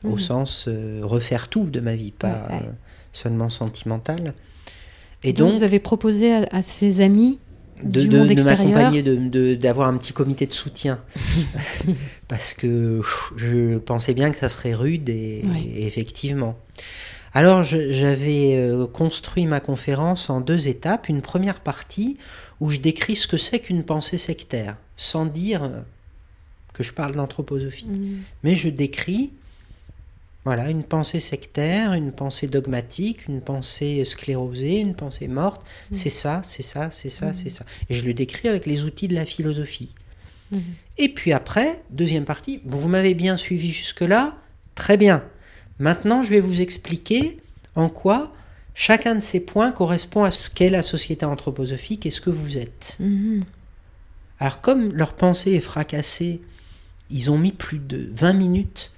au 0.03 0.11
Mhm. 0.11 0.19
sens 0.19 0.67
refaire 1.01 1.47
tout 1.47 1.65
de 1.65 1.79
ma 1.79 1.95
vie, 1.95 2.11
pas 2.11 2.47
Ouais, 2.49 2.55
ouais. 2.57 2.69
seulement 3.11 3.49
sentimentale. 3.49 4.33
Et 5.23 5.33
donc, 5.33 5.47
donc, 5.49 5.57
vous 5.57 5.63
avez 5.63 5.79
proposé 5.79 6.33
à, 6.33 6.47
à 6.51 6.61
ses 6.61 7.01
amis 7.01 7.39
de, 7.83 8.01
de- 8.05 8.43
m'accompagner, 8.43 9.03
d'avoir 9.57 9.87
un 9.87 9.97
petit 9.97 10.13
comité 10.13 10.45
de 10.45 10.53
soutien. 10.53 10.99
Parce 12.27 12.53
que 12.53 13.01
je 13.35 13.77
pensais 13.77 14.13
bien 14.13 14.31
que 14.31 14.37
ça 14.37 14.49
serait 14.49 14.73
rude 14.73 15.09
et, 15.09 15.41
Oui. 15.45 15.71
et 15.75 15.85
effectivement. 15.87 16.57
Alors 17.33 17.63
j'avais 17.63 18.55
euh, 18.57 18.87
construit 18.87 19.45
ma 19.45 19.59
conférence 19.59 20.29
en 20.29 20.41
deux 20.41 20.67
étapes. 20.67 21.07
Une 21.09 21.21
première 21.21 21.59
partie 21.61 22.17
où 22.59 22.69
je 22.69 22.77
décris 22.79 23.15
ce 23.15 23.27
que 23.27 23.37
c'est 23.37 23.59
qu'une 23.59 23.83
pensée 23.83 24.17
sectaire, 24.17 24.75
sans 24.97 25.25
dire 25.25 25.71
que 26.73 26.83
je 26.83 26.91
parle 26.93 27.15
d'anthroposophie. 27.15 27.87
Mhm. 27.87 28.17
Mais 28.43 28.55
je 28.55 28.69
décris 28.69 29.31
voilà, 30.43 30.69
une 30.69 30.83
pensée 30.83 31.19
sectaire, 31.19 31.93
une 31.93 32.11
pensée 32.11 32.47
dogmatique, 32.47 33.27
une 33.27 33.41
pensée 33.41 34.03
sclérosée, 34.05 34.79
une 34.79 34.95
pensée 34.95 35.27
morte. 35.27 35.61
Mm. 35.91 35.93
C'est 35.95 36.09
ça, 36.09 36.41
c'est 36.43 36.63
ça, 36.63 36.89
c'est 36.89 37.09
ça, 37.09 37.27
Mm. 37.27 37.33
c'est 37.33 37.49
ça. 37.49 37.65
Et 37.89 37.93
je 37.93 38.05
le 38.05 38.13
décris 38.13 38.47
avec 38.47 38.65
les 38.65 38.83
outils 38.83 39.07
de 39.07 39.15
la 39.15 39.25
philosophie. 39.25 39.93
Mhm. 40.51 40.61
Et 40.97 41.09
puis 41.09 41.31
après, 41.31 41.81
deuxième 41.91 42.25
partie, 42.25 42.59
bon, 42.65 42.77
vous 42.77 42.89
m'avez 42.89 43.13
bien 43.13 43.37
suivi 43.37 43.71
jusque-là, 43.71 44.35
très 44.75 44.97
bien. 44.97 45.23
Maintenant, 45.79 46.23
je 46.23 46.29
vais 46.29 46.39
vous 46.41 46.59
expliquer 46.61 47.37
en 47.75 47.87
quoi 47.87 48.33
chacun 48.73 49.15
de 49.15 49.19
ces 49.21 49.39
points 49.39 49.71
correspond 49.71 50.23
à 50.23 50.31
ce 50.31 50.49
qu'est 50.49 50.69
la 50.69 50.83
société 50.83 51.25
anthroposophique 51.25 52.05
et 52.05 52.09
ce 52.11 52.19
que 52.19 52.29
vous 52.29 52.57
êtes. 52.57 52.97
Mhm. 52.99 53.43
Alors 54.39 54.59
comme 54.59 54.91
leur 54.93 55.13
pensée 55.13 55.51
est 55.51 55.61
fracassée, 55.61 56.41
ils 57.09 57.29
ont 57.29 57.37
mis 57.37 57.51
plus 57.51 57.77
de 57.79 58.09
20 58.11 58.33
minutes 58.33 58.91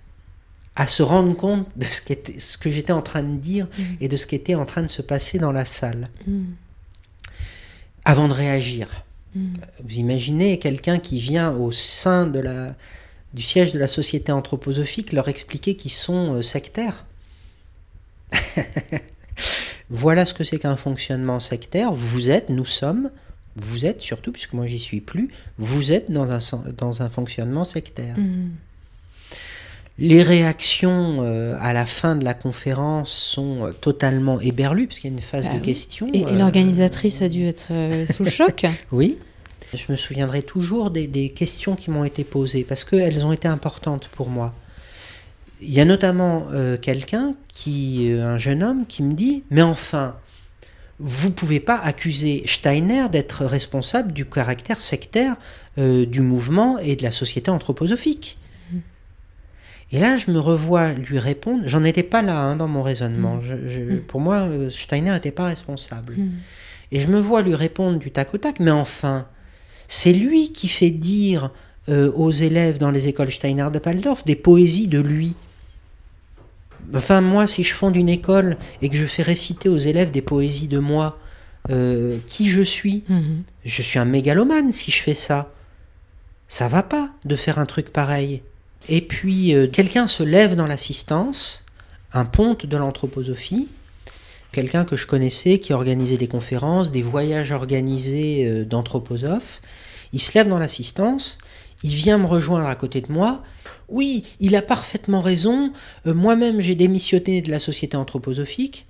à 0.75 0.87
se 0.87 1.03
rendre 1.03 1.35
compte 1.35 1.67
de 1.77 1.85
ce, 1.85 2.57
que 2.57 2.71
j'étais 2.71 2.93
en 2.93 3.01
train 3.01 3.21
de 3.23 3.37
dire 3.37 3.67
Mhm. 3.77 3.85
et 4.01 4.07
de 4.07 4.15
ce 4.17 4.25
qui 4.25 4.35
était 4.35 4.55
en 4.55 4.65
train 4.65 4.81
de 4.81 4.87
se 4.87 5.01
passer 5.03 5.37
dans 5.39 5.51
la 5.51 5.65
salle, 5.65 6.07
Mhm. 6.27 6.45
avant 8.05 8.27
de 8.27 8.33
réagir. 8.33 8.87
Mhm. 9.35 9.57
Vous 9.83 9.95
imaginez 9.95 10.57
quelqu'un 10.59 10.97
qui 10.99 11.19
vient 11.19 11.51
au 11.51 11.71
sein 11.71 12.25
de 12.27 12.39
la, 12.39 12.75
du 13.33 13.41
siège 13.43 13.71
de 13.73 13.79
la 13.79 13.87
société 13.87 14.31
anthroposophique 14.31 15.11
leur 15.13 15.27
expliquer 15.27 15.75
qu'ils 15.75 15.91
sont 15.91 16.35
euh, 16.35 16.41
sectaires 16.41 17.05
Voilà 19.89 20.25
ce 20.25 20.33
que 20.33 20.43
c'est 20.43 20.57
qu'un 20.59 20.75
fonctionnement 20.75 21.39
sectaire. 21.39 21.93
Vous 21.93 22.29
êtes, 22.29 22.49
nous 22.49 22.65
sommes, 22.65 23.11
vous 23.55 23.85
êtes 23.85 24.01
surtout, 24.01 24.31
puisque 24.31 24.53
moi 24.53 24.65
j'y 24.65 24.79
suis 24.79 25.01
plus, 25.01 25.29
vous 25.57 25.91
êtes 25.91 26.09
dans 26.11 26.31
un, 26.31 26.39
sen- 26.39 26.63
dans 26.77 27.01
un 27.03 27.09
fonctionnement 27.09 27.63
sectaire. 27.63 28.15
Les 29.99 30.23
réactions 30.23 31.17
euh, 31.21 31.55
à 31.61 31.71
la 31.71 31.85
fin 31.85 32.15
de 32.15 32.23
la 32.23 32.33
conférence 32.33 33.11
sont 33.11 33.67
euh, 33.67 33.71
totalement 33.73 34.39
éberlues, 34.39 34.87
parce 34.87 34.99
qu'il 34.99 35.11
y 35.11 35.13
a 35.13 35.15
une 35.15 35.21
phase 35.21 35.45
Bah 35.45 35.51
de 35.53 35.57
oui. 35.57 35.61
questions. 35.61 36.07
Et, 36.13 36.21
et 36.21 36.25
euh, 36.25 36.31
l'organisatrice 36.37 37.21
a 37.21 37.29
dû 37.29 37.45
être 37.45 37.67
sous 38.11 38.23
le 38.23 38.29
choc. 38.31 38.65
Oui. 38.91 39.17
Je 39.73 39.91
me 39.91 39.95
souviendrai 39.97 40.41
toujours 40.43 40.91
des, 40.91 41.07
des 41.07 41.29
questions 41.29 41.75
qui 41.75 41.89
m'ont 41.91 42.03
été 42.03 42.23
posées 42.23 42.63
parce 42.63 42.83
qu'elles 42.83 43.25
ont 43.25 43.31
été 43.31 43.47
importantes 43.47 44.09
pour 44.15 44.29
moi. 44.29 44.53
Il 45.61 45.73
y 45.73 45.79
a 45.79 45.85
notamment 45.85 46.47
euh, 46.51 46.77
quelqu'un 46.77 47.35
qui, 47.53 48.09
un 48.11 48.37
jeune 48.37 48.63
homme, 48.63 48.85
qui 48.87 49.01
me 49.03 49.13
dit 49.13 49.43
Mais 49.49 49.61
enfin, 49.61 50.15
vous 50.99 51.31
pouvez 51.31 51.59
pas 51.59 51.77
accuser 51.77 52.43
Steiner 52.45 53.07
d'être 53.11 53.45
responsable 53.45 54.11
du 54.11 54.25
caractère 54.25 54.81
sectaire 54.81 55.35
euh, 55.77 56.05
du 56.05 56.21
mouvement 56.21 56.77
et 56.79 56.95
de 56.95 57.03
la 57.03 57.11
société 57.11 57.49
anthroposophique. 57.49 58.37
Et 59.91 59.99
là, 59.99 60.17
je 60.17 60.31
me 60.31 60.39
revois 60.39 60.93
lui 60.93 61.19
répondre. 61.19 61.63
J'en 61.67 61.83
étais 61.83 62.03
pas 62.03 62.21
là 62.21 62.39
hein, 62.39 62.55
dans 62.55 62.67
mon 62.67 62.81
raisonnement. 62.81 63.39
Je- 63.41 63.69
je- 63.69 63.81
Mm. 63.93 63.99
Pour 64.07 64.21
moi, 64.21 64.37
euh, 64.37 64.69
Steiner 64.71 65.11
n'était 65.11 65.31
pas 65.31 65.45
responsable. 65.45 66.15
Mhm. 66.17 66.31
Et 66.91 66.99
je 66.99 67.07
me 67.07 67.19
vois 67.19 67.41
lui 67.41 67.53
répondre 67.55 67.99
du 67.99 68.09
tac 68.11 68.33
au 68.33 68.37
tac, 68.37 68.59
mais 68.59 68.71
enfin, 68.71 69.27
c'est 69.87 70.13
lui 70.13 70.51
qui 70.51 70.67
fait 70.67 70.89
dire 70.91 71.51
euh, 71.89 72.09
aux 72.13 72.31
élèves 72.31 72.77
dans 72.77 72.91
les 72.91 73.07
écoles 73.09 73.29
Steiner 73.31 73.67
de 73.73 73.79
Waldorf 73.83 74.23
des 74.25 74.35
poésies 74.37 74.87
de 74.87 74.99
lui. 74.99 75.35
Enfin, 76.95 77.21
moi, 77.21 77.47
si 77.47 77.63
je 77.63 77.73
fonde 77.73 77.95
une 77.95 78.09
école 78.09 78.57
et 78.81 78.89
que 78.89 78.95
je 78.95 79.05
fais 79.05 79.21
réciter 79.23 79.69
aux 79.69 79.77
élèves 79.77 80.11
des 80.11 80.21
poésies 80.21 80.67
de 80.67 80.79
moi, 80.79 81.17
euh, 81.69 82.17
qui 82.27 82.47
je 82.47 82.61
suis. 82.61 83.03
Mhm. 83.09 83.43
Je 83.65 83.81
suis 83.81 83.99
un 83.99 84.05
mégalomane 84.05 84.71
si 84.71 84.91
je 84.91 85.01
fais 85.01 85.13
ça. 85.13 85.51
Ça 86.49 86.67
va 86.67 86.83
pas 86.83 87.09
de 87.25 87.35
faire 87.35 87.57
un 87.57 87.65
truc 87.65 87.89
pareil. 87.91 88.43
Et 88.89 89.01
puis, 89.01 89.53
euh, 89.55 89.67
quelqu'un 89.67 90.07
se 90.07 90.23
lève 90.23 90.55
dans 90.55 90.67
l'assistance, 90.67 91.63
un 92.11 92.25
ponte 92.25 92.65
de 92.65 92.77
l'anthroposophie, 92.77 93.69
quelqu'un 94.51 94.85
que 94.85 94.95
je 94.95 95.07
connaissais 95.07 95.57
qui 95.59 95.73
organisait 95.73 96.17
des 96.17 96.27
conférences, 96.27 96.91
des 96.91 97.01
voyages 97.01 97.51
organisés 97.51 98.45
euh, 98.47 98.65
d'anthroposophes. 98.65 99.61
Il 100.11 100.21
se 100.21 100.37
lève 100.37 100.47
dans 100.49 100.59
l'assistance, 100.59 101.37
il 101.81 101.91
vient 101.95 102.17
me 102.17 102.25
rejoindre 102.27 102.67
à 102.67 102.75
côté 102.75 103.01
de 103.01 103.11
moi. 103.11 103.41
Oui, 103.89 104.23
il 104.39 104.55
a 104.55 104.61
parfaitement 104.61 105.21
raison. 105.21 105.71
Euh, 106.07 106.13
Moi-même, 106.13 106.59
j'ai 106.59 106.75
démissionné 106.75 107.41
de 107.41 107.51
la 107.51 107.59
société 107.59 107.97
anthroposophique. 107.97 108.85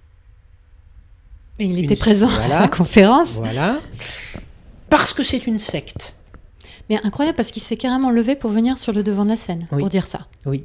Et 1.59 1.65
il 1.65 1.77
Une- 1.77 1.85
était 1.85 1.95
présent 1.95 2.29
à 2.29 2.47
la 2.47 2.67
conférence. 2.67 3.29
Voilà. 3.29 3.79
Parce 4.89 5.13
que 5.13 5.23
c'est 5.23 5.45
une 5.47 5.59
secte. 5.59 6.15
Mais 6.93 7.05
incroyable 7.07 7.35
parce 7.35 7.51
qu'il 7.51 7.61
s'est 7.63 7.77
carrément 7.77 8.11
levé 8.11 8.35
pour 8.35 8.51
venir 8.51 8.77
sur 8.77 8.93
le 8.93 9.03
devant 9.03 9.23
de 9.25 9.29
la 9.29 9.37
scène 9.37 9.67
Oui. 9.71 9.79
pour 9.79 9.89
dire 9.89 10.05
ça. 10.05 10.27
Oui. 10.45 10.63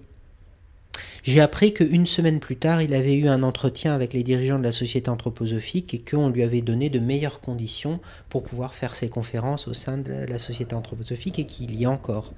J'ai 1.22 1.40
appris 1.40 1.74
qu'une 1.74 2.06
semaine 2.06 2.38
plus 2.40 2.56
tard, 2.56 2.80
il 2.82 2.94
avait 2.94 3.14
eu 3.14 3.28
un 3.28 3.42
entretien 3.42 3.94
avec 3.94 4.12
les 4.12 4.22
dirigeants 4.22 4.58
de 4.58 4.64
la 4.64 4.72
société 4.72 5.10
anthroposophique 5.10 5.92
et 5.94 5.98
qu'on 6.00 6.28
lui 6.28 6.42
avait 6.42 6.60
donné 6.62 6.90
de 6.90 6.98
meilleures 6.98 7.40
conditions 7.40 8.00
pour 8.28 8.42
pouvoir 8.44 8.74
faire 8.74 8.94
ses 8.94 9.08
conférences 9.08 9.68
au 9.68 9.74
sein 9.74 9.98
de 9.98 10.12
la- 10.28 10.38
société 10.38 10.74
anthroposophique 10.74 11.38
et 11.38 11.46
qu'il 11.46 11.74
y 11.78 11.84
a 11.84 11.90
encore 11.90 12.32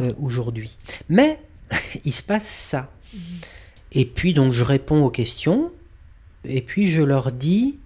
euh, 0.00 0.12
aujourd'hui. 0.20 0.76
Mais 1.08 1.40
il 2.04 2.12
se 2.12 2.22
passe 2.22 2.46
ça. 2.46 2.90
Et 3.92 4.04
puis 4.04 4.32
donc 4.32 4.52
je 4.52 4.62
réponds 4.64 5.04
aux 5.04 5.10
questions 5.10 5.72
et 6.44 6.60
puis 6.62 6.88
je 6.90 7.02
leur 7.02 7.32
dis 7.32 7.78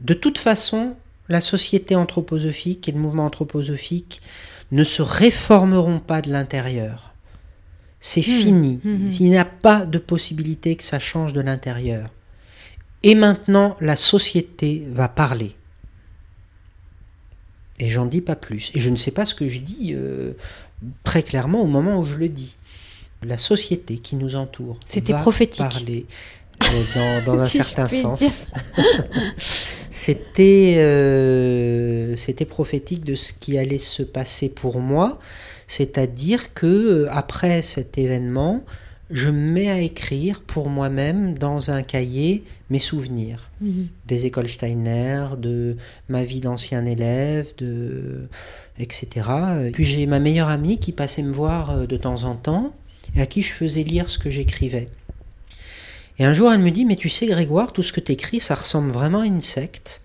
de 0.00 0.14
toute 0.14 0.38
façon 0.38 0.94
la 1.30 1.40
société 1.40 1.94
anthroposophique 1.94 2.88
et 2.88 2.92
le 2.92 2.98
mouvement 2.98 3.24
anthroposophique 3.26 4.20
ne 4.72 4.84
se 4.84 5.00
réformeront 5.00 6.00
pas 6.00 6.20
de 6.20 6.30
l'intérieur. 6.30 7.14
C'est 8.00 8.22
fini. 8.22 8.80
mhm. 8.82 9.10
Il 9.20 9.28
n'y 9.30 9.38
a 9.38 9.44
pas 9.44 9.84
de 9.86 9.98
possibilité 9.98 10.74
que 10.76 10.84
ça 10.84 10.98
change 10.98 11.32
de 11.32 11.40
l'intérieur. 11.40 12.08
Et 13.02 13.14
maintenant, 13.14 13.76
la 13.80 13.96
société 13.96 14.84
va 14.90 15.08
parler. 15.08 15.54
Et 17.78 17.88
j'en 17.88 18.06
dis 18.06 18.20
pas 18.20 18.36
plus. 18.36 18.70
Et 18.74 18.80
je 18.80 18.90
ne 18.90 18.96
sais 18.96 19.10
pas 19.10 19.24
ce 19.24 19.34
que 19.34 19.48
je 19.48 19.60
dis 19.60 19.92
euh, 19.94 20.32
très 21.04 21.22
clairement 21.22 21.62
au 21.62 21.66
moment 21.66 21.98
où 21.98 22.04
je 22.04 22.16
le 22.16 22.28
dis. 22.28 22.56
La 23.22 23.38
société 23.38 23.98
qui 23.98 24.16
nous 24.16 24.34
entoure 24.34 24.78
C'était 24.86 25.12
va 25.12 25.20
prophétique. 25.20 25.60
parler 25.60 26.06
euh, 26.64 26.84
dans, 27.24 27.34
dans 27.34 27.40
un 27.42 27.46
certain 27.46 27.88
sens. 27.88 28.48
C'était 30.02 30.76
euh, 30.78 32.16
c'était 32.16 32.46
prophétique 32.46 33.04
de 33.04 33.14
ce 33.14 33.34
qui 33.34 33.58
allait 33.58 33.76
se 33.76 34.02
passer 34.02 34.48
pour 34.48 34.80
moi, 34.80 35.18
c'est-à-dire 35.66 36.54
que 36.54 36.66
euh, 36.66 37.08
après 37.10 37.60
cet 37.60 37.98
événement, 37.98 38.64
je 39.10 39.28
me 39.28 39.52
mets 39.52 39.68
à 39.70 39.78
écrire 39.78 40.40
pour 40.40 40.70
moi-même 40.70 41.36
dans 41.36 41.70
un 41.70 41.82
cahier 41.82 42.44
mes 42.70 42.78
souvenirs 42.78 43.50
Mhm. 43.60 43.88
des 44.06 44.24
écoles 44.24 44.48
Steiner, 44.48 45.26
de 45.36 45.76
ma 46.08 46.22
vie 46.22 46.40
d'ancien 46.40 46.86
élève, 46.86 47.48
de 47.58 48.28
etc. 48.78 49.06
Et 49.66 49.70
Puis 49.70 49.84
j'ai 49.84 50.06
ma 50.06 50.18
meilleure 50.18 50.48
amie 50.48 50.78
qui 50.78 50.92
passait 50.92 51.22
me 51.22 51.32
voir 51.32 51.70
euh, 51.72 51.86
de 51.86 51.98
temps 51.98 52.24
en 52.24 52.36
temps 52.36 52.72
et 53.16 53.20
à 53.20 53.26
qui 53.26 53.42
je 53.42 53.52
faisais 53.52 53.82
lire 53.82 54.08
ce 54.08 54.18
que 54.18 54.30
j'écrivais. 54.30 54.88
Et 56.20 56.24
un 56.26 56.34
jour, 56.34 56.52
elle 56.52 56.60
me 56.60 56.70
dit, 56.70 56.84
mais 56.84 56.96
tu 56.96 57.08
sais 57.08 57.26
Grégoire, 57.26 57.72
tout 57.72 57.82
ce 57.82 57.94
que 57.94 58.00
tu 58.00 58.12
écris, 58.12 58.40
ça 58.40 58.54
ressemble 58.54 58.90
vraiment 58.92 59.20
à 59.22 59.26
une 59.26 59.40
secte. 59.40 60.02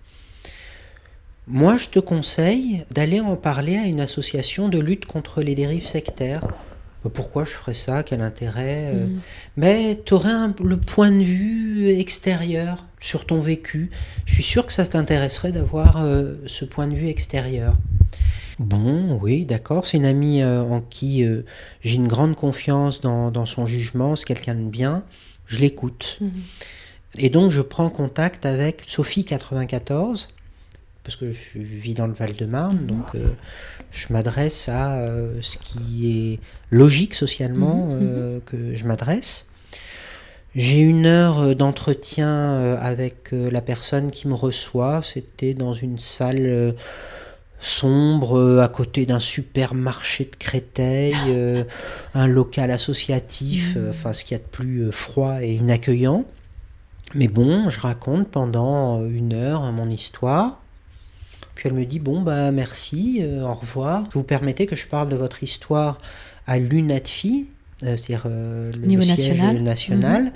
Moi, 1.46 1.76
je 1.76 1.88
te 1.88 1.98
conseille 1.98 2.84
d'aller 2.90 3.20
en 3.20 3.36
parler 3.36 3.76
à 3.76 3.84
une 3.84 4.00
association 4.00 4.70
de 4.70 4.78
lutte 4.78 5.04
contre 5.04 5.42
les 5.42 5.54
dérives 5.54 5.84
sectaires. 5.86 6.42
Pourquoi 7.12 7.44
je 7.44 7.50
ferais 7.50 7.74
ça? 7.74 8.02
Quel 8.02 8.22
intérêt? 8.22 8.90
Euh, 8.94 9.06
Mhm. 9.06 9.20
mais 9.58 10.02
tu 10.04 10.14
aurais 10.14 10.32
le 10.64 10.76
point 10.78 11.12
de 11.12 11.22
vue 11.22 11.90
extérieur 11.90 12.84
sur 12.98 13.26
ton 13.26 13.40
vécu. 13.40 13.90
Je 14.24 14.32
suis 14.32 14.42
sûr 14.42 14.66
que 14.66 14.72
ça 14.72 14.84
t'intéresserait 14.86 15.52
d'avoir 15.52 15.98
euh, 16.02 16.36
ce 16.46 16.64
point 16.64 16.88
de 16.88 16.94
vue 16.94 17.08
extérieur. 17.08 17.74
Bon, 18.58 19.20
oui, 19.22 19.44
d'accord. 19.44 19.86
C'est 19.86 19.98
une 19.98 20.06
amie 20.06 20.42
euh, 20.42 20.62
en 20.62 20.80
qui 20.80 21.24
euh, 21.24 21.42
j'ai 21.82 21.96
une 21.96 22.08
grande 22.08 22.34
confiance 22.34 23.02
dans, 23.02 23.30
dans 23.30 23.46
son 23.46 23.66
jugement. 23.66 24.16
C'est 24.16 24.24
quelqu'un 24.24 24.54
de 24.54 24.64
bien. 24.68 25.04
Je 25.46 25.58
l'écoute. 25.58 26.18
Mhm. 26.20 26.30
Et 27.18 27.30
donc, 27.30 27.50
je 27.50 27.62
prends 27.62 27.88
contact 27.88 28.46
avec 28.46 28.84
Sophie 28.86 29.24
94, 29.24 30.28
parce 31.02 31.16
que 31.16 31.30
je 31.30 31.58
vis 31.58 31.94
dans 31.94 32.08
le 32.08 32.12
Val-de-Marne, 32.12 32.84
donc 32.84 33.14
euh, 33.14 33.28
je 33.92 34.12
m'adresse 34.12 34.68
à 34.68 34.96
euh, 34.96 35.38
ce 35.40 35.56
qui 35.56 36.10
est 36.10 36.40
logique 36.70 37.14
socialement 37.14 37.86
Mhm, 37.86 37.98
euh, 38.02 38.38
que 38.44 38.74
je 38.74 38.84
m'adresse. 38.84 39.46
J'ai 40.56 40.78
une 40.78 41.06
heure 41.06 41.54
d'entretien 41.54 42.76
avec 42.80 43.28
la 43.32 43.60
personne 43.60 44.10
qui 44.10 44.26
me 44.26 44.32
reçoit. 44.32 45.02
C'était 45.02 45.52
dans 45.52 45.74
une 45.74 45.98
salle 45.98 46.74
sombre 47.66 48.38
euh, 48.38 48.62
à 48.62 48.68
côté 48.68 49.06
d'un 49.06 49.20
supermarché 49.20 50.24
de 50.24 50.36
Créteil, 50.36 51.14
euh, 51.28 51.64
un 52.14 52.26
local 52.26 52.70
associatif, 52.70 53.74
euh, 53.76 53.90
enfin 53.90 54.12
ce 54.12 54.24
qu'il 54.24 54.36
y 54.36 54.40
a 54.40 54.42
de 54.42 54.48
plus 54.48 54.92
froid 54.92 55.42
et 55.42 55.54
inaccueillant. 55.54 56.24
Mais 57.14 57.28
bon, 57.28 57.68
je 57.70 57.80
raconte 57.80 58.28
pendant 58.28 59.04
une 59.06 59.32
heure 59.32 59.62
hein, 59.62 59.72
mon 59.72 59.88
histoire. 59.88 60.60
Puis 61.56 61.68
elle 61.68 61.74
me 61.74 61.86
dit 61.86 61.98
bon 61.98 62.20
bah 62.20 62.52
merci, 62.52 63.18
euh, 63.22 63.42
au 63.42 63.54
revoir. 63.54 64.04
Vous 64.12 64.22
permettez 64.22 64.66
que 64.66 64.76
je 64.76 64.86
parle 64.86 65.08
de 65.08 65.16
votre 65.16 65.42
histoire 65.42 65.98
à 66.46 66.58
l'UNATFI, 66.58 67.48
c'est-à-dire 67.82 68.22
euh, 68.26 68.72
le, 68.80 68.86
Niveau 68.86 69.02
siège 69.02 69.18
national. 69.40 69.62
national. 69.62 70.32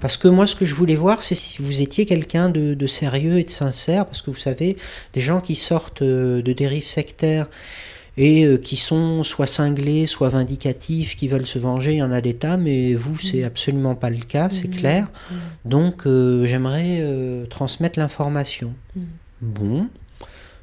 Parce 0.00 0.16
que 0.16 0.28
moi, 0.28 0.46
ce 0.46 0.54
que 0.54 0.64
je 0.64 0.74
voulais 0.74 0.96
voir, 0.96 1.22
c'est 1.22 1.34
si 1.34 1.62
vous 1.62 1.80
étiez 1.80 2.04
quelqu'un 2.06 2.48
de, 2.50 2.74
de 2.74 2.86
sérieux 2.86 3.38
et 3.38 3.44
de 3.44 3.50
sincère, 3.50 4.04
parce 4.06 4.20
que 4.22 4.30
vous 4.30 4.36
savez, 4.38 4.76
des 5.14 5.20
gens 5.20 5.40
qui 5.40 5.54
sortent 5.54 6.02
euh, 6.02 6.42
de 6.42 6.52
dérives 6.52 6.86
sectaires 6.86 7.46
et 8.18 8.44
euh, 8.44 8.58
qui 8.58 8.76
sont 8.76 9.24
soit 9.24 9.46
cinglés, 9.46 10.06
soit 10.06 10.28
vindicatifs, 10.28 11.16
qui 11.16 11.28
veulent 11.28 11.46
se 11.46 11.58
venger, 11.58 11.92
il 11.92 11.98
y 11.98 12.02
en 12.02 12.12
a 12.12 12.20
des 12.20 12.34
tas, 12.34 12.58
mais 12.58 12.92
vous, 12.94 13.18
c'est 13.18 13.42
absolument 13.44 13.94
pas 13.94 14.10
le 14.10 14.18
cas, 14.18 14.50
c'est 14.50 14.68
Mhm. 14.68 14.74
clair. 14.76 15.10
Donc, 15.64 16.06
euh, 16.06 16.44
j'aimerais 16.44 17.02
transmettre 17.48 17.98
l'information. 17.98 18.74
Mhm. 18.96 19.04
Bon, 19.40 19.86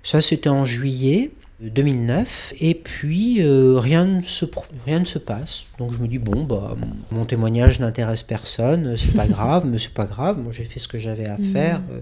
ça 0.03 0.21
c'était 0.21 0.47
en 0.49 0.63
juillet 0.63 1.31
2009, 1.61 2.53
et 2.61 2.73
puis 2.73 3.37
euh, 3.41 3.77
rien, 3.79 4.05
ne 4.05 4.21
se, 4.21 4.45
pro- 4.45 4.65
rien 4.85 4.99
ne 4.99 5.05
se 5.05 5.19
passe. 5.19 5.65
Donc 5.77 5.91
je 5.93 5.97
me 5.99 6.07
dis, 6.07 6.17
bon, 6.19 6.43
bah, 6.43 6.75
mon 7.11 7.25
témoignage 7.25 7.79
n'intéresse 7.79 8.23
personne, 8.23 8.95
c'est 8.95 9.13
pas 9.13 9.27
grave, 9.35 9.65
mais 9.65 9.77
c'est 9.77 9.93
pas 9.93 10.05
grave, 10.05 10.37
moi 10.39 10.51
j'ai 10.53 10.63
fait 10.65 10.79
ce 10.79 10.87
que 10.87 10.97
j'avais 10.99 11.25
à 11.25 11.37
faire, 11.37 11.81
euh, 11.91 11.99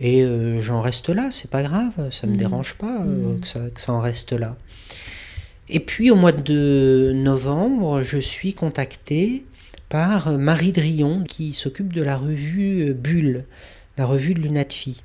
et 0.00 0.22
euh, 0.22 0.58
j'en 0.60 0.80
reste 0.80 1.08
là, 1.10 1.28
c'est 1.30 1.50
pas 1.50 1.62
grave, 1.62 1.92
ça 2.10 2.26
me 2.26 2.32
Mhm. 2.32 2.38
dérange 2.38 2.74
pas 2.74 3.02
euh, 3.02 3.34
Mhm. 3.34 3.40
que, 3.40 3.48
ça, 3.48 3.60
que 3.72 3.80
ça 3.80 3.92
en 3.92 4.00
reste 4.00 4.32
là. 4.32 4.56
Et 5.68 5.80
puis 5.80 6.10
au 6.10 6.16
mois 6.16 6.32
de 6.32 7.12
novembre, 7.14 8.02
je 8.02 8.18
suis 8.18 8.54
contacté 8.54 9.44
par 9.88 10.32
Marie 10.38 10.72
Drion, 10.72 11.24
qui 11.24 11.52
s'occupe 11.52 11.92
de 11.92 12.02
la 12.02 12.16
revue 12.16 12.94
Bulle, 12.94 13.44
la 13.96 14.06
revue 14.06 14.34
de 14.34 14.40
l'UNATFI. 14.40 15.02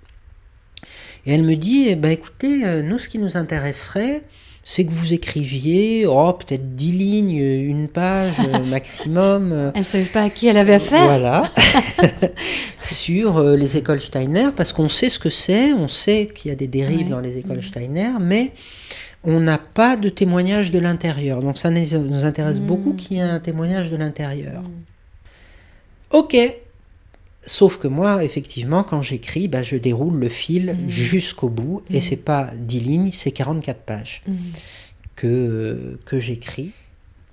Et 1.26 1.34
elle 1.34 1.44
me 1.44 1.56
dit, 1.56 1.86
eh 1.88 1.96
ben, 1.96 2.12
écoutez, 2.12 2.66
euh, 2.66 2.82
nous, 2.82 2.98
ce 2.98 3.08
qui 3.08 3.18
nous 3.18 3.38
intéresserait, 3.38 4.24
c'est 4.66 4.86
que 4.86 4.92
vous 4.92 5.14
écriviez, 5.14 6.06
oh, 6.06 6.34
peut-être 6.34 6.76
10 6.76 6.92
lignes, 6.92 7.40
euh, 7.42 7.70
une 7.70 7.88
page 7.88 8.36
euh, 8.40 8.60
maximum. 8.66 9.72
Elle 9.76 9.86
savait 9.86 10.04
pas 10.06 10.24
à 10.24 10.30
qui 10.30 10.48
elle 10.48 10.58
avait 10.58 10.74
affaire. 10.76 11.06
voilà. 11.06 11.52
sur 12.84 13.42
les 13.44 13.78
écoles 13.78 14.02
Steiner, 14.02 14.50
parce 14.56 14.74
qu'on 14.74 14.90
sait 14.90 15.10
ce 15.10 15.20
que 15.20 15.30
c'est, 15.30 15.74
on 15.74 15.88
sait 15.88 16.30
qu'il 16.34 16.50
y 16.50 16.52
a 16.52 16.56
des 16.56 16.68
dérives 16.68 16.98
Ouais. 17.06 17.10
dans 17.10 17.20
les 17.20 17.38
écoles 17.38 17.64
Steiner, 17.64 18.12
mais 18.20 18.52
on 19.24 19.40
n'a 19.40 19.58
pas 19.58 19.96
de 19.96 20.10
témoignage 20.10 20.72
de 20.72 20.80
l'intérieur. 20.80 21.42
Donc 21.42 21.58
ça 21.58 21.70
nous 21.70 22.26
intéresse 22.26 22.60
Mm. 22.60 22.66
beaucoup 22.66 22.94
qu'il 22.94 23.18
y 23.18 23.20
ait 23.22 23.24
un 23.24 23.40
témoignage 23.40 23.90
de 23.90 23.96
l'intérieur. 23.96 24.62
Ok. 26.12 26.36
Sauf 27.46 27.78
que 27.78 27.88
moi, 27.90 28.24
effectivement, 28.24 28.84
quand 28.84 29.02
j'écris, 29.02 29.48
bah, 29.50 29.64
je 29.64 29.76
déroule 29.76 30.18
le 30.18 30.30
fil 30.30 30.78
Mm. 30.82 30.90
jusqu'au 30.90 31.50
bout, 31.50 31.82
et 31.90 31.98
Mm. 31.98 32.02
c'est 32.02 32.16
pas 32.18 32.52
10 32.56 32.80
lignes, 32.80 33.10
c'est 33.12 33.32
44 33.32 33.82
pages 33.82 34.22
Mhm. 34.28 34.36
que, 35.16 36.00
que 36.06 36.20
j'écris 36.20 36.72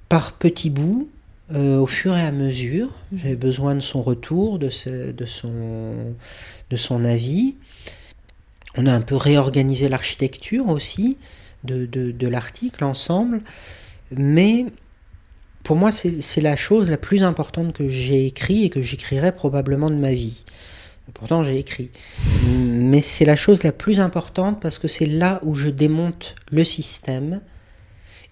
par 0.08 0.32
petits 0.32 0.70
bouts 0.70 1.08
euh, 1.52 1.78
au 1.78 1.86
fur 1.86 2.16
et 2.16 2.22
à 2.22 2.30
mesure. 2.30 2.90
J'avais 3.12 3.34
besoin 3.34 3.74
de 3.74 3.80
son 3.80 4.02
retour, 4.02 4.60
de, 4.60 4.70
ce- 4.70 5.10
de, 5.10 5.26
son, 5.26 5.94
de 6.70 6.76
son 6.76 7.04
avis. 7.04 7.56
On 8.76 8.86
a 8.86 8.92
un 8.92 9.00
peu 9.00 9.16
réorganisé 9.16 9.88
l'architecture 9.88 10.68
aussi 10.68 11.18
de, 11.64 11.86
de, 11.86 12.12
de 12.12 12.28
l'article 12.28 12.84
ensemble. 12.84 13.42
Mais 14.16 14.66
pour 15.62 15.76
moi, 15.76 15.90
c'est 15.92 16.40
la 16.40 16.56
chose 16.56 16.88
la 16.88 16.96
plus 16.96 17.22
importante 17.22 17.72
que 17.72 17.88
j'ai 17.88 18.26
écrit 18.26 18.64
et 18.64 18.70
que 18.70 18.80
j'écrirai 18.80 19.32
probablement 19.32 19.90
de 19.90 19.96
ma 19.96 20.12
vie. 20.12 20.44
Pourtant, 21.14 21.42
j'ai 21.42 21.58
écrit. 21.58 21.90
Mais 22.46 23.00
c'est 23.00 23.24
la 23.24 23.36
chose 23.36 23.62
la 23.62 23.72
plus 23.72 24.00
importante 24.00 24.60
parce 24.60 24.78
que 24.78 24.88
c'est 24.88 25.06
là 25.06 25.40
où 25.42 25.54
je 25.54 25.68
démonte 25.68 26.34
le 26.50 26.64
système 26.64 27.40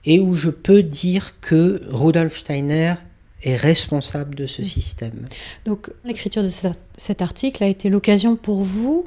et 0.05 0.21
où 0.21 0.35
je 0.35 0.51
peux 0.51 0.83
dire 0.83 1.41
que 1.41 1.83
Rudolf 1.89 2.39
Steiner 2.39 2.95
est 3.43 3.57
responsable 3.57 4.35
de 4.35 4.47
ce 4.47 4.63
système. 4.63 5.29
Donc 5.65 5.91
l'écriture 6.05 6.43
de 6.43 6.51
cet 6.97 7.23
article 7.23 7.63
a 7.63 7.69
été 7.69 7.89
l'occasion 7.89 8.37
pour 8.37 8.63
vous 8.63 9.05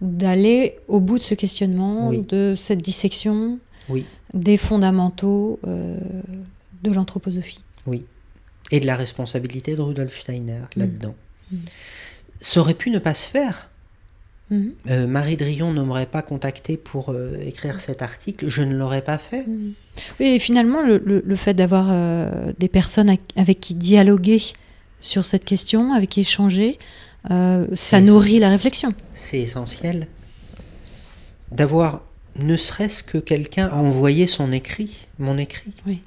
d'aller 0.00 0.76
au 0.88 1.00
bout 1.00 1.18
de 1.18 1.22
ce 1.22 1.34
questionnement, 1.34 2.12
de 2.12 2.54
cette 2.56 2.82
dissection 2.82 3.58
oui. 3.88 4.04
des 4.34 4.56
fondamentaux 4.56 5.58
euh, 5.66 5.96
de 6.82 6.90
l'anthroposophie. 6.90 7.61
Oui. 7.86 8.04
Et 8.70 8.80
de 8.80 8.86
la 8.86 8.96
responsabilité 8.96 9.76
de 9.76 9.80
Rudolf 9.80 10.18
Steiner 10.18 10.60
mm. 10.76 10.80
là-dedans. 10.80 11.14
Mm. 11.50 11.56
Ça 12.40 12.60
aurait 12.60 12.74
pu 12.74 12.90
ne 12.90 12.98
pas 12.98 13.14
se 13.14 13.28
faire. 13.28 13.70
Mm. 14.50 14.68
Euh, 14.90 15.06
Marie 15.06 15.36
Drion 15.36 15.72
ne 15.72 15.82
m'aurait 15.82 16.06
pas 16.06 16.22
contacté 16.22 16.76
pour 16.76 17.10
euh, 17.10 17.36
écrire 17.40 17.80
cet 17.80 18.02
article, 18.02 18.48
je 18.48 18.62
ne 18.62 18.74
l'aurais 18.74 19.02
pas 19.02 19.18
fait. 19.18 19.46
Oui, 20.20 20.26
et 20.26 20.38
finalement, 20.38 20.82
le, 20.82 20.98
le, 21.04 21.36
fait 21.36 21.54
d'avoir 21.54 22.54
des 22.58 22.68
personnes 22.68 23.14
avec 23.36 23.60
qui 23.60 23.74
dialoguer 23.74 24.42
sur 25.00 25.24
cette 25.24 25.44
question, 25.44 25.92
avec 25.92 26.10
qui 26.10 26.20
échanger, 26.20 26.78
ça 27.28 28.00
nourrit 28.00 28.38
la 28.38 28.48
réflexion. 28.48 28.94
C'est 29.14 29.40
essentiel. 29.40 30.08
D'avoir 31.50 32.02
ne 32.36 32.56
serait-ce 32.56 33.02
que 33.02 33.18
quelqu'un 33.18 33.68
a 33.68 33.76
envoyé 33.76 34.26
son 34.26 34.52
écrit, 34.52 35.06
mon 35.18 35.38
écrit. 35.38 35.72
Oui. 35.86 36.02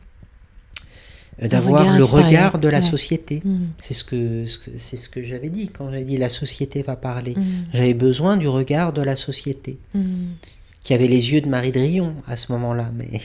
Euh, 1.43 1.47
d'avoir 1.49 1.97
le 1.97 2.03
regard 2.03 2.59
de 2.59 2.69
la 2.69 2.81
société. 2.81 3.41
Mm. 3.43 3.57
C'est 3.83 3.93
ce 3.93 4.03
que, 4.03 4.45
c'est 4.77 4.95
ce 4.95 5.09
que 5.09 5.21
j'avais 5.21 5.49
dit 5.49 5.67
quand 5.67 5.91
j'avais 5.91 6.05
dit 6.05 6.17
la 6.17 6.29
société 6.29 6.81
va 6.81 6.95
parler. 6.95 7.33
Mm. 7.35 7.43
J'avais 7.73 7.93
besoin 7.93 8.37
du 8.37 8.47
regard 8.47 8.93
de 8.93 9.01
la 9.01 9.15
société. 9.15 9.77
Mm. 9.93 10.01
Qui 10.83 10.93
avait 10.93 11.07
les 11.07 11.33
yeux 11.33 11.41
de 11.41 11.49
Marie 11.49 11.71
Drion 11.71 12.13
à 12.27 12.37
ce 12.37 12.51
moment-là. 12.51 12.91
Mais... 12.95 13.19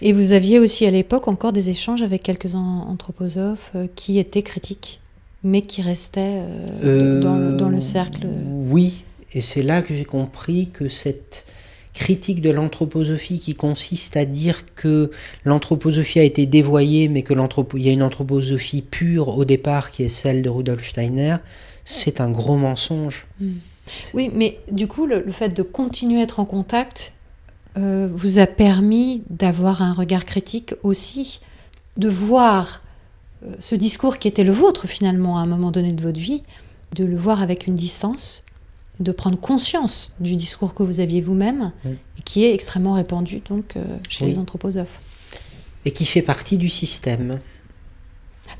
Et 0.00 0.14
vous 0.14 0.32
aviez 0.32 0.58
aussi 0.58 0.86
à 0.86 0.90
l'époque 0.90 1.28
encore 1.28 1.52
des 1.52 1.68
échanges 1.68 2.00
avec 2.00 2.22
quelques 2.22 2.54
anthroposophes 2.54 3.70
euh, 3.74 3.86
qui 3.94 4.18
étaient 4.18 4.42
critiques, 4.42 4.98
mais 5.44 5.60
qui 5.60 5.82
restaient 5.82 6.40
euh, 6.82 7.20
dans, 7.20 7.58
dans, 7.58 7.68
le 7.68 7.82
cercle. 7.82 8.26
Oui, 8.46 9.04
et 9.34 9.42
c'est 9.42 9.62
là 9.62 9.82
que 9.82 9.94
j'ai 9.94 10.06
compris 10.06 10.70
que 10.72 10.88
cette 10.88 11.44
critique 11.92 12.40
de 12.40 12.50
l'anthroposophie 12.50 13.38
qui 13.38 13.54
consiste 13.54 14.16
à 14.16 14.24
dire 14.24 14.74
que 14.74 15.10
l'anthroposophie 15.44 16.20
a 16.20 16.22
été 16.22 16.46
dévoyée, 16.46 17.08
mais 17.08 17.22
que 17.22 17.34
y 17.34 17.88
a 17.88 17.92
une 17.92 18.02
anthroposophie 18.02 18.82
pure 18.82 19.28
au 19.36 19.44
départ 19.44 19.90
qui 19.90 20.02
est 20.02 20.08
celle 20.08 20.42
de 20.42 20.48
Rudolf 20.48 20.88
Steiner, 20.88 21.36
c'est 21.84 22.20
un 22.20 22.30
gros 22.30 22.56
mensonge. 22.56 23.26
Hmm. 23.40 23.54
Oui, 24.14 24.30
mais 24.32 24.58
du 24.70 24.86
coup, 24.86 25.06
le, 25.06 25.30
fait 25.30 25.50
de 25.50 25.62
continuer 25.62 26.20
à 26.20 26.24
être 26.24 26.40
en 26.40 26.44
contact 26.44 27.12
euh, 27.76 28.08
vous 28.12 28.38
a 28.38 28.46
permis 28.46 29.22
d'avoir 29.28 29.82
un 29.82 29.92
regard 29.92 30.24
critique 30.24 30.74
aussi, 30.82 31.40
de 31.96 32.08
voir 32.08 32.82
euh, 33.44 33.52
ce 33.58 33.74
discours 33.74 34.18
qui 34.18 34.28
était 34.28 34.44
le 34.44 34.52
vôtre 34.52 34.86
finalement 34.86 35.38
à 35.38 35.42
un 35.42 35.46
moment 35.46 35.70
donné 35.70 35.92
de 35.92 36.02
votre 36.02 36.20
vie, 36.20 36.42
de 36.94 37.04
le 37.04 37.16
voir 37.16 37.42
avec 37.42 37.66
une 37.66 37.74
distance 37.74 38.44
de 39.02 39.12
prendre 39.12 39.38
conscience 39.38 40.14
du 40.20 40.36
discours 40.36 40.74
que 40.74 40.82
vous 40.82 41.00
aviez 41.00 41.20
vous-même 41.20 41.72
et 41.84 42.22
qui 42.24 42.44
est 42.44 42.54
extrêmement 42.54 42.94
répandu 42.94 43.42
donc 43.48 43.76
euh, 43.76 43.84
chez 44.08 44.26
les 44.26 44.38
anthroposophes. 44.38 45.00
Et 45.84 45.90
qui 45.90 46.04
fait 46.04 46.22
partie 46.22 46.58
du 46.58 46.68
système. 46.68 47.40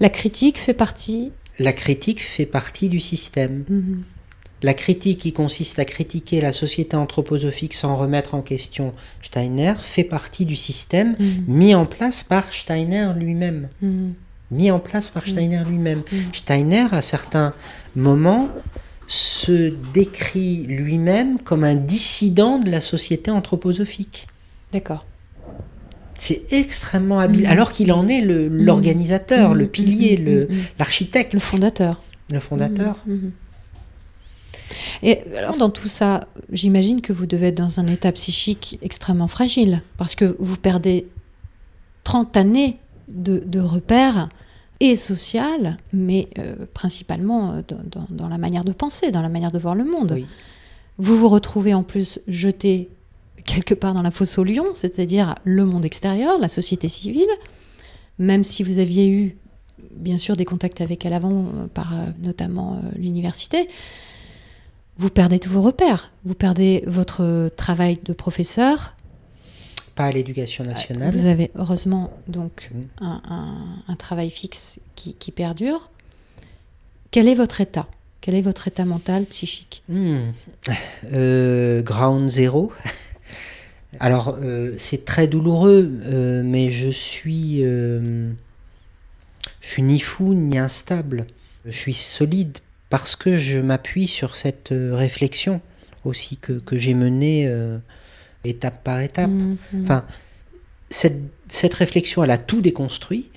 La 0.00 0.08
critique 0.08 0.58
fait 0.58 0.74
partie. 0.74 1.32
La 1.58 1.72
critique 1.72 2.20
fait 2.20 2.46
partie 2.46 2.88
du 2.88 3.00
système. 3.00 3.64
Mhm. 3.68 4.02
La 4.62 4.74
critique 4.74 5.18
qui 5.20 5.32
consiste 5.32 5.78
à 5.78 5.84
critiquer 5.84 6.40
la 6.40 6.52
société 6.52 6.96
anthroposophique 6.96 7.74
sans 7.74 7.96
remettre 7.96 8.34
en 8.34 8.42
question 8.42 8.92
Steiner 9.20 9.74
fait 9.76 10.04
partie 10.04 10.44
du 10.44 10.54
système 10.54 11.16
mhm. 11.18 11.44
mis 11.48 11.74
en 11.74 11.84
place 11.84 12.22
par 12.22 12.52
Steiner 12.52 13.10
lui-même. 13.16 13.68
Mhm. 13.80 14.14
Mis 14.52 14.70
en 14.70 14.78
place 14.78 15.08
par 15.08 15.26
Steiner 15.26 15.62
lui-même. 15.66 16.02
Steiner, 16.32 16.86
à 16.92 17.00
certains 17.00 17.54
moments, 17.96 18.50
se 19.12 19.74
décrit 19.92 20.64
lui-même 20.64 21.38
comme 21.38 21.64
un 21.64 21.74
dissident 21.74 22.58
de 22.58 22.70
la 22.70 22.80
société 22.80 23.30
anthroposophique. 23.30 24.26
D'accord. 24.72 25.04
C'est 26.18 26.50
extrêmement 26.50 27.18
habile, 27.18 27.42
mm. 27.42 27.50
alors 27.50 27.72
qu'il 27.72 27.92
en 27.92 28.08
est 28.08 28.22
mm. 28.22 28.48
l'organisateur, 28.48 29.52
le, 29.52 29.66
mm. 29.66 29.68
pilier, 29.68 30.48
l'architecte. 30.78 31.34
Le, 31.34 31.40
fondateur. 31.40 32.00
Le 32.30 32.40
fondateur. 32.40 32.96
Et 35.02 35.18
alors, 35.36 35.58
dans 35.58 35.68
tout 35.68 35.88
ça, 35.88 36.26
j'imagine 36.50 37.02
que 37.02 37.12
vous 37.12 37.26
devez 37.26 37.48
être 37.48 37.58
dans 37.58 37.80
un 37.80 37.88
état 37.88 38.12
psychique 38.12 38.78
extrêmement 38.80 39.28
fragile, 39.28 39.82
parce 39.98 40.14
que 40.14 40.36
vous 40.38 40.56
perdez 40.56 41.06
30 42.04 42.34
années 42.38 42.78
de, 43.08 43.42
de 43.44 43.60
repères 43.60 44.30
et 44.82 44.96
sociale, 44.96 45.76
mais 45.92 46.28
euh, 46.38 46.66
principalement 46.74 47.52
euh, 47.52 47.62
dans, 48.10 48.28
la 48.28 48.36
manière 48.36 48.64
de 48.64 48.72
penser, 48.72 49.12
dans 49.12 49.22
la 49.22 49.28
manière 49.28 49.52
de 49.52 49.58
voir 49.60 49.76
le 49.76 49.84
monde. 49.84 50.18
Vous 50.98 51.16
vous 51.16 51.28
retrouvez 51.28 51.72
en 51.72 51.84
plus 51.84 52.18
jeté 52.26 52.90
quelque 53.44 53.74
part 53.74 53.94
dans 53.94 54.02
la 54.02 54.10
fosse 54.10 54.38
au 54.38 54.44
lion, 54.44 54.66
c'est-à-dire 54.74 55.36
le 55.44 55.64
monde 55.64 55.84
extérieur, 55.84 56.36
la 56.40 56.48
société 56.48 56.88
civile, 56.88 57.28
même 58.18 58.42
si 58.42 58.64
vous 58.64 58.80
aviez 58.80 59.08
eu 59.08 59.36
bien 59.92 60.18
sûr 60.18 60.36
des 60.36 60.44
contacts 60.44 60.80
avec 60.80 61.06
elle 61.06 61.12
avant, 61.12 61.44
euh, 61.44 61.66
par 61.72 61.94
notamment 62.20 62.82
l'université, 62.96 63.68
vous 64.98 65.10
perdez 65.10 65.38
tous 65.38 65.50
vos 65.50 65.62
repères, 65.62 66.10
vous 66.24 66.34
perdez 66.34 66.82
votre 66.88 67.52
travail 67.56 68.00
de 68.04 68.12
professeur, 68.12 68.96
pas 69.94 70.06
à 70.06 70.12
l'éducation 70.12 70.64
nationale. 70.64 71.14
Vous 71.14 71.26
avez 71.26 71.50
heureusement 71.54 72.12
donc 72.28 72.70
mm. 72.72 73.06
un, 73.88 73.94
travail 73.96 74.30
fixe 74.30 74.80
qui, 74.94 75.30
perdure. 75.32 75.90
Quel 77.10 77.28
est 77.28 77.34
votre 77.34 77.60
état? 77.60 77.86
Quel 78.20 78.34
est 78.34 78.42
votre 78.42 78.68
état 78.68 78.84
mental, 78.84 79.24
psychique? 79.26 79.82
Mm. 79.88 80.30
euh, 81.12 81.82
Ground 81.82 82.30
zéro. 82.30 82.72
Alors, 84.00 84.36
euh, 84.42 84.74
c'est 84.78 85.04
très 85.04 85.26
douloureux, 85.26 85.90
euh, 86.04 86.42
mais 86.44 86.70
je 86.70 86.88
suis, 86.88 87.62
je 87.62 88.32
suis 89.60 89.82
ni 89.82 90.00
fou 90.00 90.34
ni 90.34 90.58
instable. 90.58 91.26
Je 91.66 91.72
suis 91.72 91.94
solide 91.94 92.58
parce 92.88 93.16
que 93.16 93.36
je 93.36 93.58
m'appuie 93.58 94.08
sur 94.08 94.36
cette 94.36 94.70
réflexion 94.72 95.60
aussi 96.04 96.36
que, 96.36 96.54
que 96.54 96.76
j'ai 96.76 96.94
menée 96.94 97.48
étape 98.44 98.82
par 98.82 99.00
étape. 99.00 99.30
Mm. 99.30 99.56
Enfin, 99.82 100.04
cette, 100.90 101.20
cette, 101.48 101.74
réflexion, 101.74 102.24
elle 102.24 102.30
a 102.30 102.38
tout 102.38 102.60
déconstruit, 102.60 103.30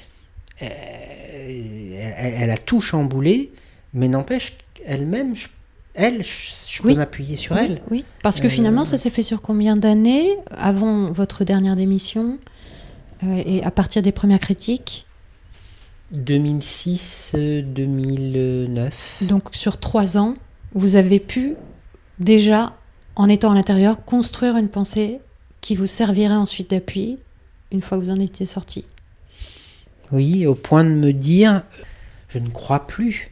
euh, 0.61 0.67
elle, 2.17 2.49
a 2.49 2.57
tout 2.57 2.81
chamboulé, 2.81 3.51
mais 3.93 4.07
n'empêche 4.07 4.57
elle-même, 4.85 5.35
elle, 5.93 6.23
je 6.23 6.81
peux 6.81 6.93
m'appuyer 6.93 7.37
sur 7.37 7.57
elle. 7.57 7.81
Oui, 7.89 8.03
parce 8.21 8.41
que 8.41 8.49
finalement, 8.49 8.83
ça 8.83 8.97
s'est 8.97 9.09
fait 9.09 9.23
sur 9.23 9.41
combien 9.41 9.77
d'années 9.77 10.35
avant 10.49 11.11
votre 11.11 11.45
dernière 11.45 11.77
démission 11.77 12.37
euh, 13.23 13.41
et 13.45 13.63
à 13.63 13.71
partir 13.71 14.01
des 14.01 14.11
premières 14.11 14.41
critiques? 14.41 15.05
2006-2009. 16.13 18.91
Donc 19.21 19.43
sur 19.53 19.79
trois 19.79 20.17
ans, 20.17 20.35
vous 20.73 20.97
avez 20.97 21.19
pu 21.19 21.55
déjà 22.19 22.75
en 23.15 23.29
étant 23.29 23.51
à 23.51 23.55
l'intérieur, 23.55 24.03
construire 24.03 24.57
une 24.57 24.69
pensée 24.69 25.19
qui 25.61 25.75
vous 25.75 25.87
servirait 25.87 26.35
ensuite 26.35 26.69
d'appui 26.71 27.17
une 27.71 27.81
fois 27.81 27.97
que 27.97 28.03
vous 28.03 28.09
en 28.11 28.19
étiez 28.19 28.45
sorti. 28.45 28.85
Oui, 30.11 30.45
au 30.45 30.55
point 30.55 30.83
de 30.83 30.89
me 30.89 31.11
dire, 31.11 31.63
je 32.27 32.39
ne 32.39 32.49
crois 32.49 32.85
plus, 32.85 33.31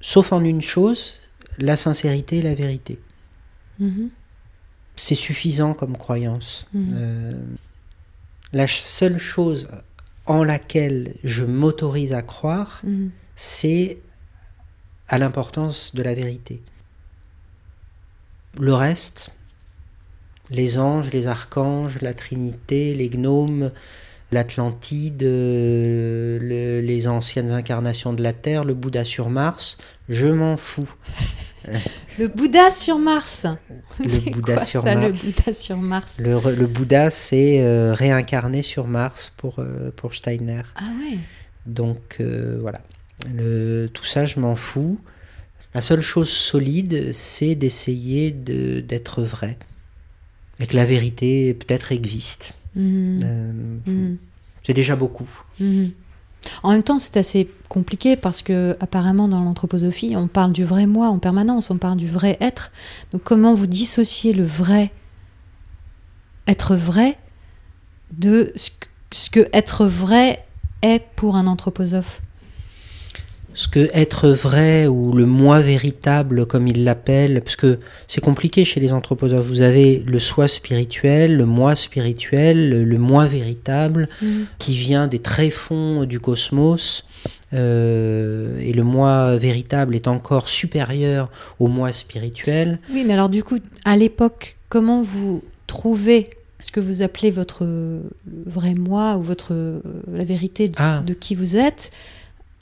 sauf 0.00 0.32
en 0.32 0.42
une 0.42 0.62
chose, 0.62 1.14
la 1.58 1.76
sincérité 1.76 2.38
et 2.38 2.42
la 2.42 2.54
vérité. 2.54 2.98
Mhm. 3.78 4.10
C'est 4.96 5.14
suffisant 5.14 5.74
comme 5.74 5.96
croyance. 5.96 6.66
Mhm. 6.72 6.94
Euh, 6.94 7.40
la 8.52 8.66
seule 8.66 9.18
chose 9.18 9.68
en 10.26 10.42
laquelle 10.42 11.14
je 11.24 11.44
m'autorise 11.44 12.12
à 12.12 12.22
croire, 12.22 12.80
mhm. 12.84 13.10
c'est 13.36 13.98
à 15.08 15.18
l'importance 15.18 15.94
de 15.94 16.02
la 16.02 16.14
vérité. 16.14 16.62
Le 18.56 18.74
reste, 18.74 19.30
les 20.50 20.78
anges, 20.78 21.10
les 21.12 21.26
archanges, 21.26 22.00
la 22.00 22.14
Trinité, 22.14 22.94
les 22.94 23.08
gnomes, 23.08 23.70
l'Atlantide, 24.32 25.22
euh, 25.22 26.80
les 26.80 27.08
anciennes 27.08 27.50
incarnations 27.50 28.12
de 28.12 28.22
la 28.22 28.32
Terre, 28.32 28.64
le 28.64 28.74
Bouddha 28.74 29.04
sur 29.04 29.30
Mars, 29.30 29.76
je 30.08 30.26
m'en 30.26 30.56
fous. 30.56 30.92
Le 32.18 32.28
Bouddha 32.28 32.70
sur 32.70 32.98
Mars 32.98 33.44
Le 34.00 34.30
Bouddha, 34.30 34.58
sur, 34.58 34.82
ça, 34.82 34.94
Mars. 34.94 35.04
le 35.04 35.12
Bouddha 35.12 35.54
sur 35.54 35.76
Mars. 35.76 36.18
Le, 36.18 36.66
Bouddha, 36.66 37.10
c'est 37.10 37.60
euh, 37.60 37.92
réincarné 37.92 38.62
sur 38.62 38.86
Mars 38.86 39.32
pour, 39.36 39.58
euh, 39.58 39.92
pour 39.94 40.14
Steiner. 40.14 40.62
Ah 40.76 40.84
ouais 40.98 41.18
Donc 41.66 42.20
voilà. 42.20 42.80
Le, 43.34 43.90
tout 43.92 44.04
ça, 44.04 44.24
je 44.24 44.40
m'en 44.40 44.56
fous. 44.56 44.98
La 45.78 45.82
seule 45.82 46.00
chose 46.00 46.28
solide, 46.28 47.12
c'est 47.12 47.54
d'essayer 47.54 48.32
de- 48.32 48.80
d'être 48.80 49.22
vrai. 49.22 49.56
Et 50.58 50.66
que 50.66 50.74
la 50.74 50.84
vérité 50.84 51.54
peut-être 51.54 51.92
existe. 51.92 52.54
Mhm. 52.74 53.20
Euh, 53.22 53.52
Mhm. 53.86 54.16
c'est 54.64 54.74
déjà 54.74 54.96
beaucoup. 54.96 55.28
Mhm. 55.60 55.92
En 56.64 56.72
même 56.72 56.82
temps, 56.82 56.98
c'est 56.98 57.16
assez 57.16 57.48
compliqué 57.68 58.16
parce 58.16 58.42
que 58.42 58.76
apparemment 58.80 59.28
dans 59.28 59.44
l'anthroposophie, 59.44 60.14
on 60.16 60.26
parle 60.26 60.50
du 60.52 60.64
vrai 60.64 60.86
moi 60.86 61.10
en 61.10 61.20
permanence, 61.20 61.70
on 61.70 61.78
parle 61.78 61.96
du 61.98 62.08
vrai 62.08 62.36
être. 62.40 62.72
Donc 63.12 63.22
comment 63.22 63.54
vous 63.54 63.68
dissociez 63.68 64.32
le 64.32 64.44
vrai 64.46 64.90
être 66.48 66.74
vrai 66.74 67.16
de 68.10 68.52
ce 68.56 68.70
que, 68.70 68.86
ce 69.12 69.30
que 69.30 69.48
être 69.52 69.86
vrai 69.86 70.44
est 70.82 71.04
pour 71.14 71.36
un 71.36 71.46
anthroposophe? 71.46 72.20
Ce 73.60 73.66
que 73.66 73.88
être 73.92 74.28
vrai 74.28 74.86
ou 74.86 75.12
le 75.12 75.26
moi 75.26 75.58
véritable, 75.58 76.46
comme 76.46 76.68
ils 76.68 76.84
l'appellent, 76.84 77.40
parce 77.42 77.56
que 77.56 77.80
c'est 78.06 78.20
compliqué 78.20 78.64
chez 78.64 78.78
les 78.78 78.92
anthroposophes. 78.92 79.46
Vous 79.48 79.62
avez 79.62 79.98
le 80.06 80.20
soi 80.20 80.46
spirituel, 80.46 81.36
le 81.36 81.44
moi 81.44 81.74
spirituel, 81.74 82.70
le- 82.70 82.84
le 82.84 82.98
moi 82.98 83.26
véritable, 83.26 84.08
qui 84.60 84.74
vient 84.74 85.08
des 85.08 85.18
tréfonds 85.18 86.04
du 86.04 86.20
cosmos. 86.20 87.04
euh, 87.54 88.58
et 88.60 88.72
le 88.74 88.82
moi 88.84 89.36
véritable 89.36 89.96
est 89.96 90.06
encore 90.06 90.46
supérieur 90.48 91.30
au 91.58 91.66
moi 91.66 91.92
spirituel. 91.92 92.78
Oui, 92.92 93.04
mais 93.06 93.14
alors 93.14 93.30
du 93.30 93.42
coup, 93.42 93.58
à 93.86 93.96
l'époque, 93.96 94.56
comment 94.68 95.00
vous 95.02 95.42
trouvez 95.66 96.28
ce 96.60 96.70
que 96.70 96.80
vous 96.80 97.00
appelez 97.02 97.30
votre 97.30 97.64
vrai 98.46 98.74
moi 98.74 99.16
ou 99.16 99.22
votre 99.22 99.52
euh, 99.54 99.80
la 100.12 100.24
vérité 100.24 100.68
de, 100.68 100.74
Ah. 100.78 101.02
de 101.06 101.14
qui 101.14 101.34
vous 101.34 101.56
êtes, 101.56 101.90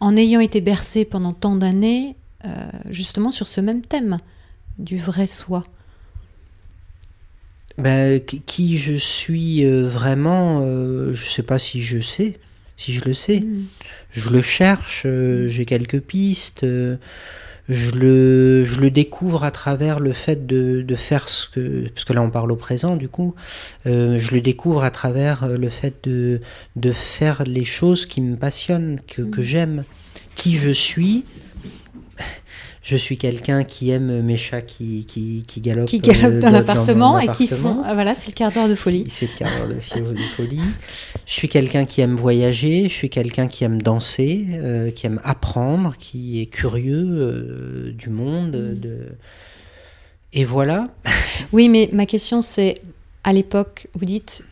en 0.01 0.17
ayant 0.17 0.41
été 0.41 0.61
bercé 0.61 1.05
pendant 1.05 1.33
tant 1.33 1.57
d'années, 1.57 2.17
euh, 2.45 2.49
justement 2.91 3.31
sur 3.31 3.49
ce 3.49 3.61
même 3.61 3.83
thème 3.83 4.19
du 4.79 4.99
vrai 4.99 5.27
soi. 5.27 5.63
Ben, 7.79 8.21
qui- 8.21 8.79
je 8.79 8.95
suis 8.95 9.65
euh, 9.65 9.87
vraiment, 9.87 10.61
euh, 10.63 11.13
je 11.13 11.25
sais 11.25 11.43
pas 11.43 11.59
si 11.59 11.83
je 11.83 11.99
sais, 11.99 12.39
si 12.77 12.93
je 12.93 13.05
le 13.05 13.13
sais. 13.15 13.41
Mm. 13.41 13.67
Je 14.11 14.31
le 14.31 14.41
cherche, 14.43 15.07
j'ai 15.47 15.65
quelques 15.67 16.01
pistes, 16.01 16.65
je, 17.69 17.91
le, 17.93 18.65
je 18.65 18.81
le 18.81 18.91
découvre 18.91 19.45
à 19.45 19.51
travers 19.51 19.99
le 20.01 20.13
fait 20.13 20.47
de, 20.47 20.83
de 20.83 20.95
faire 20.95 21.29
ce 21.29 21.49
que... 21.49 21.89
Parce 21.89 22.05
que 22.05 22.13
là 22.13 22.23
on 22.23 22.31
parle 22.31 22.53
au 22.53 22.57
présent 22.57 22.97
du 22.97 23.09
coup, 23.09 23.35
euh, 23.87 24.19
je 24.19 24.35
le 24.35 24.41
découvre 24.41 24.85
à 24.85 24.91
travers 24.91 25.45
euh, 25.45 25.57
le 25.57 25.69
fait 25.69 25.95
de, 26.05 26.41
de 26.77 26.93
faire 26.93 27.43
les 27.45 27.65
choses 27.65 28.07
qui 28.07 28.21
me 28.21 28.37
passionnent, 28.37 29.01
que, 29.07 29.23
que 29.23 29.41
Mhm. 29.41 29.45
j'aime. 29.47 29.85
Qui 30.35 30.57
je 30.57 30.71
suis 30.71 31.25
je 32.87 32.95
suis 32.97 33.19
quelqu'un 33.19 33.65
qui 33.65 33.91
aime 33.91 34.23
mes 34.23 34.37
chats 34.37 34.63
qui, 34.63 35.05
qui, 35.07 35.43
qui 35.45 35.61
galopent, 35.61 35.89
Qui 35.89 35.99
galopent 35.99 36.39
dans 36.39 36.51
l'appartement 36.51 37.19
et 37.19 37.27
qui 37.33 37.49
font. 37.49 37.83
ah, 37.85 37.95
Voilà, 37.95 38.15
c'est 38.15 38.29
le 38.29 38.33
quart 38.33 38.53
d'heure 38.53 38.69
de 38.69 38.77
folie. 38.77 39.07
C'est 39.11 39.27
le 39.27 39.37
quart 39.37 39.51
d'heure 39.59 39.67
de 39.67 39.81
folie. 39.81 40.61
Je 41.27 41.33
suis 41.33 41.49
quelqu'un 41.49 41.85
qui 41.85 42.01
aime 42.01 42.15
voyager, 42.15 42.85
je 42.85 42.95
suis 42.95 43.11
quelqu'un 43.11 43.49
qui 43.49 43.65
aime 43.65 43.83
danser, 43.83 44.47
euh, 44.53 44.93
qui 44.93 45.05
aime 45.05 45.21
apprendre, 45.25 45.97
qui 45.99 46.41
est 46.41 46.47
curieux 46.47 47.09
euh, 47.09 47.93
du 47.93 48.09
monde. 48.09 48.53
De... 48.53 49.17
Et 50.33 50.45
voilà. 50.45 50.89
Oui, 51.53 51.69
mais 51.69 51.91
ma 51.93 52.07
question 52.07 52.41
c'est 52.41 52.77
à 53.25 53.33
l'époque, 53.33 53.89
vous 53.95 54.05
dites 54.05 54.45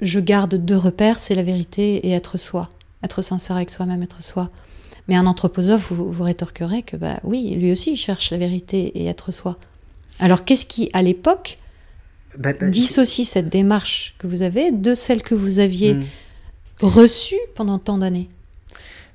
je 0.00 0.18
garde 0.18 0.56
deux 0.56 0.76
repères, 0.76 1.20
c'est 1.20 1.34
la 1.36 1.44
vérité 1.44 2.06
et 2.06 2.10
être 2.10 2.38
soi, 2.38 2.68
être 3.04 3.22
sincère 3.22 3.54
avec 3.56 3.70
soi-même, 3.70 4.02
être 4.02 4.20
soi. 4.22 4.50
Mais 5.08 5.16
un 5.16 5.26
anthroposophe, 5.26 5.90
vous, 5.90 6.10
vous 6.12 6.22
rétorquerez 6.24 6.82
que 6.82 6.96
bah 6.96 7.18
oui, 7.24 7.54
lui 7.54 7.72
aussi 7.72 7.92
il 7.92 7.96
cherche 7.96 8.30
la 8.30 8.36
vérité 8.38 8.98
et 8.98 9.06
être 9.06 9.32
soi. 9.32 9.58
Alors 10.20 10.44
qu'est-ce 10.44 10.66
qui, 10.66 10.90
à 10.92 11.02
l'époque, 11.02 11.56
Bah, 12.38 12.52
bah, 12.52 12.68
dissocie 12.68 13.26
cette 13.26 13.48
démarche 13.48 14.14
que 14.18 14.26
vous 14.26 14.42
avez 14.42 14.70
de 14.70 14.94
celle 14.94 15.22
que 15.22 15.34
vous 15.34 15.58
aviez 15.60 15.94
Hmm. 15.94 16.04
reçue 16.82 17.40
pendant 17.54 17.78
tant 17.78 17.98
d'années? 17.98 18.28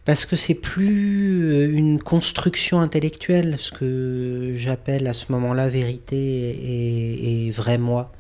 Parce 0.05 0.25
que 0.25 0.35
c'est 0.35 0.53
plus 0.55 1.45
euh, 1.45 1.71
une 1.71 1.97
construction 2.01 2.81
intellectuelle, 2.81 3.55
ce 3.57 3.71
que 3.71 4.53
j'appelle 4.57 5.07
à 5.07 5.13
ce 5.13 5.31
moment-là 5.31 5.69
vérité 5.69 6.17
et, 6.17 7.47
et 7.47 7.51
vrai 7.51 7.77
moi. 7.77 8.11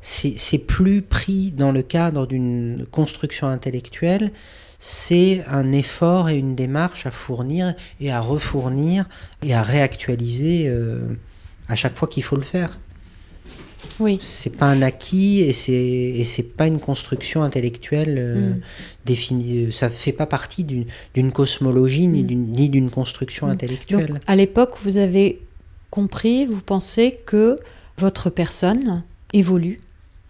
C'est 0.00 0.58
plus 0.58 1.00
pris 1.02 1.50
dans 1.52 1.72
le 1.72 1.82
cadre 1.82 2.26
d'une 2.26 2.84
construction 2.90 3.46
intellectuelle, 3.46 4.32
c'est 4.80 5.44
un 5.48 5.72
effort 5.72 6.28
et 6.28 6.38
une 6.38 6.54
démarche 6.54 7.06
à 7.06 7.10
fournir 7.10 7.74
et 8.00 8.10
à 8.12 8.20
refournir 8.20 9.06
et 9.42 9.54
à 9.54 9.62
réactualiser 9.62 10.64
euh, 10.68 11.00
à 11.68 11.74
chaque 11.74 11.94
fois 11.96 12.08
qu'il 12.08 12.22
faut 12.22 12.36
le 12.36 12.42
faire. 12.42 12.78
Oui. 14.00 14.18
C'est 14.22 14.56
pas 14.56 14.66
un 14.66 14.82
acquis 14.82 15.40
et 15.40 15.52
c'est 15.52 15.72
et 15.72 16.24
c'est 16.24 16.42
pas 16.42 16.66
une 16.66 16.80
construction 16.80 17.42
intellectuelle 17.42 18.16
euh, 18.18 18.50
Mm. 18.54 18.60
définie. 19.04 19.72
Ça 19.72 19.90
fait 19.90 20.12
pas 20.12 20.26
partie 20.26 20.64
d'une 20.64 21.32
cosmologie 21.32 22.06
ni 22.06 22.22
Mm. 22.22 22.68
d'une 22.70 22.90
construction 22.90 23.46
Mm. 23.46 23.50
intellectuelle. 23.50 24.06
Donc, 24.06 24.16
à 24.26 24.36
l'époque, 24.36 24.74
vous 24.82 24.96
avez 24.96 25.40
compris, 25.90 26.46
vous 26.46 26.60
pensez 26.62 27.20
que 27.26 27.58
votre 27.98 28.30
personne 28.30 29.04
évolue 29.32 29.78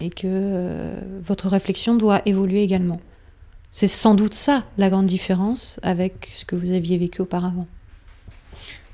et 0.01 0.11
que 0.11 0.27
euh, 0.27 1.01
votre 1.25 1.49
réflexion 1.49 1.95
doit 1.95 2.21
évoluer 2.27 2.63
également. 2.63 3.01
C'est 3.77 3.89
sans 3.89 4.15
doute 4.15 4.35
ça 4.35 4.63
la 4.79 4.89
grande 4.89 5.07
différence 5.07 5.81
avec 5.83 6.31
ce 6.33 6.45
que 6.45 6.55
vous 6.55 6.71
aviez 6.71 6.97
vécu 6.97 7.23
auparavant. 7.23 7.67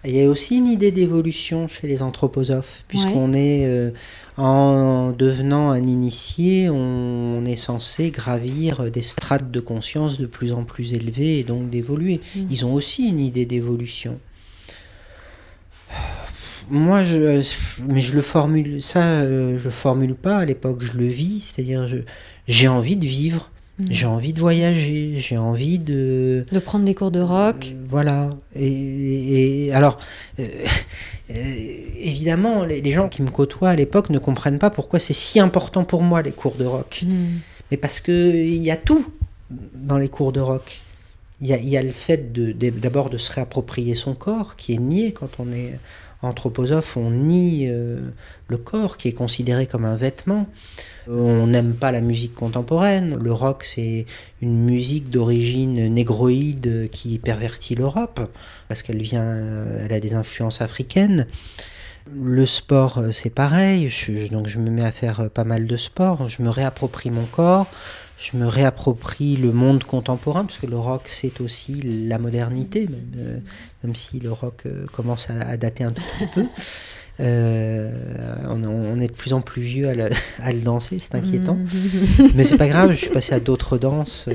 Il 0.07 0.17
y 0.17 0.23
a 0.23 0.31
aussi 0.31 0.57
une 0.57 0.69
idée 0.69 0.91
d'évolution 0.91 1.69
chez 1.69 1.87
les 1.87 2.03
anthroposophes, 2.03 2.85
puisqu'on 2.89 3.35
est 3.35 3.67
euh, 3.67 3.91
en 4.39 5.13
devenant 5.13 5.69
un 5.69 5.87
initié, 5.87 6.71
on 6.71 7.45
est 7.45 7.57
censé 7.57 8.11
gravir 8.11 8.91
des 8.91 9.03
strates 9.03 9.51
de 9.51 9.61
conscience 9.61 10.17
de 10.17 10.25
plus 10.25 10.53
en 10.53 10.65
plus 10.65 10.95
élevées 10.95 11.39
et 11.39 11.45
donc 11.45 11.69
d'évoluer. 11.69 12.23
Mm. 12.35 12.41
Ils 12.51 12.65
ont 12.65 12.73
aussi 12.73 13.07
une 13.07 13.21
idée 13.21 13.45
d'évolution. 13.45 14.19
Moi, 16.71 17.05
je, 17.05 17.43
mais 17.87 18.01
je 18.01 18.15
le 18.15 18.23
formule, 18.23 18.81
ça, 18.81 19.03
euh, 19.03 19.59
je 19.59 19.65
le 19.65 19.71
formule 19.71 20.15
pas 20.15 20.39
à 20.39 20.47
l'époque, 20.47 20.81
je 20.81 20.97
le 20.97 21.07
vis, 21.07 21.53
c'est-à-dire, 21.53 21.87
j'ai 22.49 22.69
envie 22.69 22.97
de 22.97 23.05
vivre, 23.05 23.51
Mm. 23.81 23.85
j'ai 23.91 24.07
envie 24.07 24.33
de 24.33 24.41
voyager, 24.41 25.15
j'ai 25.17 25.39
envie 25.39 25.79
de, 25.79 26.45
De 26.53 26.59
prendre 26.59 26.85
des 26.85 26.95
cours 26.95 27.11
de 27.11 27.21
rock. 27.21 27.73
euh, 27.75 27.87
voilà. 27.89 28.31
Et, 28.55 29.67
et- 29.67 29.73
alors, 29.73 29.99
euh, 30.39 30.47
euh, 31.31 31.35
évidemment, 31.99 32.65
les, 32.65 32.81
les 32.81 32.93
gens 32.93 33.09
qui 33.09 33.23
me 33.23 33.31
côtoient 33.31 33.71
à 33.71 33.77
l'époque 33.77 34.11
ne 34.11 34.19
comprennent 34.19 34.59
pas 34.59 34.71
pourquoi 34.71 34.99
c'est 34.99 35.13
si 35.13 35.41
important 35.41 35.85
pour 35.85 36.03
moi 36.03 36.23
les 36.23 36.33
cours 36.33 36.57
de 36.57 36.65
rock. 36.65 37.05
Mm. 37.07 37.25
Mais 37.71 37.77
parce 37.77 38.01
que 38.01 38.35
il 38.35 38.63
y 38.63 38.71
a 38.71 38.77
tout 38.77 39.05
dans 39.75 39.99
les 39.99 40.09
cours 40.09 40.33
de 40.33 40.41
rock. 40.41 40.81
Il 41.41 41.47
y 41.49 41.69
y 41.69 41.77
a 41.79 41.83
le 41.83 41.91
fait 41.91 42.33
de- 42.33 42.53
de- 42.53 42.71
d'abord 42.71 43.09
de, 43.11 43.17
se 43.17 43.33
réapproprier 43.33 43.95
son 43.95 44.15
corps, 44.15 44.57
qui 44.57 44.75
est 44.75 44.79
nié 44.79 45.13
quand 45.13 45.31
on 45.39 45.51
est 45.53 45.79
anthroposophe, 46.23 46.97
on 46.97 47.11
nie 47.11 47.67
euh, 47.69 48.01
le 48.49 48.57
corps, 48.59 48.97
qui 48.97 49.09
est 49.09 49.13
considéré 49.13 49.67
comme 49.67 49.85
un 49.85 49.97
vêtement. 49.97 50.47
On 51.09 51.47
n'aime 51.47 51.75
pas 51.75 51.91
la 51.93 52.01
musique 52.01 52.35
contemporaine. 52.35 53.17
Le 53.21 53.33
rock, 53.33 53.65
c'est 53.65 54.07
une 54.43 54.65
musique 54.65 55.09
d'origine 55.09 55.93
négroïde 55.93 56.89
qui 56.93 57.19
pervertit 57.19 57.75
l'Europe, 57.75 58.21
parce 58.69 58.83
qu'elle 58.83 59.01
vient, 59.03 59.37
elle 59.83 59.93
a 59.93 60.01
des 60.01 60.15
influences 60.15 60.61
africaines. 60.61 61.27
Le 62.15 62.47
sport, 62.47 62.99
euh, 62.99 63.13
c'est 63.13 63.31
pareil. 63.31 63.89
Je- 63.89 64.13
je- 64.17 64.29
donc 64.29 64.49
je 64.49 64.59
me 64.59 64.71
mets 64.71 64.85
à 64.85 64.91
faire 64.93 65.21
euh, 65.21 65.29
pas 65.29 65.45
mal 65.45 65.67
de 65.67 65.77
sport. 65.77 66.29
Je 66.29 66.43
me 66.43 66.49
réapproprie 66.49 67.11
mon 67.11 67.25
corps. 67.27 67.67
Je 68.21 68.37
me 68.37 68.47
réapproprie 68.47 69.37
le 69.37 69.51
monde 69.53 69.83
contemporain, 69.85 70.45
parce 70.45 70.59
que 70.59 70.67
le 70.67 70.77
rock, 70.77 71.03
c'est 71.07 71.41
aussi 71.41 71.75
la 72.09 72.19
modernité, 72.19 72.81
même, 72.87 73.01
euh, 73.17 73.39
même 73.83 73.95
si 73.95 74.21
le 74.21 74.31
rock 74.31 74.65
euh, 74.67 74.85
commence 74.93 75.31
à, 75.31 75.41
à 75.49 75.57
dater 75.57 75.85
un 75.85 75.91
tout 75.93 76.03
petit 76.19 76.27
peu. 76.35 76.45
Euh, 77.21 77.91
on, 78.49 78.63
on 78.65 79.01
est 79.01 79.07
de 79.09 79.13
plus 79.13 79.33
en 79.35 79.41
plus 79.43 79.63
vieux 79.63 79.89
à, 79.89 79.95
le- 79.95 80.11
à 80.43 80.53
le 80.53 80.61
danser, 80.61 80.99
c'est 80.99 81.15
inquiétant. 81.15 81.55
Mm. 81.55 81.67
Mais 82.35 82.45
c'est 82.45 82.57
pas 82.57 82.69
grave, 82.69 82.91
je 82.93 82.97
suis 82.97 83.11
passé 83.11 83.35
à 83.35 83.41
d'autres 83.41 83.79
danses. 83.79 84.29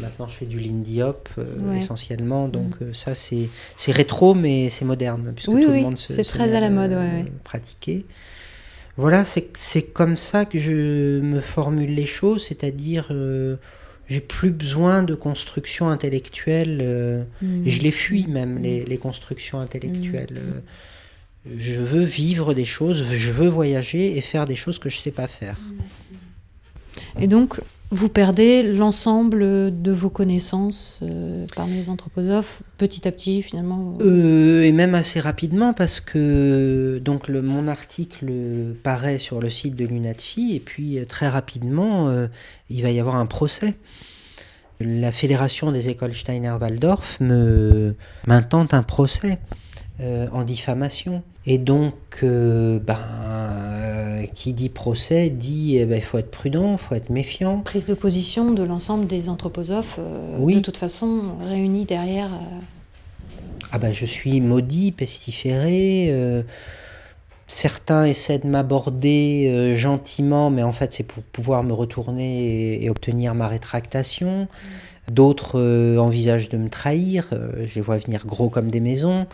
maintenant, 0.00 0.26
je 0.28 0.34
fais 0.36 0.46
du 0.46 0.58
Lindy 0.58 1.02
Hop 1.02 1.28
Ouais. 1.36 1.78
essentiellement. 1.78 2.48
Donc, 2.48 2.74
euh, 2.82 2.92
ça, 2.92 3.14
c'est 3.14 3.48
rétro, 3.92 4.34
mais 4.34 4.68
c'est 4.70 4.84
moderne. 4.84 5.32
Puisque 5.34 5.50
Oui, 5.52 5.62
tout 5.62 5.70
oui, 5.70 5.76
le 5.78 5.82
monde 5.82 5.98
se, 5.98 6.12
très 6.22 6.54
à 6.54 6.60
la 6.60 6.70
mode, 6.70 6.90
ouais, 6.92 6.96
ouais. 6.96 7.24
pratiquer. 7.44 8.04
Voilà, 8.96 9.24
c'est 9.24 9.82
comme 9.92 10.16
ça 10.16 10.44
que 10.44 10.58
je 10.58 11.20
me 11.20 11.40
formule 11.40 11.94
les 11.94 12.04
choses, 12.06 12.46
c'est-à-dire, 12.48 13.06
euh, 13.10 13.56
j'ai 14.08 14.20
plus 14.20 14.50
besoin 14.50 15.02
de 15.02 15.14
construction 15.14 15.88
intellectuelle. 15.88 16.80
euh, 16.82 17.24
Mm. 17.40 17.66
et 17.66 17.70
je 17.70 17.82
les 17.82 17.90
fuis 17.92 18.26
même, 18.26 18.58
les, 18.58 18.84
les 18.84 18.98
constructions 18.98 19.58
intellectuelles. 19.60 20.36
Euh, 20.36 20.60
Je 21.56 21.80
veux 21.80 22.04
vivre 22.04 22.54
des 22.54 22.64
choses, 22.66 23.04
je 23.12 23.32
veux 23.32 23.48
voyager 23.48 24.16
et 24.16 24.20
faire 24.20 24.46
des 24.46 24.54
choses 24.56 24.78
que 24.78 24.88
je 24.88 24.98
sais 24.98 25.10
pas 25.10 25.26
faire. 25.26 25.56
Et 27.18 27.26
donc, 27.26 27.60
vous 27.92 28.08
perdez 28.08 28.62
l'ensemble 28.62 29.82
de 29.82 29.92
vos 29.92 30.08
connaissances 30.08 31.00
euh, 31.02 31.44
parmi 31.54 31.74
les 31.74 31.90
anthroposophes 31.90 32.62
petit 32.78 33.06
à 33.06 33.12
petit 33.12 33.42
finalement 33.42 33.92
euh, 34.00 34.62
Et 34.62 34.72
même 34.72 34.94
assez 34.94 35.20
rapidement 35.20 35.74
parce 35.74 36.00
que 36.00 36.98
donc 37.04 37.28
le, 37.28 37.42
mon 37.42 37.68
article 37.68 38.32
paraît 38.82 39.18
sur 39.18 39.40
le 39.40 39.50
site 39.50 39.76
de 39.76 39.84
l'UNATFI 39.84 40.56
et 40.56 40.60
puis 40.60 40.98
euh, 40.98 41.04
très 41.04 41.28
rapidement 41.28 42.10
il 42.70 42.82
va 42.82 42.90
y 42.90 42.98
avoir 42.98 43.16
un 43.16 43.26
procès. 43.26 43.74
La 44.80 45.12
fédération 45.12 45.70
des 45.70 45.90
écoles 45.90 46.14
Steiner-Waldorf 46.14 47.20
m'intente 48.26 48.72
un 48.72 48.82
procès 48.82 49.38
en 50.32 50.42
diffamation. 50.44 51.22
Et 51.46 51.58
donc, 51.58 51.94
ben, 52.22 52.98
qui 54.34 54.52
dit 54.52 54.68
procès 54.68 55.30
dit 55.30 55.76
eh 55.78 55.86
ben, 55.86 55.96
il 55.96 56.02
faut 56.02 56.18
être 56.18 56.30
prudent, 56.30 56.72
il 56.72 56.78
faut 56.78 56.94
être 56.94 57.10
méfiant. 57.10 57.60
Prise 57.60 57.86
de 57.86 57.94
position 57.94 58.52
de 58.52 58.62
l'ensemble 58.62 59.06
des 59.06 59.28
anthroposophes, 59.28 59.96
euh, 59.98 60.36
oui. 60.38 60.56
de 60.56 60.60
toute 60.60 60.76
façon 60.76 61.36
réunis 61.40 61.84
derrière. 61.84 62.32
Euh. 62.32 62.60
Ah 63.72 63.78
ben 63.78 63.92
je 63.92 64.04
suis 64.04 64.40
maudit, 64.40 64.92
pestiféré. 64.92 66.08
Euh, 66.10 66.42
certains 67.46 68.04
essaient 68.04 68.38
de 68.38 68.46
m'aborder 68.46 69.74
gentiment, 69.76 70.50
mais 70.50 70.62
en 70.62 70.72
fait 70.72 70.92
c'est 70.92 71.04
pour 71.04 71.22
pouvoir 71.22 71.62
me 71.62 71.72
retourner 71.72 72.82
et, 72.82 72.90
obtenir 72.90 73.34
ma 73.34 73.48
rétractation. 73.48 74.42
Mm. 74.42 75.12
D'autres 75.12 75.96
envisagent 75.98 76.48
de 76.48 76.58
me 76.58 76.68
trahir, 76.68 77.30
je 77.30 77.74
les 77.74 77.80
vois 77.80 77.96
venir 77.96 78.24
gros 78.24 78.48
comme 78.48 78.70
des 78.70 78.80
maisons. 78.80 79.26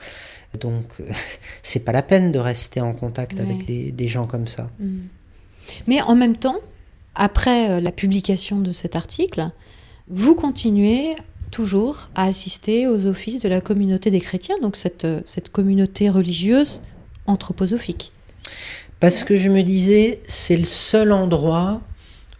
Donc, 0.58 0.84
c'est 1.62 1.84
pas 1.84 1.92
la 1.92 2.02
peine 2.02 2.32
de 2.32 2.38
rester 2.38 2.80
en 2.80 2.92
contact 2.92 3.40
avec 3.40 3.64
des, 3.66 4.08
gens 4.08 4.26
comme 4.26 4.46
ça. 4.46 4.70
Mm. 4.78 5.00
Mais 5.86 6.00
en 6.00 6.14
même 6.14 6.36
temps, 6.36 6.58
après 7.14 7.70
euh, 7.70 7.80
la 7.80 7.92
publication 7.92 8.60
de 8.60 8.72
cet 8.72 8.96
article, 8.96 9.50
vous 10.08 10.34
continuez 10.34 11.14
toujours 11.50 12.08
à 12.14 12.24
assister 12.24 12.86
aux 12.86 13.06
offices 13.06 13.42
de 13.42 13.48
la 13.48 13.60
communauté 13.60 14.10
des 14.10 14.20
chrétiens, 14.20 14.56
donc 14.60 14.76
cette, 14.76 15.04
euh, 15.04 15.20
cette 15.26 15.50
communauté 15.50 16.10
religieuse 16.10 16.80
anthroposophique. 17.26 18.12
Parce 19.00 19.24
que 19.24 19.36
je 19.36 19.48
me 19.48 19.62
disais, 19.62 20.20
c'est 20.26 20.56
le 20.56 20.64
seul 20.64 21.12
endroit 21.12 21.80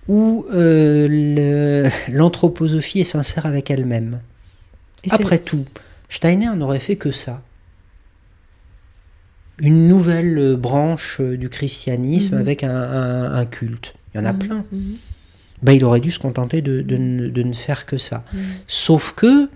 où 0.09 0.47
euh, 0.53 1.89
l'anthroposophie 2.11 3.01
est 3.01 3.05
sincère 3.05 3.47
avec 3.47 3.71
elle-même. 3.71 4.21
Après 5.11 5.39
tout, 5.39 5.65
Steiner 6.09 6.51
n'aurait 6.57 6.81
fait 6.81 6.97
que 6.97 7.13
ça 7.13 7.43
une 9.61 9.89
nouvelle 9.89 10.39
euh, 10.39 10.57
branche 10.57 11.19
euh, 11.21 11.37
du 11.37 11.49
christianisme 11.49 12.35
mhm. 12.35 12.41
avec 12.41 12.65
un, 12.65 13.45
culte. 13.47 13.95
Il 14.15 14.19
y 14.19 14.21
en 14.21 14.27
a 14.27 14.33
mhm. 14.33 14.39
plein. 14.39 14.65
Mhm. 14.73 14.97
Ben, 15.63 15.73
il 15.73 15.85
aurait 15.85 16.01
dû 16.01 16.11
se 16.11 16.21
contenter 16.21 16.63
de, 16.63 16.83
ne 16.97 17.53
faire 17.53 17.85
que 17.85 17.99
ça. 17.99 18.25
Sauf 18.69 19.13
que 19.15 19.49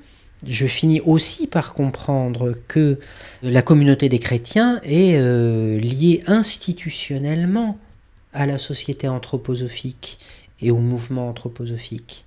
je 0.45 0.67
finis 0.67 1.01
aussi 1.03 1.47
par 1.47 1.75
comprendre 1.75 2.55
que 2.67 2.99
la 3.45 3.63
communauté 3.63 4.09
des 4.09 4.19
chrétiens 4.19 4.81
est 4.83 5.17
euh, 5.17 5.79
liée 5.79 6.25
institutionnellement 6.27 7.79
à 8.33 8.47
la 8.47 8.59
société 8.59 9.07
anthroposophique 9.07 10.19
et 10.61 10.73
au 10.73 10.79
mouvement 10.79 11.29
anthroposophique. 11.29 12.25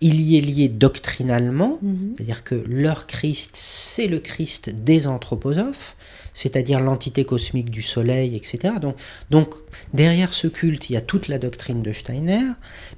Il 0.00 0.20
y 0.20 0.36
est 0.36 0.40
lié 0.40 0.68
doctrinalement, 0.68 1.78
c'est-à-dire 2.16 2.44
que 2.44 2.54
leur 2.66 3.06
Christ, 3.06 3.52
c'est 3.54 4.08
le 4.08 4.18
Christ 4.18 4.68
des 4.68 5.06
anthroposophes, 5.06 5.96
c'est-à-dire 6.36 6.80
l'entité 6.80 7.24
cosmique 7.24 7.70
du 7.70 7.80
Soleil, 7.80 8.36
etc. 8.36 8.74
Donc, 8.78 8.96
donc 9.30 9.54
derrière 9.94 10.34
ce 10.34 10.48
culte, 10.48 10.90
il 10.90 10.92
y 10.92 10.96
a 10.98 11.00
toute 11.00 11.28
la 11.28 11.38
doctrine 11.38 11.80
de 11.80 11.92
Steiner, 11.92 12.42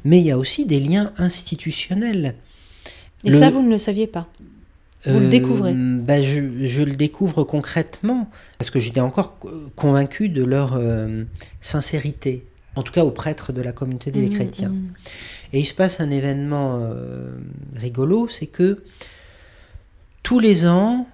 mais 0.05 0.19
il 0.19 0.27
y 0.27 0.33
a 0.33 0.37
aussi 0.37 0.67
des 0.67 0.81
liens 0.81 1.13
institutionnels. 1.19 2.35
Et 3.23 3.31
ça, 3.31 3.51
vous 3.51 3.63
ne 3.63 3.71
le 3.71 3.79
saviez 3.79 4.09
pas? 4.09 4.27
Vous 5.07 5.21
le 5.21 5.29
découvrez? 5.29 5.71
euh, 5.71 6.01
bah, 6.01 6.21
je, 6.21 6.41
le 6.83 6.97
découvre 6.97 7.45
concrètement, 7.45 8.29
parce 8.59 8.71
que 8.71 8.81
j'étais 8.81 9.01
encore 9.01 9.39
convaincu 9.77 10.29
de 10.29 10.43
leur 10.43 10.75
euh, 10.75 11.23
sincérité, 11.61 12.45
en 12.75 12.83
tout 12.83 12.93
cas 12.93 13.05
aux 13.05 13.13
prêtres 13.13 13.53
de 13.53 13.63
la 13.63 13.71
communauté 13.71 14.11
des 14.11 14.27
mmh, 14.27 14.31
chrétiens. 14.31 14.71
Mmh. 14.71 14.93
Et 15.53 15.61
il 15.61 15.65
se 15.65 15.75
passe 15.75 16.01
un 16.01 16.11
événement 16.11 16.81
euh, 16.81 17.39
rigolo, 17.77 18.27
c'est 18.27 18.49
que 18.49 18.83
tous 20.25 20.41
les 20.41 20.67
ans, 20.67 21.07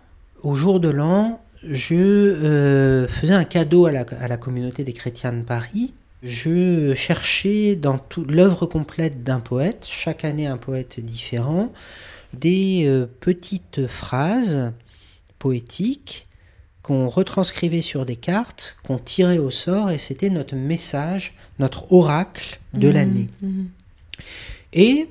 au 0.42 0.54
jour 0.54 0.80
de 0.80 0.88
l'an, 0.88 1.43
je 1.66 1.94
euh, 1.94 3.08
faisais 3.08 3.34
un 3.34 3.44
cadeau 3.44 3.86
à 3.86 3.92
la, 3.92 4.36
communauté 4.36 4.84
des 4.84 4.92
chrétiens 4.92 5.32
de 5.32 5.42
Paris. 5.42 5.94
Je 6.22 6.94
cherchais 6.94 7.76
dans 7.76 7.98
l'œuvre 8.28 8.66
complète 8.66 9.24
d'un 9.24 9.40
poète, 9.40 9.86
chaque 9.88 10.24
année 10.24 10.46
un 10.46 10.56
poète 10.56 11.00
différent, 11.00 11.72
des 12.32 12.84
euh, 12.86 13.06
petites 13.20 13.86
phrases 13.86 14.72
poétiques 15.38 16.26
qu'on 16.82 17.08
retranscrivait 17.08 17.82
sur 17.82 18.04
des 18.04 18.16
cartes, 18.16 18.76
qu'on 18.84 18.98
tirait 18.98 19.38
au 19.38 19.50
sort, 19.50 19.90
et 19.90 19.98
c'était 19.98 20.30
notre 20.30 20.54
message, 20.54 21.34
notre 21.58 21.90
oracle 21.92 22.58
de 22.74 22.88
mmh, 22.88 22.92
l'année. 22.92 23.28
Mmh. 23.42 23.64
Et 24.74 25.08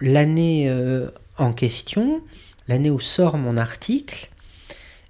l'année 0.00 0.68
euh, 0.68 1.08
en 1.38 1.52
question, 1.52 2.20
l'année 2.68 2.90
où 2.90 3.00
sort 3.00 3.38
mon 3.38 3.56
article, 3.56 4.30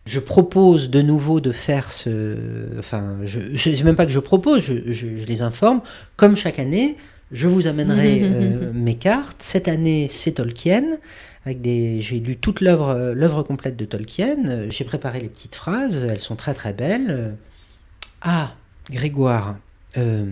je 0.07 0.21
propose 0.21 0.91
de 0.91 1.03
nouveau 1.03 1.41
de 1.41 1.53
faire 1.53 1.91
ce... 1.93 2.79
Enfin, 2.79 3.17
je 3.25 3.39
ne 3.41 3.57
sais 3.57 3.83
même 3.83 3.97
pas 3.97 4.07
que 4.07 4.13
je 4.13 4.21
propose, 4.21 4.63
je, 4.63 5.07
les 5.07 5.43
informe. 5.43 5.81
Comme 6.17 6.37
chaque 6.37 6.59
année, 6.59 6.97
je 7.33 7.49
vous 7.49 7.67
amènerai 7.67 8.21
euh, 8.25 8.73
mes 8.73 8.95
cartes. 8.95 9.43
Cette 9.43 9.69
année, 9.69 10.09
c'est 10.11 10.33
Tolkien. 10.33 10.85
Avec 11.45 11.61
des... 11.61 12.01
J'ai 12.01 12.21
lu 12.21 12.37
toute 12.37 12.61
l'œuvre, 12.61 13.13
l'œuvre 13.15 13.43
complète 13.43 13.77
de 13.77 13.85
Tolkien. 13.85 14.69
J'ai 14.71 14.85
préparé 14.85 15.21
les 15.21 15.29
petites 15.29 15.55
phrases. 15.55 16.07
Elles 16.09 16.21
sont 16.21 16.37
très 16.37 16.55
très 16.55 16.73
belles. 16.73 17.37
Ah, 18.23 18.55
Grégoire. 18.91 19.57
Euh, 19.97 20.27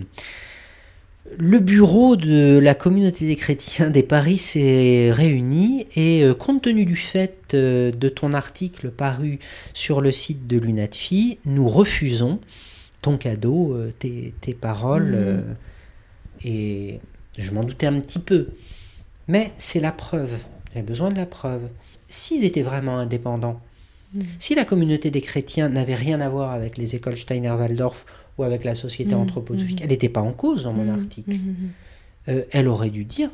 le 1.37 1.59
bureau 1.59 2.15
de 2.15 2.59
la 2.61 2.75
communauté 2.75 3.27
des 3.27 3.35
chrétiens 3.35 3.89
des 3.89 4.03
Paris 4.03 4.37
s'est 4.37 5.11
réuni 5.11 5.87
et 5.95 6.23
euh, 6.23 6.33
compte 6.33 6.63
tenu 6.63 6.85
du 6.85 6.95
fait 6.95 7.53
euh, 7.53 7.91
de 7.91 8.09
ton 8.09 8.33
article 8.33 8.89
paru 8.91 9.39
sur 9.73 10.01
le 10.01 10.11
site 10.11 10.47
de 10.47 10.57
l'UNATFI, 10.57 11.39
nous 11.45 11.67
refusons 11.67 12.39
ton 13.01 13.17
cadeau, 13.17 13.73
euh, 13.73 13.93
tes, 13.99 14.53
paroles. 14.53 15.15
Mhm. 15.15 15.55
et 16.45 16.99
je 17.37 17.51
m'en 17.51 17.63
doutais 17.63 17.87
un 17.87 17.99
petit 17.99 18.19
peu. 18.19 18.47
Mais 19.27 19.51
c'est 19.57 19.79
la 19.79 19.91
preuve. 19.91 20.43
J'ai 20.73 20.81
besoin 20.81 21.11
de 21.11 21.17
la 21.17 21.25
preuve. 21.25 21.63
S'ils 22.07 22.43
étaient 22.45 22.61
vraiment 22.61 22.97
indépendants, 22.97 23.61
mhm. 24.13 24.23
si 24.39 24.55
la 24.55 24.65
communauté 24.65 25.11
des 25.11 25.21
chrétiens 25.21 25.69
n'avait 25.69 25.95
rien 25.95 26.21
à 26.21 26.29
voir 26.29 26.51
avec 26.51 26.77
les 26.77 26.95
écoles 26.95 27.17
Steiner-Waldorf 27.17 28.05
ou 28.37 28.43
avec 28.43 28.63
la 28.63 28.75
société 28.75 29.15
mmh, 29.15 29.19
anthroposophique. 29.19 29.79
Mmh. 29.79 29.83
Elle 29.83 29.89
n'était 29.89 30.09
pas 30.09 30.21
en 30.21 30.33
cause 30.33 30.63
dans 30.63 30.73
mon 30.73 30.85
mmh, 30.85 30.99
article. 30.99 31.31
Euh, 32.27 32.43
elle 32.51 32.67
aurait 32.67 32.89
dû 32.89 33.05
dire 33.05 33.29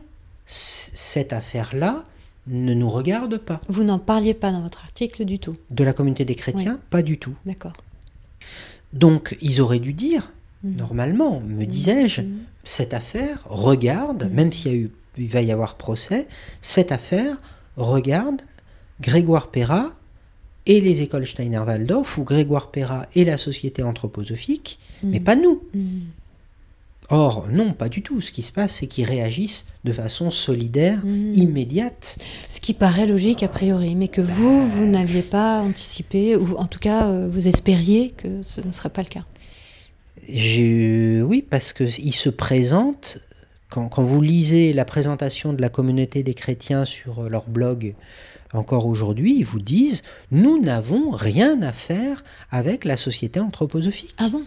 cette 0.45 1.33
affaire-là 1.33 2.05
ne 2.47 2.73
nous 2.73 2.89
regarde 2.89 3.37
pas. 3.37 3.61
Vous 3.69 3.83
n'en 3.83 3.99
parliez 3.99 4.33
pas 4.33 4.51
dans 4.51 4.61
votre 4.61 4.83
article 4.83 5.25
du 5.25 5.39
tout. 5.39 5.53
De 5.69 5.83
la 5.83 5.93
communauté 5.93 6.25
des 6.25 6.35
chrétiens, 6.35 6.79
pas 6.89 7.01
du 7.01 7.17
tout. 7.17 7.35
D'accord. 7.45 7.73
Donc 8.93 9.37
ils 9.41 9.61
auraient 9.61 9.79
dû 9.79 9.93
dire, 9.93 10.31
normalement, 10.63 11.39
me 11.39 11.65
disais-je, 11.65 12.21
cette 12.63 12.93
affaire 12.93 13.43
regarde, 13.45 14.29
même 14.33 14.51
s'il 14.51 14.71
y 14.71 14.75
a 14.75 14.77
eu, 14.77 14.91
il 15.17 15.27
va 15.27 15.41
y 15.41 15.51
avoir 15.51 15.75
procès, 15.75 16.27
cette 16.61 16.91
affaire 16.91 17.37
regarde 17.77 18.41
Grégoire 18.99 19.49
Perra 19.49 19.91
et 20.65 20.81
les 20.81 21.01
écoles 21.01 21.25
Steiner-Waldorf, 21.25 22.17
ou 22.17 22.23
Grégoire 22.23 22.71
Perra 22.71 23.05
et 23.15 23.25
la 23.25 23.37
société 23.37 23.83
anthroposophique, 23.83 24.79
mais 25.03 25.19
mm. 25.19 25.23
pas 25.23 25.35
nous. 25.35 25.61
Mm. 25.73 25.99
Or, 27.09 27.47
non, 27.51 27.73
pas 27.73 27.89
du 27.89 28.01
tout. 28.01 28.21
Ce 28.21 28.31
qui 28.31 28.41
se 28.41 28.53
passe, 28.53 28.75
c'est 28.75 28.87
qu'ils 28.87 29.05
réagissent 29.05 29.65
de 29.83 29.91
façon 29.91 30.29
solidaire, 30.29 31.05
mm. 31.05 31.33
immédiate. 31.33 32.17
Ce 32.49 32.61
qui 32.61 32.73
paraît 32.73 33.05
logique 33.05 33.43
a 33.43 33.49
priori, 33.49 33.95
mais 33.95 34.07
que 34.07 34.21
vous, 34.21 34.65
vous 34.65 34.85
n'aviez 34.85 35.23
pas 35.23 35.61
anticipé, 35.61 36.35
ou 36.35 36.55
en 36.55 36.65
tout 36.65 36.79
cas, 36.79 37.07
euh, 37.07 37.27
vous 37.29 37.47
espériez 37.47 38.11
que 38.11 38.41
ce 38.43 38.61
ne 38.61 38.71
serait 38.71 38.89
pas 38.89 39.01
le 39.01 39.09
cas. 39.09 39.25
Je... 40.29 41.21
Oui, 41.21 41.43
parce 41.47 41.73
qu'ils 41.73 42.15
se 42.15 42.29
présentent, 42.29 43.17
quand, 43.69 43.89
quand, 43.89 44.03
vous 44.03 44.21
lisez 44.21 44.71
la 44.71 44.85
présentation 44.85 45.51
de 45.51 45.61
la 45.61 45.69
communauté 45.69 46.23
des 46.23 46.33
chrétiens 46.33 46.85
sur 46.85 47.23
leur 47.23 47.49
blog, 47.49 47.93
encore 48.53 48.85
aujourd'hui, 48.85 49.35
ils 49.37 49.45
vous 49.45 49.61
disent 49.61 50.03
nous 50.31 50.59
n'avons 50.59 51.11
rien 51.11 51.61
à 51.61 51.71
faire 51.71 52.23
avec 52.49 52.85
la 52.85 52.97
société 52.97 53.39
anthroposophique. 53.39 54.15
Ah 54.17 54.29
bon? 54.29 54.43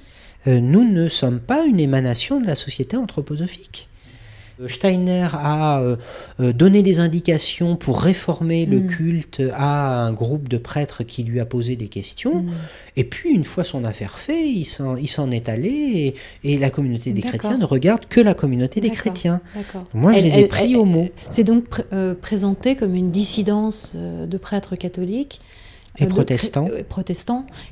Euh, 0.46 0.60
nous 0.60 0.84
ne 0.84 1.08
sommes 1.08 1.40
pas 1.40 1.64
une 1.64 1.80
émanation 1.80 2.40
de 2.40 2.46
la 2.46 2.56
société 2.56 2.96
anthroposophique. 2.96 3.88
Steiner 4.68 5.28
a 5.32 5.80
euh, 5.80 5.96
euh, 6.40 6.52
donné 6.52 6.82
des 6.82 7.00
indications 7.00 7.76
pour 7.76 8.00
réformer 8.00 8.66
le 8.66 8.80
Mm. 8.80 8.86
culte 8.86 9.42
à 9.54 10.04
un 10.06 10.12
groupe 10.12 10.48
de 10.48 10.58
prêtres 10.58 11.02
qui 11.02 11.22
lui 11.24 11.40
a 11.40 11.44
posé 11.44 11.76
des 11.76 11.88
questions. 11.88 12.42
Mm. 12.42 12.50
Et 12.96 13.04
puis, 13.04 13.30
une 13.30 13.44
fois 13.44 13.64
son 13.64 13.84
affaire 13.84 14.18
faite, 14.18 14.36
il 14.46 14.64
s'en 14.64 15.30
est 15.30 15.48
allé 15.48 16.14
et, 16.44 16.52
et 16.52 16.56
la 16.58 16.70
communauté 16.70 17.12
des 17.12 17.22
chrétiens 17.22 17.58
ne 17.58 17.64
regarde 17.64 18.06
que 18.06 18.20
la 18.20 18.34
communauté 18.34 18.80
des 18.80 18.90
chrétiens. 18.90 19.40
Moi, 19.92 20.12
je 20.12 20.24
les 20.24 20.30
ai 20.30 20.40
elle- 20.42 20.48
pris 20.48 20.70
elle- 20.72 20.76
au 20.76 20.84
mot. 20.84 21.08
C'est 21.30 21.44
donc 21.44 21.64
pr- 21.68 21.84
euh, 21.92 22.14
présenté 22.14 22.76
comme 22.76 22.94
une 22.94 23.10
dissidence 23.10 23.92
euh, 23.96 24.26
de 24.26 24.36
prêtres 24.38 24.76
catholiques 24.76 25.40
Et 25.98 26.04
euh, 26.04 26.06
protestants. 26.06 26.68
euh, 26.70 26.82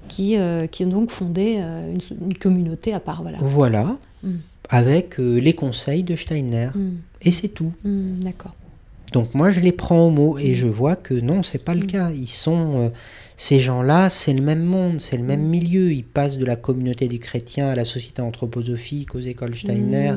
qui, 0.09 0.37
euh, 0.37 0.67
qui 0.67 0.85
ont 0.85 0.89
donc 0.89 1.11
fondé 1.11 1.57
euh, 1.61 1.93
une, 1.93 2.29
une 2.31 2.39
communauté 2.39 2.93
à 2.93 3.01
part. 3.01 3.23
Voilà. 3.23 3.39
Voilà, 3.41 3.97
Mm. 4.25 4.31
Avec 4.69 5.19
euh, 5.21 5.39
les 5.39 5.53
conseils 5.53 6.03
de 6.03 6.17
Steiner. 6.17 6.69
Mm. 6.75 6.91
Et 7.23 7.31
c'est 7.33 7.49
tout. 7.49 7.73
Mm, 7.85 8.21
D'accord. 8.21 8.55
Donc 9.13 9.35
moi, 9.35 9.51
je 9.51 9.61
les 9.61 9.73
prends 9.73 10.07
au 10.07 10.11
mot 10.11 10.39
et 10.39 10.53
Mm. 10.53 10.55
je 10.55 10.67
vois 10.67 10.97
que 10.97 11.15
non, 11.15 11.43
c'est 11.43 11.59
pas 11.63 11.75
le 11.75 11.85
cas. 11.87 12.11
Ils 12.11 12.29
sont... 12.29 12.81
euh, 12.83 12.89
ces 13.37 13.59
gens-là, 13.59 14.09
c'est 14.09 14.33
le 14.35 14.43
même 14.43 14.63
monde, 14.63 15.01
c'est 15.01 15.17
le 15.17 15.25
même 15.25 15.43
milieu. 15.43 15.93
Ils 15.93 16.05
passent 16.05 16.39
de 16.39 16.45
la 16.45 16.55
communauté 16.55 17.09
des 17.09 17.19
chrétiens 17.19 17.69
à 17.71 17.75
la 17.75 17.85
société 17.85 18.23
anthroposophique, 18.23 19.15
aux 19.17 19.21
écoles 19.21 19.57
Steiner. 19.57 20.13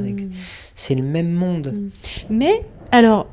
C'est 0.75 0.93
le 0.95 1.01
même 1.01 1.31
monde. 1.31 1.73
Mais 2.29 2.61
alors, 2.91 3.27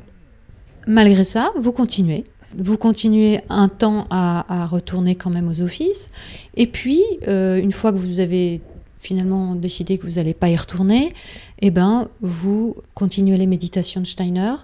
malgré 0.87 1.25
ça, 1.25 1.53
vous 1.61 1.73
continuez. 1.73 2.25
Vous 2.57 2.79
continuez 2.79 3.41
un 3.51 3.69
temps 3.69 4.07
à, 4.09 4.63
à 4.63 4.67
retourner 4.67 5.15
quand 5.15 5.31
même 5.31 5.49
aux 5.49 5.61
offices. 5.61 6.11
Et 6.57 6.67
puis, 6.67 7.03
euh, 7.29 7.57
une 7.61 7.73
fois 7.73 7.93
que 7.93 7.99
vous 7.99 8.21
avez 8.21 8.63
finalement 9.03 9.55
décidé 9.55 9.99
que 9.99 10.07
vous 10.07 10.15
n'allez 10.15 10.33
pas 10.33 10.49
y 10.49 10.57
retourner, 10.57 11.13
eh 11.61 11.71
ben, 11.71 12.09
vous 12.23 12.77
continuez 12.95 13.37
les 13.37 13.47
méditations 13.47 14.01
de 14.01 14.07
Steiner. 14.07 14.55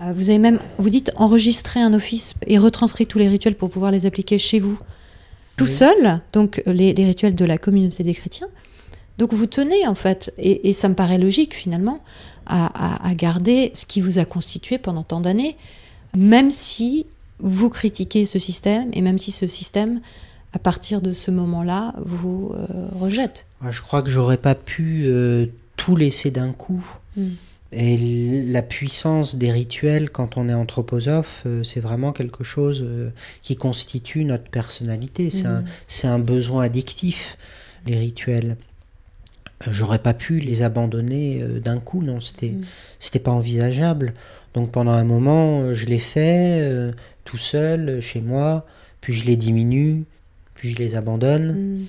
Euh, 0.00 0.12
Vous 0.14 0.30
avez 0.30 0.38
même, 0.38 0.60
vous 0.78 0.90
dites, 0.90 1.10
enregistrer 1.16 1.80
un 1.80 1.92
office 1.94 2.34
et 2.46 2.58
retranscrire 2.58 3.08
tous 3.08 3.18
les 3.18 3.28
rituels 3.28 3.54
pour 3.56 3.70
pouvoir 3.70 3.90
les 3.90 4.06
appliquer 4.06 4.38
chez 4.38 4.60
vous, 4.60 4.78
tout 5.56 5.64
Oui. 5.64 5.70
seul, 5.70 6.20
donc 6.32 6.62
euh, 6.66 6.72
les, 6.72 6.92
les 6.94 7.04
rituels 7.06 7.34
de 7.34 7.44
la 7.44 7.58
communauté 7.58 8.02
des 8.04 8.14
chrétiens. 8.14 8.48
Donc 9.18 9.32
vous 9.34 9.46
tenez 9.46 9.86
en 9.86 9.94
fait, 9.94 10.32
et, 10.38 10.68
et 10.68 10.72
ça 10.72 10.88
me 10.88 10.94
paraît 10.94 11.18
logique 11.18 11.54
finalement, 11.54 12.00
à, 12.46 12.66
à- 13.04 13.08
à 13.08 13.14
garder 13.14 13.70
ce 13.74 13.84
qui 13.86 14.00
vous 14.00 14.18
a 14.18 14.24
constitué 14.24 14.78
pendant 14.78 15.02
tant 15.02 15.20
d'années, 15.20 15.56
même 16.16 16.50
si 16.50 17.06
vous 17.38 17.68
critiquez 17.70 18.24
ce 18.26 18.38
système 18.38 18.88
et 18.92 19.00
même 19.02 19.18
si 19.18 19.30
ce 19.30 19.46
système, 19.46 20.00
à 20.52 20.58
partir 20.58 21.00
de 21.00 21.12
ce 21.12 21.30
moment-là, 21.30 21.94
vous 22.04 22.52
euh, 22.54 22.66
rejette. 22.98 23.46
Je 23.68 23.80
crois 23.82 24.02
que 24.02 24.10
j'aurais 24.10 24.36
pas 24.36 24.54
pu 24.54 25.04
euh, 25.06 25.46
tout 25.76 25.96
laisser 25.96 26.30
d'un 26.30 26.52
coup. 26.52 26.84
Mm. 27.16 27.26
Et 27.72 28.42
la 28.48 28.62
puissance 28.62 29.36
des 29.36 29.52
rituels 29.52 30.10
quand 30.10 30.36
on 30.36 30.48
est 30.48 30.54
anthroposophe, 30.54 31.44
euh, 31.46 31.62
c'est 31.62 31.78
vraiment 31.78 32.12
quelque 32.12 32.42
chose 32.42 32.82
euh, 32.84 33.10
qui 33.42 33.54
constitue 33.54 34.24
notre 34.24 34.50
personnalité. 34.50 35.30
C'est 35.30 35.46
un, 35.46 35.62
Mm. 35.62 36.06
un 36.08 36.18
besoin 36.18 36.64
addictif, 36.64 37.38
les 37.86 37.96
rituels. 37.96 38.56
J'aurais 39.68 39.98
pas 40.00 40.14
pu 40.14 40.40
les 40.40 40.62
abandonner 40.62 41.44
d'un 41.62 41.78
coup, 41.78 42.02
non, 42.02 42.20
c'était 42.20 42.52
Mm. 42.52 42.64
c'était 42.98 43.18
pas 43.18 43.30
envisageable. 43.30 44.14
Donc 44.54 44.72
pendant 44.72 44.92
un 44.92 45.04
moment, 45.04 45.74
je 45.74 45.86
l'ai 45.86 45.98
fait 45.98 46.90
tout 47.24 47.36
seul, 47.36 48.00
chez 48.00 48.20
moi, 48.20 48.66
puis 49.00 49.12
je 49.12 49.26
les 49.26 49.36
diminue, 49.36 50.04
puis 50.60 50.72
je 50.72 50.76
les 50.76 50.94
abandonne. 50.94 51.52
Mm. 51.54 51.86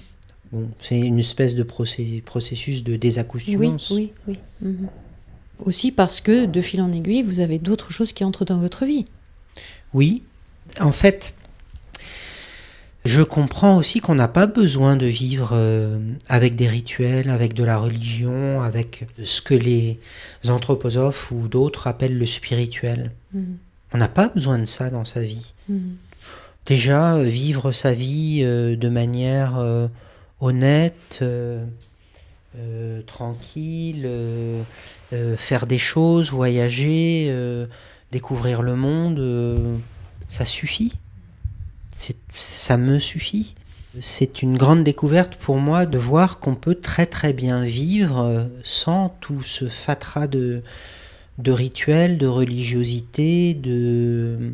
Bon, 0.53 0.69
c'est 0.81 0.97
une 0.97 1.19
espèce 1.19 1.55
de 1.55 1.63
processus 1.63 2.85
de 2.85 2.93
Oui, 2.93 2.97
désaccoutumance. 2.97 3.91
oui, 3.91 4.13
oui. 4.29 4.39
Mhm. 4.61 4.87
Aussi 5.65 5.91
parce 5.91 6.21
que, 6.21 6.45
de 6.45 6.61
fil 6.61 6.81
en 6.81 6.89
aiguille, 6.93 7.21
vous 7.23 7.41
avez 7.41 7.59
d'autres 7.59 7.91
choses 7.91 8.13
qui 8.13 8.23
entrent 8.23 8.45
dans 8.45 8.59
votre 8.59 8.85
vie. 8.85 9.05
Oui. 9.93 10.23
En 10.79 10.93
fait, 10.93 11.33
je 13.03 13.21
comprends 13.21 13.75
aussi 13.75 13.99
qu'on 13.99 14.15
n'a 14.15 14.29
pas 14.29 14.47
besoin 14.47 14.95
de 14.95 15.05
vivre 15.05 15.49
euh, 15.51 15.99
avec 16.29 16.55
des 16.55 16.69
rituels, 16.69 17.29
avec 17.29 17.53
de 17.53 17.65
la 17.65 17.77
religion, 17.77 18.61
avec 18.61 19.07
ce 19.21 19.41
que 19.41 19.53
les 19.53 19.99
anthroposophes 20.47 21.29
ou 21.31 21.49
d'autres 21.49 21.87
appellent 21.87 22.17
le 22.17 22.25
spirituel. 22.25 23.11
Mhm. 23.33 23.57
On 23.93 23.97
n'a 23.97 24.07
pas 24.07 24.29
besoin 24.29 24.59
de 24.59 24.65
ça 24.65 24.89
dans 24.89 25.03
sa 25.03 25.19
vie. 25.21 25.53
Mhm. 25.67 25.97
Déjà, 26.65 27.15
euh, 27.15 27.23
vivre 27.23 27.71
sa 27.71 27.93
vie 27.93 28.41
euh, 28.43 28.75
de 28.75 28.89
manière 28.89 29.57
euh, 29.57 29.87
honnête, 30.39 31.23
tranquille, 33.05 34.09
faire 35.37 35.67
des 35.67 35.77
choses, 35.77 36.31
voyager, 36.31 37.33
découvrir 38.11 38.61
le 38.61 38.75
monde, 38.75 39.79
ça 40.29 40.45
suffit. 40.45 40.93
Ça 42.33 42.77
me 42.77 42.99
suffit. 42.99 43.55
C'est 43.99 44.41
une 44.41 44.57
grande 44.57 44.83
découverte 44.83 45.35
pour 45.35 45.57
moi 45.57 45.85
de 45.85 45.97
voir 45.97 46.39
qu'on 46.39 46.55
peut 46.55 46.75
très 46.75 47.05
très 47.05 47.33
bien 47.33 47.63
vivre 47.63 48.49
sans 48.63 49.15
tout 49.21 49.43
ce 49.43 49.69
fatras 49.69 50.27
de, 50.27 50.63
de 51.37 51.51
rituels, 51.51 52.17
de 52.17 52.27
religiosité, 52.27 53.53
de 53.53 54.53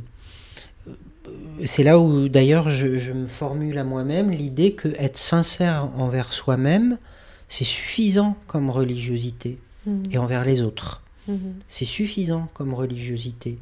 c'est 1.65 1.83
là 1.83 1.99
où 1.99 2.29
d'ailleurs 2.29 2.69
je, 2.69 2.97
je 2.97 3.11
me 3.11 3.25
formule 3.27 3.77
à 3.77 3.83
moi-même 3.83 4.31
l'idée 4.31 4.73
que 4.73 4.89
être 4.99 5.17
sincère 5.17 5.89
envers 5.97 6.33
soi-même, 6.33 6.97
c'est 7.49 7.63
suffisant 7.63 8.35
comme 8.47 8.69
religiosité 8.69 9.57
Mhm. 9.85 10.03
et 10.11 10.17
envers 10.17 10.43
les 10.43 10.61
autres. 10.63 11.01
Mhm. 11.27 11.53
C'est 11.67 11.85
suffisant 11.85 12.47
comme 12.53 12.73
religiosité. 12.73 13.57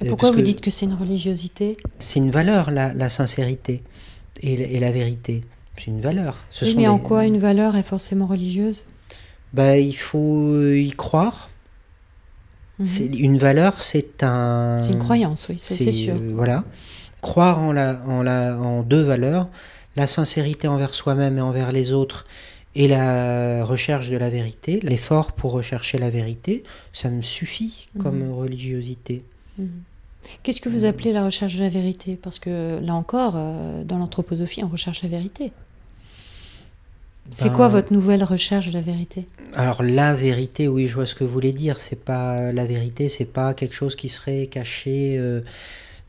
Et 0.00 0.06
Euh, 0.06 0.08
pourquoi 0.08 0.30
parce 0.30 0.38
vous 0.40 0.42
dites 0.42 0.60
que 0.62 0.70
c'est 0.70 0.86
une 0.86 0.94
religiosité? 0.94 1.76
C'est 1.98 2.18
une 2.20 2.30
valeur 2.30 2.70
la, 2.70 2.94
la 2.94 3.10
sincérité 3.10 3.82
et, 4.42 4.56
la- 4.56 4.66
et 4.66 4.80
la 4.80 4.90
vérité. 4.90 5.42
C'est 5.76 5.86
une 5.88 6.00
valeur. 6.00 6.36
Ce 6.50 6.64
Oui, 6.64 6.72
sont 6.72 6.76
mais 6.80 6.88
en 6.88 6.98
quoi 6.98 7.24
une 7.26 7.38
valeur 7.38 7.76
est 7.76 7.82
forcément 7.82 8.26
religieuse? 8.26 8.84
Bah, 9.52 9.76
il 9.78 9.94
faut 9.96 10.64
y 10.72 10.90
croire. 10.92 11.50
Mhm. 12.78 12.86
C'est 12.88 13.04
une 13.06 13.38
valeur, 13.38 13.80
c'est 13.80 14.22
un. 14.22 14.80
C'est 14.82 14.92
une 14.92 14.98
croyance, 14.98 15.46
oui, 15.48 15.56
c'est 15.58 15.92
sûr. 15.92 16.14
euh, 16.14 16.32
voilà. 16.34 16.64
Croire 17.20 17.60
en, 17.60 17.72
la, 17.72 18.02
en, 18.06 18.22
la, 18.22 18.56
en 18.58 18.82
deux 18.82 19.02
valeurs, 19.02 19.48
la 19.96 20.06
sincérité 20.06 20.66
envers 20.68 20.94
soi-même 20.94 21.38
et 21.38 21.40
envers 21.40 21.70
les 21.70 21.92
autres, 21.92 22.26
et 22.74 22.88
la 22.88 23.64
recherche 23.64 24.08
de 24.10 24.16
la 24.16 24.28
vérité, 24.30 24.80
l'effort 24.82 25.32
pour 25.32 25.52
rechercher 25.52 25.98
la 25.98 26.10
vérité, 26.10 26.62
ça 26.92 27.10
me 27.10 27.22
suffit 27.22 27.88
comme 27.98 28.20
Mhm. 28.24 28.32
religiosité. 28.32 29.22
Mhm. 29.58 29.68
Qu'est-ce 30.42 30.60
que 30.60 30.68
vous 30.68 30.84
appelez 30.84 31.12
la 31.12 31.24
recherche 31.24 31.56
de 31.56 31.60
la 31.62 31.68
vérité? 31.68 32.16
Parce 32.20 32.38
que 32.38 32.78
là 32.82 32.94
encore, 32.94 33.34
euh, 33.36 33.84
dans 33.84 33.98
l'anthroposophie, 33.98 34.64
on 34.64 34.68
recherche 34.68 35.02
la 35.02 35.08
vérité. 35.08 35.52
C'est 37.32 37.48
Ben, 37.48 37.54
quoi 37.54 37.68
votre 37.68 37.92
nouvelle 37.92 38.22
recherche 38.24 38.66
de 38.68 38.72
la 38.72 38.80
vérité? 38.82 39.26
Alors 39.54 39.82
la 39.82 40.14
vérité, 40.14 40.68
oui, 40.68 40.86
je 40.86 40.94
vois 40.94 41.06
ce 41.06 41.14
que 41.14 41.24
vous 41.24 41.30
voulez 41.32 41.52
dire. 41.52 41.80
C'est 41.80 42.02
pas 42.02 42.52
la 42.52 42.64
vérité, 42.64 43.08
c'est 43.08 43.24
pas 43.24 43.54
quelque 43.54 43.74
chose 43.74 43.96
qui 43.96 44.08
serait 44.08 44.46
caché 44.46 45.16
euh, 45.18 45.40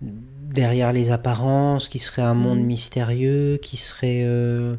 derrière 0.02 0.94
les 0.94 1.12
apparences, 1.12 1.88
qui 1.88 2.00
serait 2.00 2.22
un 2.22 2.34
monde 2.34 2.60
Mhm. 2.60 2.66
mystérieux, 2.66 3.58
qui 3.62 3.78
serait. 3.78 4.24
euh, 4.26 4.76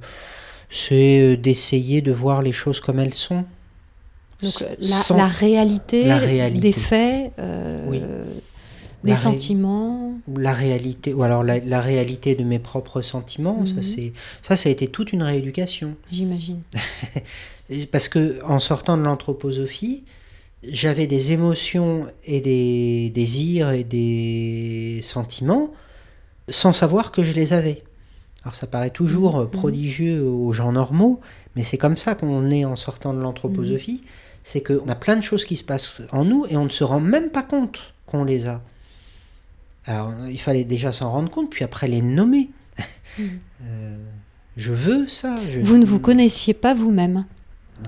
c'est 0.70 1.20
euh, 1.20 1.36
d'essayer 1.36 2.00
de 2.02 2.10
voir 2.12 2.42
les 2.42 2.52
choses 2.52 2.80
comme 2.80 2.98
elles 2.98 3.14
sont. 3.14 3.44
Donc 4.42 4.60
euh, 4.62 4.74
la, 5.16 5.26
réalité, 5.28 6.04
la 6.06 6.18
réalité. 6.18 6.60
des 6.60 6.72
faits, 6.72 7.32
euh, 7.38 7.84
Oui. 7.88 8.02
Des 9.04 9.12
La 9.12 9.16
sentiments. 9.16 10.12
la 10.36 10.52
réalité, 10.52 11.12
ou 11.14 11.22
alors 11.22 11.44
la, 11.44 11.58
la 11.60 11.80
réalité 11.80 12.34
de 12.34 12.42
mes 12.44 12.58
propres 12.58 13.02
sentiments, 13.02 13.64
ça 13.66 13.74
Mhm. 13.76 13.82
c'est 13.82 14.12
ça, 14.42 14.56
ça 14.56 14.68
a 14.68 14.72
été 14.72 14.86
toute 14.88 15.12
une 15.12 15.22
rééducation. 15.22 15.94
J'imagine. 16.10 16.60
Parce 17.92 18.08
que 18.08 18.42
en 18.44 18.58
sortant 18.58 18.96
de 18.96 19.02
l'anthroposophie, 19.02 20.04
j'avais 20.62 21.06
des 21.06 21.32
émotions 21.32 22.06
et 22.24 22.40
des 22.40 23.10
désirs 23.10 23.70
et 23.70 23.84
des 23.84 25.00
sentiments 25.02 25.70
sans 26.48 26.72
savoir 26.72 27.10
que 27.10 27.22
je 27.22 27.32
les 27.32 27.52
avais. 27.52 27.82
Alors 28.42 28.54
ça 28.54 28.66
paraît 28.66 28.90
toujours 28.90 29.38
Mhm. 29.40 29.50
prodigieux 29.50 30.22
aux 30.24 30.52
gens 30.52 30.72
normaux, 30.72 31.20
mais 31.56 31.64
c'est 31.64 31.78
comme 31.78 31.96
ça 31.96 32.14
qu'on 32.14 32.50
est 32.50 32.64
en 32.66 32.76
sortant 32.76 33.14
de 33.14 33.20
l'anthroposophie. 33.20 34.02
C'est 34.46 34.60
qu'on 34.62 34.86
a 34.88 34.94
plein 34.94 35.16
de 35.16 35.22
choses 35.22 35.46
qui 35.46 35.56
se 35.56 35.64
passent 35.64 36.02
en 36.12 36.24
nous 36.26 36.44
et 36.50 36.56
on 36.58 36.64
ne 36.64 36.70
se 36.70 36.84
rend 36.84 37.00
même 37.00 37.30
pas 37.30 37.42
compte 37.42 37.94
qu'on 38.04 38.24
les 38.24 38.46
a. 38.46 38.60
Alors 39.86 40.12
il 40.28 40.40
fallait 40.40 40.64
déjà 40.64 40.92
s'en 40.92 41.10
rendre 41.10 41.30
compte, 41.30 41.50
puis 41.50 41.64
après 41.64 41.88
les 41.88 42.02
nommer. 42.02 42.50
Euh, 43.66 43.96
je 44.56 44.72
veux 44.72 45.06
ça. 45.08 45.36
je- 45.48 45.60
Vous 45.60 45.78
ne 45.78 45.86
vous 45.86 46.00
connaissiez 46.00 46.52
pas 46.52 46.74
vous-même. 46.74 47.24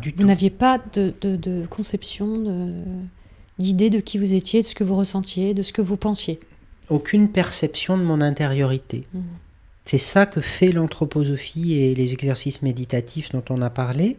du 0.01 0.13
Vous 0.17 0.25
n'aviez 0.25 0.51
pas 0.51 0.79
de, 0.95 1.13
de- 1.21 1.37
de 1.37 1.67
conception, 1.69 2.73
d'idée 3.59 3.91
de 3.91 3.99
qui 4.01 4.19
vous 4.19 4.33
étiez, 4.35 4.63
de 4.63 4.67
ce 4.67 4.75
que 4.75 4.85
vous 4.85 4.95
ressentiez, 4.95 5.53
de 5.53 5.63
ce 5.63 5.73
que 5.73 5.83
vous 5.83 5.97
pensiez. 5.97 6.39
aucune 6.89 7.29
perception 7.31 7.99
de 7.99 8.05
mon 8.05 8.21
intériorité. 8.21 9.07
Mhm. 9.13 9.23
C'est 9.83 9.99
ça 9.99 10.25
que 10.27 10.41
fait 10.41 10.71
l'anthroposophie 10.73 11.75
et 11.75 11.95
les 11.97 12.13
exercices 12.13 12.63
méditatifs 12.63 13.31
dont 13.33 13.43
on 13.51 13.61
a 13.61 13.71
parlé. 13.71 14.17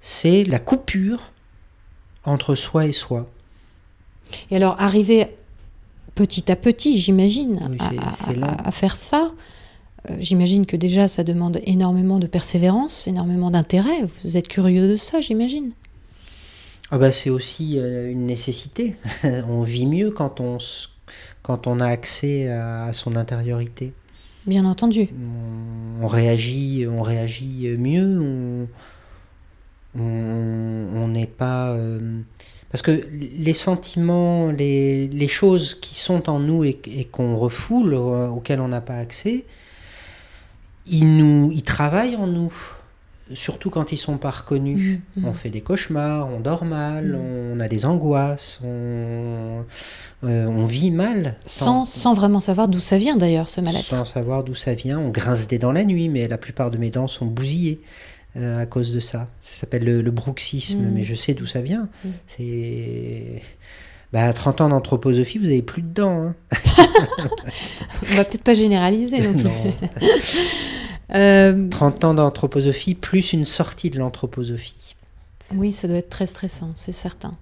C'est 0.00 0.44
la 0.44 0.58
coupure 0.58 1.30
entre 2.24 2.54
soi 2.54 2.86
et 2.86 2.92
soi. 2.92 3.30
Et 4.50 4.56
alors, 4.56 4.80
arriver 4.80 5.36
petit 6.18 6.50
à 6.50 6.56
petit, 6.56 6.98
j'imagine, 6.98 7.60
Oui, 7.70 7.78
à, 8.64 8.72
faire 8.72 8.96
ça, 8.96 9.30
euh, 10.10 10.16
j'imagine 10.18 10.66
que 10.66 10.76
déjà, 10.76 11.06
ça 11.06 11.22
demande 11.22 11.60
énormément 11.62 12.18
de 12.18 12.26
persévérance, 12.26 13.06
énormément 13.06 13.52
d'intérêt. 13.52 14.04
Vous 14.24 14.36
êtes 14.36 14.48
curieux 14.48 14.88
de 14.88 14.96
ça, 14.96 15.20
j'imagine. 15.20 15.70
Ah 16.90 16.98
bah, 16.98 17.12
c'est 17.12 17.30
aussi 17.30 17.78
euh, 17.78 18.10
une 18.10 18.26
nécessité. 18.26 18.96
on 19.48 19.62
vit 19.62 19.86
mieux 19.86 20.10
quand 20.10 20.40
on, 20.40 20.58
quand 21.42 21.68
on 21.68 21.78
a 21.78 21.86
accès 21.86 22.48
à, 22.48 22.86
à 22.86 22.92
son 22.92 23.14
intériorité. 23.14 23.92
Bien 24.44 24.64
entendu. 24.64 25.10
On, 26.00 26.04
on 26.04 26.08
réagit, 26.08 26.84
on 26.90 27.00
réagit 27.00 27.68
mieux. 27.78 28.20
On 28.20 28.66
on- 29.96 31.08
n'est 31.08 31.26
pas 31.26 31.70
euh, 31.70 32.20
parce 32.70 32.82
que 32.82 33.06
les 33.38 33.54
sentiments, 33.54 34.48
les, 34.50 35.08
les 35.08 35.28
choses 35.28 35.74
qui 35.80 35.94
sont 35.94 36.28
en 36.28 36.38
nous 36.38 36.64
et, 36.64 36.78
et 36.86 37.04
qu'on 37.06 37.36
refoule, 37.36 37.94
euh, 37.94 38.28
auxquelles 38.28 38.60
on 38.60 38.68
n'a 38.68 38.82
pas 38.82 38.96
accès, 38.98 39.46
ils 40.86 41.16
nous, 41.16 41.50
ils 41.52 41.62
travaillent 41.62 42.16
en 42.16 42.26
nous. 42.26 42.52
Surtout 43.34 43.68
quand 43.68 43.92
ils 43.92 43.98
sont 43.98 44.16
pas 44.16 44.30
reconnus. 44.30 45.00
Mhm, 45.16 45.22
mhm. 45.22 45.28
On 45.28 45.34
fait 45.34 45.50
des 45.50 45.60
cauchemars, 45.60 46.28
on 46.34 46.40
dort 46.40 46.64
mal, 46.64 47.08
Mm. 47.12 47.20
on 47.56 47.60
a 47.60 47.68
des 47.68 47.84
angoisses, 47.84 48.58
on, 48.64 49.64
euh, 50.24 50.46
on 50.46 50.64
vit 50.64 50.90
mal. 50.90 51.36
Sans, 51.44 51.84
sans 51.84 52.14
vraiment 52.14 52.40
savoir 52.40 52.68
d'où 52.68 52.80
ça 52.80 52.96
vient 52.96 53.16
d'ailleurs, 53.16 53.48
ce 53.50 53.60
mal-être. 53.60 53.84
sans 53.84 54.06
savoir 54.06 54.44
d'où 54.44 54.54
ça 54.54 54.72
vient. 54.72 54.98
On 54.98 55.10
grince 55.10 55.46
des 55.46 55.58
dents 55.58 55.72
la 55.72 55.84
nuit, 55.84 56.08
mais 56.08 56.26
la 56.26 56.38
plupart 56.38 56.70
de 56.70 56.78
mes 56.78 56.88
dents 56.90 57.06
sont 57.06 57.26
bousillées 57.26 57.80
à 58.38 58.66
cause 58.66 58.92
de 58.92 59.00
ça. 59.00 59.28
Ça 59.40 59.60
s'appelle 59.60 59.84
le, 59.84 60.02
le 60.02 60.10
bruxisme, 60.10 60.80
Mm. 60.80 60.90
mais 60.94 61.02
je 61.02 61.14
sais 61.14 61.34
d'où 61.34 61.46
ça 61.46 61.60
vient. 61.60 61.88
Mm. 62.04 62.08
C'est. 62.26 63.42
Bah, 64.12 64.24
à 64.24 64.32
30 64.32 64.62
ans 64.62 64.68
d'anthroposophie, 64.70 65.38
vous 65.38 65.46
avez 65.46 65.60
plus 65.62 65.82
de 65.82 65.88
dents. 65.92 66.28
hein. 66.28 66.34
On 68.10 68.14
va 68.16 68.24
peut-être 68.24 68.42
pas 68.44 68.54
généraliser 68.54 69.18
non 69.20 69.32
plus. 69.34 69.42
Non. 69.44 69.74
Euh, 71.14 71.70
30 71.70 72.04
ans 72.04 72.12
d'anthroposophie 72.12 72.94
plus 72.94 73.32
une 73.32 73.46
sortie 73.46 73.88
de 73.88 73.98
l'anthroposophie. 73.98 74.94
oui, 75.54 75.72
ça 75.72 75.88
doit 75.88 75.96
être 75.96 76.10
très 76.10 76.26
stressant, 76.26 76.72
c'est 76.74 76.92
certain. 76.92 77.32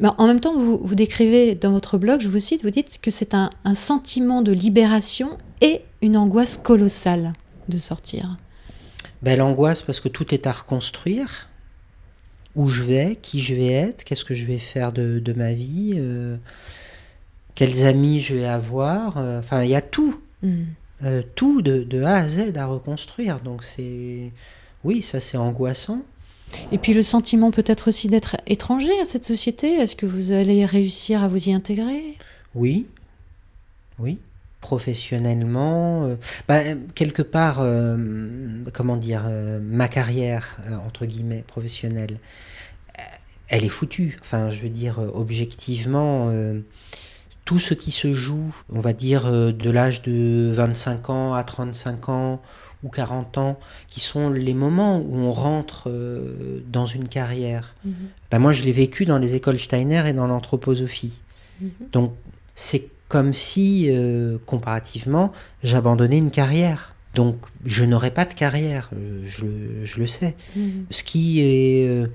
Mais 0.00 0.08
en 0.16 0.26
même 0.26 0.40
temps, 0.40 0.54
vous, 0.58 0.80
vous 0.82 0.94
décrivez 0.94 1.54
dans 1.54 1.72
votre 1.72 1.98
blog, 1.98 2.22
je 2.22 2.28
vous 2.30 2.38
cite, 2.38 2.62
vous 2.62 2.70
dites 2.70 3.00
que 3.02 3.10
c'est 3.10 3.34
un, 3.34 3.50
un 3.66 3.74
sentiment 3.74 4.40
de 4.40 4.50
libération 4.52 5.36
et 5.60 5.82
une 6.00 6.16
angoisse 6.16 6.56
colossale 6.56 7.34
de 7.68 7.78
sortir. 7.78 8.38
Ben, 9.22 9.38
L'angoisse 9.38 9.82
parce 9.82 10.00
que 10.00 10.08
tout 10.08 10.34
est 10.34 10.46
à 10.46 10.52
reconstruire. 10.52 11.48
Où 12.54 12.68
je 12.68 12.82
vais, 12.82 13.16
qui 13.22 13.40
je 13.40 13.54
vais 13.54 13.72
être, 13.72 14.04
qu'est-ce 14.04 14.26
que 14.26 14.34
je 14.34 14.44
vais 14.44 14.58
faire 14.58 14.92
de, 14.92 15.18
de 15.20 15.32
ma 15.32 15.54
vie, 15.54 15.94
euh, 15.96 16.36
quels 17.54 17.86
amis 17.86 18.20
je 18.20 18.34
vais 18.34 18.44
avoir. 18.44 19.16
euh, 19.16 19.38
Enfin, 19.38 19.62
il 19.62 19.70
y 19.70 19.74
a 19.74 19.80
tout. 19.80 20.20
Hmm. 20.42 20.64
Euh, 21.02 21.22
tout 21.34 21.62
de, 21.62 21.82
de 21.82 22.02
A 22.02 22.16
à 22.16 22.28
Z 22.28 22.56
à 22.56 22.66
reconstruire. 22.66 23.40
Donc 23.40 23.64
c'est... 23.64 24.30
Oui, 24.84 25.00
ça 25.00 25.18
c'est 25.18 25.38
angoissant. 25.38 26.02
Et 26.72 26.76
puis 26.78 26.92
le 26.92 27.02
sentiment 27.02 27.50
peut-être 27.50 27.88
aussi 27.88 28.08
d'être 28.08 28.36
étranger 28.46 28.92
à 29.00 29.06
cette 29.06 29.24
société. 29.24 29.72
Est-ce 29.72 29.96
que 29.96 30.04
vous 30.06 30.32
allez 30.32 30.66
réussir 30.66 31.22
à 31.22 31.28
vous 31.28 31.48
y 31.48 31.54
intégrer? 31.54 32.18
Oui. 32.54 32.86
Oui. 33.98 34.18
Professionnellement. 34.62 36.06
euh, 36.06 36.16
bah, 36.46 36.60
quelque 36.94 37.20
part, 37.20 37.58
euh, 37.60 37.96
comment 38.72 38.96
dire, 38.96 39.24
euh, 39.26 39.58
ma 39.60 39.88
carrière, 39.88 40.56
entre 40.86 41.04
guillemets, 41.04 41.44
professionnelle, 41.46 42.18
elle 43.48 43.64
est 43.64 43.68
foutue. 43.68 44.18
Enfin, 44.22 44.50
je 44.50 44.62
veux 44.62 44.70
dire, 44.70 44.98
objectivement, 45.12 46.32
tout 47.44 47.58
ce 47.58 47.74
qui 47.74 47.90
se 47.90 48.14
joue, 48.14 48.54
on 48.70 48.80
va 48.80 48.94
dire, 48.94 49.30
de 49.30 49.70
l'âge 49.70 50.00
de 50.00 50.50
25 50.54 51.10
ans 51.10 51.34
à 51.34 51.44
35 51.44 52.08
ans 52.08 52.40
ou 52.82 52.88
40 52.88 53.36
ans, 53.38 53.58
qui 53.88 54.00
sont 54.00 54.30
les 54.30 54.54
moments 54.54 54.98
où 54.98 55.16
on 55.16 55.32
rentre 55.32 55.92
dans 56.66 56.86
une 56.86 57.08
carrière. 57.08 57.74
Mhm. 57.84 57.94
Ben, 58.30 58.38
moi, 58.38 58.52
je 58.52 58.62
l'ai 58.62 58.72
vécu 58.72 59.04
dans 59.04 59.18
les 59.18 59.34
écoles 59.34 59.58
Steiner 59.58 60.08
et 60.08 60.14
dans 60.14 60.28
l'anthroposophie. 60.28 61.20
Mhm. 61.60 61.70
Donc, 61.92 62.14
c'est 62.54 62.88
comme 63.12 63.34
si, 63.34 63.88
euh, 63.90 64.38
comparativement, 64.46 65.32
j'abandonnais 65.62 66.16
une 66.16 66.30
carrière. 66.30 66.94
Donc, 67.14 67.36
je 67.66 67.84
n'aurais 67.84 68.10
pas 68.10 68.24
de 68.24 68.32
carrière, 68.32 68.88
euh, 68.96 69.20
je, 69.26 69.44
je 69.84 70.00
le 70.00 70.06
sais. 70.06 70.34
Mhm. 70.56 70.86
Ce 70.90 71.02
qui 71.02 71.40
est 71.42 71.86
euh, 71.90 72.06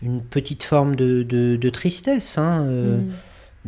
une 0.00 0.22
petite 0.22 0.62
forme 0.62 0.94
de, 0.94 1.24
de- 1.24 1.56
de 1.56 1.70
tristesse, 1.70 2.38
hein, 2.38 2.62
euh, 2.68 3.00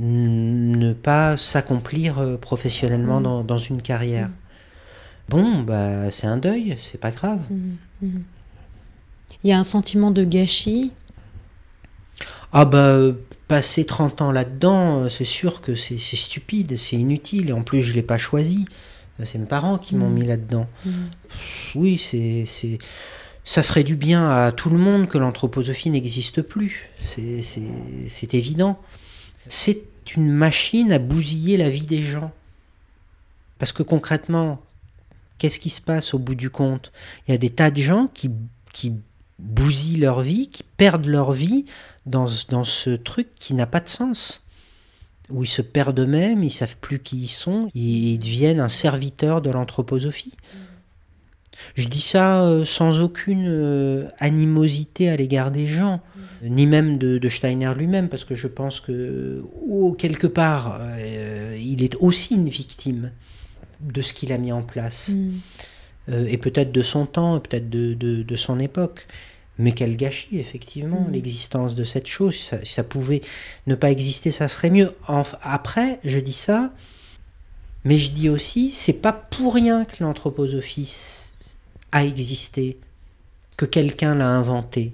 n- 0.01 0.79
ne 0.79 0.93
pas 0.93 1.37
s'accomplir 1.37 2.39
professionnellement 2.41 3.17
Mhm. 3.17 3.23
dans, 3.25 3.43
dans 3.43 3.59
une 3.59 3.83
carrière. 3.83 4.31
Bon, 5.29 5.63
bah, 5.63 6.13
c'est 6.13 6.29
un 6.29 6.37
deuil, 6.37 6.77
c'est 6.89 7.01
pas 7.01 7.11
grave. 7.11 7.41
Il 9.43 9.51
y 9.51 9.53
a 9.53 9.59
un 9.59 9.65
sentiment 9.65 10.13
de 10.13 10.23
gâchis? 10.23 10.93
Ah 12.53 12.65
bah, 12.65 13.11
passer 13.49 13.85
30 13.85 14.23
ans 14.23 14.33
là-dedans, 14.33 15.05
euh, 15.05 15.09
c'est 15.09 15.25
sûr 15.25 15.61
que 15.61 15.75
c'est 15.75 15.99
stupide, 15.99 16.77
c'est 16.77 16.97
inutile. 16.97 17.51
Et 17.51 17.53
en 17.53 17.63
plus, 17.63 17.81
je 17.83 17.93
l'ai 17.95 18.03
pas 18.03 18.19
choisi. 18.19 18.65
Euh, 19.21 19.25
C'est 19.25 19.39
mes 19.39 19.47
parents 19.47 19.79
qui 19.79 19.95
m'ont 19.95 20.09
Mhm. 20.09 20.15
mis 20.15 20.25
là-dedans. 20.27 20.67
Mhm. 20.85 21.11
Oui, 21.77 21.99
c'est, 21.99 22.45
c'est, 22.47 22.79
ça 23.45 23.63
ferait 23.63 23.85
du 23.85 23.97
bien 23.97 24.29
à 24.29 24.53
tout 24.53 24.69
le 24.71 24.79
monde 24.79 25.07
que 25.09 25.19
l'anthroposophie 25.19 25.91
n'existe 25.91 26.43
plus. 26.43 26.89
C'est, 27.05 27.43
c'est, 27.43 27.63
c'est 28.09 28.35
évident. 28.35 28.79
C'est 29.49 29.83
une 30.17 30.31
machine 30.31 30.93
à 30.93 30.99
bousiller 30.99 31.57
la 31.57 31.71
vie 31.71 31.87
des 31.87 32.03
gens. 32.03 32.33
Parce 33.59 33.73
que 33.73 33.83
concrètement, 33.83 34.61
qu'est-ce 35.39 35.59
qui 35.61 35.71
se 35.71 35.81
passe 35.81 36.13
au 36.15 36.19
bout 36.19 36.35
du 36.35 36.51
compte? 36.51 36.93
Il 37.27 37.31
y 37.31 37.35
a 37.35 37.39
des 37.39 37.51
tas 37.51 37.71
de 37.71 37.81
gens 37.81 38.09
qui, 38.13 38.31
qui 38.73 38.93
bousillent 39.39 39.99
leur 39.99 40.21
vie, 40.21 40.49
qui 40.49 40.63
perdent 40.63 41.07
leur 41.07 41.33
vie 41.33 41.65
dans, 42.07 42.27
dans 42.49 42.65
ce 42.65 42.91
truc 42.91 43.29
qui 43.37 43.55
n'a 43.55 43.67
pas 43.67 43.81
de 43.81 43.89
sens. 43.89 44.43
Où 45.31 45.43
ils 45.43 45.49
se 45.49 45.63
perdent 45.63 45.99
eux-mêmes, 45.99 46.45
ils 46.45 46.53
savent 46.53 46.77
plus 46.81 47.01
qui 47.01 47.17
ils 47.17 47.29
sont, 47.29 47.69
ils, 47.75 48.19
deviennent 48.19 48.61
un 48.61 48.69
serviteur 48.69 49.43
de 49.43 49.51
l'anthroposophie. 49.51 50.37
Je 51.75 51.89
dis 51.89 52.01
ça 52.01 52.43
euh, 52.43 52.65
sans 52.65 53.01
aucune 53.01 53.47
euh, 53.49 54.09
animosité 54.19 55.09
à 55.09 55.17
l'égard 55.17 55.51
des 55.51 55.67
gens, 55.67 56.01
ni 56.43 56.67
même 56.67 56.97
de, 56.97 57.29
Steiner 57.29 57.73
lui-même, 57.77 58.09
parce 58.09 58.25
que 58.25 58.37
je 58.37 58.47
pense 58.47 58.79
que, 58.81 59.43
quelque 59.99 60.29
part, 60.29 60.79
euh, 60.81 61.59
il 61.61 61.83
est 61.83 61.97
aussi 61.97 62.35
une 62.35 62.49
victime 62.49 63.11
de 63.81 64.03
ce 64.03 64.13
qu'il 64.13 64.33
a 64.33 64.39
mis 64.39 64.53
en 64.53 64.63
place, 64.63 65.09
Mhm. 65.09 65.41
Euh, 66.09 66.27
et 66.29 66.37
peut-être 66.39 66.71
de 66.73 66.83
son 66.83 67.07
temps, 67.07 67.39
peut-être 67.41 67.69
de, 67.69 67.95
de- 67.95 68.23
de 68.23 68.37
son 68.37 68.59
époque. 68.61 69.07
Mais 69.59 69.73
quel 69.73 69.97
gâchis, 69.97 70.39
effectivement, 70.39 71.01
Mhm. 71.07 71.13
l'existence 71.13 71.75
de 71.75 71.83
cette 71.85 72.07
chose. 72.07 72.35
Si 72.63 72.73
ça, 72.75 72.85
pouvait 72.85 73.23
ne 73.67 73.75
pas 73.75 73.91
exister, 73.91 74.31
ça 74.31 74.49
serait 74.49 74.71
mieux. 74.71 74.93
Après, 75.43 75.99
je 76.05 76.19
dis 76.19 76.35
ça, 76.35 76.73
mais 77.85 77.97
je 77.97 78.11
dis 78.11 78.29
aussi, 78.29 78.71
c'est 78.75 78.93
pas 78.93 79.13
pour 79.13 79.55
rien 79.55 79.85
que 79.85 80.03
l'anthroposophie 80.05 80.93
a 81.93 82.05
existé, 82.05 82.79
que 83.57 83.65
quelqu'un 83.65 84.15
l'a 84.15 84.29
inventé. 84.29 84.93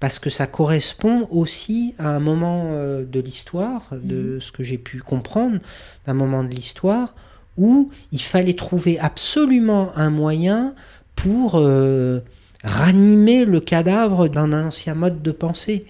Parce 0.00 0.18
que 0.18 0.30
ça 0.30 0.46
correspond 0.46 1.26
aussi 1.30 1.94
à 1.98 2.08
un 2.08 2.20
moment 2.20 2.70
euh, 2.72 3.04
de 3.04 3.20
l'histoire, 3.20 3.82
de 3.92 4.38
ce 4.40 4.50
que 4.52 4.62
j'ai 4.64 4.78
pu 4.78 5.00
comprendre, 5.00 5.58
d'un 6.06 6.14
moment 6.14 6.42
de 6.44 6.54
l'histoire 6.54 7.14
où 7.58 7.90
il 8.12 8.22
fallait 8.22 8.54
trouver 8.54 8.98
absolument 8.98 9.90
un 9.96 10.10
moyen 10.10 10.74
pour 11.16 11.56
euh, 11.56 12.20
ranimer 12.64 13.44
le 13.44 13.60
cadavre 13.60 14.28
d'un 14.28 14.52
ancien 14.52 14.94
mode 14.94 15.20
de 15.22 15.32
pensée. 15.32 15.84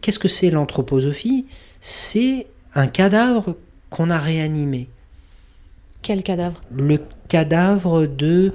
Qu'est-ce 0.00 0.18
que 0.18 0.28
c'est 0.28 0.50
l'anthroposophie? 0.50 1.46
C'est 1.80 2.46
un 2.74 2.86
cadavre 2.86 3.56
qu'on 3.90 4.10
a 4.10 4.18
réanimé. 4.18 4.88
Quel 6.02 6.22
cadavre? 6.22 6.62
Le 6.74 6.98
cadavre 7.28 8.06
de 8.06 8.52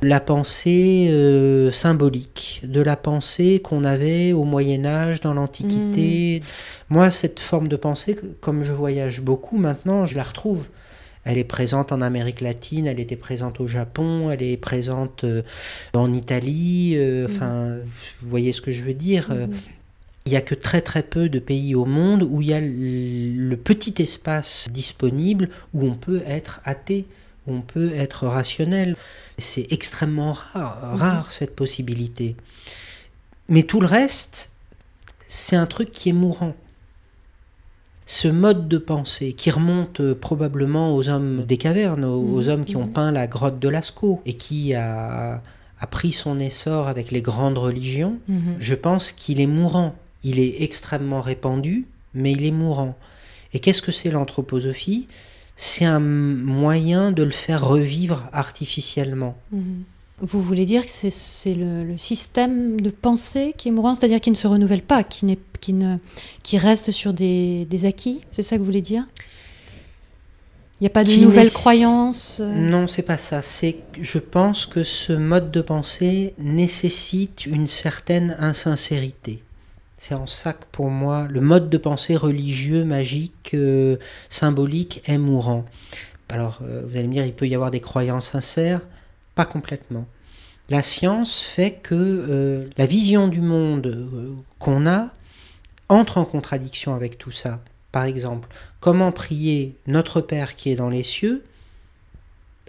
la 0.00 0.20
pensée 0.20 1.08
euh, 1.10 1.72
symbolique, 1.72 2.60
de 2.64 2.80
la 2.80 2.96
pensée 2.96 3.60
qu'on 3.60 3.84
avait 3.84 4.32
au 4.32 4.44
Moyen 4.44 4.84
Âge, 4.84 5.20
dans 5.20 5.34
l'Antiquité. 5.34 6.40
Moi, 6.88 7.10
cette 7.10 7.40
forme 7.40 7.68
de 7.68 7.76
pensée, 7.76 8.16
comme 8.40 8.64
je 8.64 8.72
voyage 8.72 9.20
beaucoup 9.20 9.58
maintenant, 9.58 10.06
je 10.06 10.14
la 10.14 10.22
retrouve. 10.22 10.66
Elle 11.30 11.36
est 11.36 11.44
présente 11.44 11.92
en 11.92 12.00
Amérique 12.00 12.40
latine, 12.40 12.86
elle 12.86 12.98
était 13.00 13.14
présente 13.14 13.60
au 13.60 13.68
Japon, 13.68 14.30
elle 14.30 14.42
est 14.42 14.56
présente 14.56 15.24
euh, 15.24 15.42
en 15.92 16.10
Italie. 16.10 16.94
euh, 16.96 17.26
Enfin, 17.28 17.76
vous 18.22 18.28
voyez 18.30 18.54
ce 18.54 18.62
que 18.62 18.72
je 18.72 18.82
veux 18.82 18.94
dire 18.94 19.28
euh, 19.30 19.46
Mhm. 19.46 19.52
il 20.24 20.30
n'y 20.30 20.36
a 20.38 20.40
que 20.40 20.54
très 20.54 20.80
très 20.80 21.02
peu 21.02 21.28
de 21.28 21.38
pays 21.38 21.74
au 21.74 21.84
monde 21.84 22.22
où 22.22 22.40
il 22.40 22.48
y 22.48 22.54
a 22.54 22.60
le 22.62 23.56
petit 23.56 23.94
espace 24.02 24.68
disponible 24.70 25.50
où 25.74 25.86
on 25.86 25.94
peut 25.94 26.22
être 26.26 26.60
athée, 26.64 27.04
où 27.46 27.52
on 27.54 27.60
peut 27.60 27.92
être 27.94 28.26
rationnel. 28.26 28.96
C'est 29.36 29.70
extrêmement 29.70 30.32
rare, 30.32 30.78
rare 30.96 31.30
cette 31.30 31.54
possibilité. 31.54 32.36
Mais 33.50 33.64
tout 33.64 33.80
le 33.80 33.86
reste, 33.86 34.48
c'est 35.28 35.56
un 35.56 35.66
truc 35.66 35.92
qui 35.92 36.08
est 36.08 36.12
mourant. 36.14 36.56
Ce 38.10 38.26
mode 38.26 38.68
de 38.68 38.78
pensée 38.78 39.34
qui 39.34 39.50
remonte 39.50 40.00
euh, 40.00 40.14
probablement 40.14 40.96
aux 40.96 41.08
hommes 41.10 41.44
des 41.44 41.58
cavernes, 41.58 42.04
aux, 42.06 42.40
Mhm, 42.42 42.48
hommes 42.48 42.64
qui 42.64 42.76
ont 42.76 42.88
peint 42.88 43.12
la 43.12 43.26
grotte 43.26 43.58
de 43.60 43.68
Lascaux 43.68 44.22
et 44.24 44.32
qui 44.32 44.74
a, 44.74 45.42
a 45.80 45.86
pris 45.86 46.12
son 46.12 46.40
essor 46.40 46.88
avec 46.88 47.10
les 47.10 47.20
grandes 47.22 47.58
religions, 47.58 48.18
Mhm. 48.26 48.56
je 48.58 48.74
pense 48.74 49.12
qu'il 49.12 49.40
est 49.40 49.46
mourant. 49.46 49.94
Il 50.24 50.38
est 50.40 50.62
extrêmement 50.62 51.20
répandu, 51.20 51.86
mais 52.14 52.32
il 52.32 52.44
est 52.46 52.50
mourant. 52.50 52.96
Et 53.52 53.60
qu'est-ce 53.60 53.82
que 53.82 53.92
c'est 53.92 54.10
l'anthroposophie? 54.10 55.06
C'est 55.54 55.84
un 55.84 56.00
moyen 56.00 57.12
de 57.12 57.22
le 57.22 57.30
faire 57.30 57.62
revivre 57.66 58.24
artificiellement. 58.32 59.36
Mhm. 59.52 59.82
Vous 60.20 60.42
voulez 60.42 60.66
dire 60.66 60.84
que 60.84 60.90
c'est- 60.90 61.54
le, 61.54 61.84
le 61.84 61.96
système 61.96 62.80
de 62.80 62.90
pensée 62.90 63.54
qui 63.56 63.68
est 63.68 63.70
mourant, 63.70 63.94
c'est-à-dire 63.94 64.20
qui 64.20 64.30
ne 64.30 64.36
se 64.36 64.46
renouvelle 64.48 64.82
pas, 64.82 65.04
qui, 65.04 65.26
n'est- 65.26 65.38
qui, 65.60 65.72
ne, 65.72 65.98
qui 66.42 66.58
reste 66.58 66.90
sur 66.90 67.12
des, 67.12 67.66
des 67.66 67.84
acquis 67.84 68.20
C'est 68.32 68.42
ça 68.42 68.56
que 68.56 68.60
vous 68.60 68.66
voulez 68.66 68.82
dire? 68.82 69.06
Il 70.80 70.84
n'y 70.84 70.86
a 70.88 70.90
pas 70.90 71.02
de 71.04 71.08
Qui 71.10 71.20
nouvelles 71.20 71.50
croyances 71.50 72.38
euh, 72.40 72.52
Non, 72.54 72.86
c'est 72.86 73.02
pas 73.02 73.18
ça. 73.18 73.42
C'est, 73.42 73.78
je 74.00 74.18
pense 74.18 74.64
que 74.66 74.84
ce 74.84 75.12
mode 75.12 75.50
de 75.50 75.60
pensée 75.60 76.34
nécessite 76.38 77.46
une 77.46 77.66
certaine 77.66 78.36
insincérité. 78.38 79.42
C'est 79.98 80.14
en 80.14 80.26
ça 80.28 80.52
que 80.52 80.64
pour 80.70 80.90
moi, 80.90 81.26
le 81.28 81.40
mode 81.40 81.68
de 81.68 81.78
pensée 81.78 82.14
religieux, 82.16 82.84
magique, 82.84 83.50
euh, 83.54 83.96
symbolique 84.30 85.02
est 85.06 85.18
mourant. 85.18 85.64
Alors, 86.28 86.60
euh, 86.62 86.82
vous 86.86 86.96
allez 86.96 87.08
me 87.08 87.12
dire, 87.12 87.24
il 87.26 87.32
peut 87.32 87.48
y 87.48 87.54
avoir 87.56 87.72
des 87.72 87.80
croyances 87.80 88.30
sincères, 88.30 88.80
pas 89.38 89.46
complètement. 89.46 90.06
La 90.68 90.82
science 90.82 91.42
fait 91.42 91.74
que 91.88 91.94
euh, 91.94 92.66
la 92.76 92.86
vision 92.86 93.28
du 93.28 93.40
monde 93.40 93.86
euh, 93.86 94.34
qu'on 94.58 94.86
a 94.86 95.10
entre 95.88 96.18
en 96.18 96.24
contradiction 96.24 96.90
avec 96.94 97.16
tout 97.18 97.30
ça. 97.30 97.52
Par 97.92 98.04
exemple, 98.12 98.48
comment 98.80 99.12
prier 99.12 99.76
notre 99.86 100.20
Père 100.20 100.50
qui 100.56 100.66
est 100.70 100.74
dans 100.76 100.90
les 100.90 101.04
cieux 101.04 101.44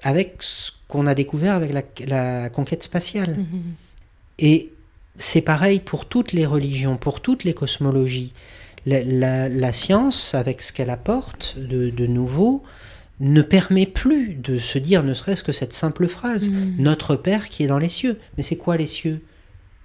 avec 0.03 0.27
ce 0.41 0.71
qu'on 0.87 1.07
a 1.07 1.15
découvert 1.15 1.55
avec 1.55 1.71
la, 1.73 1.83
la 2.05 2.49
conquête 2.49 2.83
spatiale. 2.83 3.33
Mhm. 3.37 3.73
Et 4.37 4.71
c'est 5.17 5.41
pareil 5.41 5.79
pour 5.81 6.05
toutes 6.05 6.31
les 6.31 6.45
religions, 6.45 6.95
pour 6.97 7.19
toutes 7.21 7.43
les 7.43 7.53
cosmologies. 7.53 8.31
La, 8.85 9.03
la- 9.03 9.49
la 9.49 9.73
science, 9.73 10.33
avec 10.35 10.61
ce 10.61 10.71
qu'elle 10.71 10.89
apporte 10.89 11.57
de, 11.57 11.89
de 11.89 12.07
nouveau, 12.07 12.63
ne 13.19 13.41
permet 13.41 13.85
plus 13.85 14.35
de 14.35 14.57
se 14.59 14.77
dire 14.79 15.03
ne 15.03 15.13
serait-ce 15.13 15.43
que 15.43 15.51
cette 15.51 15.73
simple 15.73 16.07
phrase 16.07 16.49
Mhm. 16.49 16.75
Notre 16.79 17.15
Père 17.15 17.49
qui 17.49 17.63
est 17.63 17.67
dans 17.67 17.77
les 17.79 17.89
cieux. 17.89 18.17
Mais 18.37 18.43
c'est 18.43 18.55
quoi 18.55 18.77
les 18.77 18.87
cieux? 18.87 19.21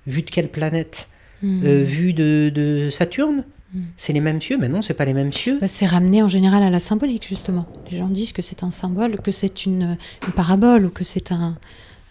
Vu 0.07 0.23
de 0.23 0.31
quelle 0.31 0.49
planète? 0.49 1.09
Mhm. 1.43 1.63
Euh, 1.65 1.83
Vu 1.83 2.13
de, 2.13 2.51
de 2.55 2.91
Saturne? 2.91 3.45
Mhm. 3.75 3.83
C'est 3.97 4.13
les 4.13 4.21
mêmes 4.21 4.41
cieux? 4.41 4.57
Mais 4.59 4.69
non, 4.69 4.83
c'est 4.83 4.95
pas 4.95 5.05
les 5.05 5.15
mêmes 5.15 5.33
cieux. 5.33 5.59
Bah, 5.61 5.67
c'est 5.67 5.87
ramené 5.87 6.23
en 6.23 6.29
général 6.29 6.63
à 6.63 6.71
la 6.71 6.79
symbolique, 6.81 7.27
justement. 7.29 7.67
Les 7.91 7.99
gens 7.99 8.09
disent 8.09 8.33
que 8.33 8.43
c'est 8.43 8.63
un 8.63 8.71
symbole, 8.71 9.17
que 9.21 9.33
c'est 9.33 9.67
une, 9.67 9.97
une 10.27 10.33
parabole, 10.33 10.87
ou 10.87 10.91
que 10.91 11.03
c'est 11.03 11.33
un... 11.33 11.57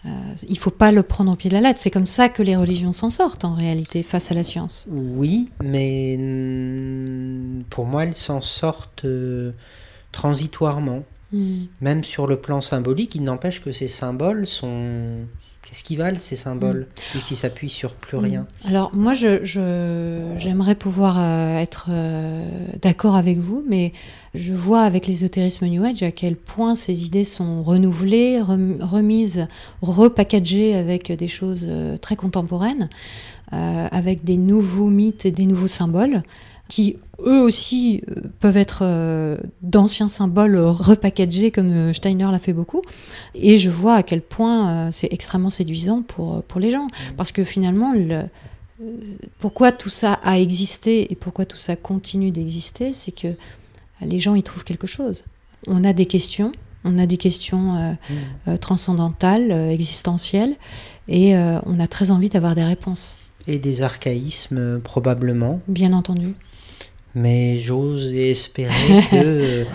euh, 0.04 0.10
il 0.46 0.58
faut 0.58 0.70
pas 0.70 0.92
le 0.92 1.02
prendre 1.02 1.32
au 1.32 1.36
pied 1.36 1.48
de 1.48 1.54
la 1.54 1.62
lettre. 1.62 1.80
C'est 1.80 1.90
comme 1.90 2.06
ça 2.06 2.28
que 2.28 2.42
les 2.42 2.54
religions 2.56 2.92
s'en 2.92 3.08
sortent, 3.08 3.46
en 3.46 3.54
réalité, 3.54 4.02
face 4.02 4.30
à 4.30 4.34
la 4.34 4.42
science. 4.42 4.86
Oui, 4.90 5.48
mais 5.62 6.18
mm, 6.18 7.62
pour 7.70 7.86
moi, 7.86 8.04
elles 8.04 8.14
s'en 8.14 8.42
sortent 8.42 9.06
euh, 9.06 9.52
transitoirement. 10.12 11.02
Mhm. 11.34 11.66
Même 11.80 12.04
sur 12.04 12.26
le 12.26 12.36
plan 12.36 12.60
symbolique, 12.60 13.14
il 13.14 13.22
n'empêche 13.24 13.60
que 13.62 13.72
ces 13.72 13.88
symboles 13.88 14.46
sont. 14.46 15.18
Qu'est-ce 15.66 15.82
qu'ils 15.82 15.96
valent 15.96 16.18
ces 16.18 16.36
symboles 16.36 16.86
Puisqu'ils 17.10 17.36
s'appuient 17.36 17.70
sur 17.70 17.94
plus 17.94 18.18
rien. 18.18 18.46
Alors 18.68 18.94
moi, 18.94 19.14
je, 19.14 19.42
je- 19.44 20.34
j'aimerais 20.38 20.74
pouvoir 20.74 21.16
euh, 21.18 21.56
être 21.56 21.86
euh, 21.88 22.44
d'accord 22.82 23.16
avec 23.16 23.38
vous, 23.38 23.64
mais 23.66 23.94
je 24.34 24.52
vois 24.52 24.82
avec 24.82 25.06
l'ésotérisme 25.06 25.66
New 25.66 25.82
Age 25.82 26.02
à 26.02 26.10
quel 26.12 26.36
point 26.36 26.74
ces 26.74 27.06
idées 27.06 27.24
sont 27.24 27.62
renouvelées, 27.62 28.42
rem- 28.42 28.76
remises, 28.82 29.46
repackagées 29.80 30.74
avec 30.74 31.10
des 31.10 31.28
choses 31.28 31.64
euh, 31.66 31.96
très 31.96 32.14
contemporaines, 32.16 32.88
avec 33.50 34.24
des 34.24 34.36
nouveaux 34.36 34.88
mythes 34.90 35.26
et 35.26 35.30
des 35.30 35.46
nouveaux 35.46 35.68
symboles 35.68 36.22
qui 36.68 36.96
eux 37.20 37.40
aussi 37.40 38.02
euh, 38.08 38.22
peuvent 38.40 38.56
être 38.56 38.80
euh, 38.82 39.36
d'anciens 39.62 40.08
symboles 40.08 40.56
repackagés 40.58 41.50
comme 41.50 41.70
euh, 41.70 41.92
Steiner 41.92 42.28
l'a 42.30 42.38
fait 42.38 42.52
beaucoup. 42.52 42.82
Et 43.34 43.58
je 43.58 43.70
vois 43.70 43.94
à 43.94 44.02
quel 44.02 44.22
point 44.22 44.90
c'est 44.90 45.12
extrêmement 45.12 45.50
séduisant 45.50 46.02
pour, 46.02 46.42
pour 46.44 46.60
les 46.60 46.70
gens. 46.70 46.88
Parce 47.16 47.32
que 47.32 47.44
finalement, 47.44 47.92
le, 47.92 48.22
pourquoi 49.38 49.72
tout 49.72 49.90
ça 49.90 50.14
a 50.22 50.38
existé 50.38 51.10
et 51.12 51.16
pourquoi 51.16 51.44
tout 51.44 51.56
ça 51.56 51.76
continue 51.76 52.30
d'exister, 52.30 52.92
c'est 52.92 53.12
que 53.12 53.28
les 54.00 54.18
gens 54.18 54.34
y 54.34 54.42
trouvent 54.42 54.64
quelque 54.64 54.86
chose. 54.86 55.24
On 55.66 55.84
a 55.84 55.92
des 55.92 56.06
questions, 56.06 56.52
on 56.84 56.98
a 56.98 57.06
des 57.06 57.16
questions 57.16 57.76
euh, 57.76 57.92
euh, 58.48 58.56
transcendantales, 58.56 59.50
euh, 59.50 59.70
existentielles, 59.70 60.54
et 61.08 61.34
on 61.36 61.80
a 61.80 61.86
très 61.86 62.10
envie 62.10 62.30
d'avoir 62.30 62.54
des 62.54 62.64
réponses, 62.64 63.14
Et 63.46 63.58
des 63.58 63.82
archaïsmes, 63.82 64.80
probablement. 64.80 65.60
bien 65.68 65.92
entendu. 65.92 66.34
Mais 67.14 67.58
j'ose 67.58 68.12
espérer 68.12 69.02
qu'il 69.10 69.66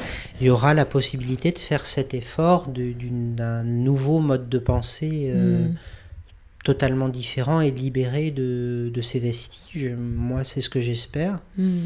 y 0.41 0.49
aura 0.49 0.73
la 0.73 0.85
possibilité 0.85 1.51
de 1.51 1.57
faire 1.57 1.85
cet 1.85 2.13
effort 2.13 2.67
d'un 2.67 3.63
nouveau 3.63 4.19
mode 4.19 4.49
de 4.49 4.59
pensée 4.59 5.31
euh, 5.33 5.67
Mm. 5.67 5.75
totalement 6.65 7.09
différent 7.09 7.61
et 7.61 7.71
libéré 7.71 8.31
de, 8.31 8.91
de 8.93 9.01
ces 9.01 9.19
vestiges. 9.19 9.95
Moi, 9.97 10.43
c'est 10.43 10.61
ce 10.61 10.69
que 10.69 10.81
j'espère. 10.81 11.39
Mm. 11.57 11.79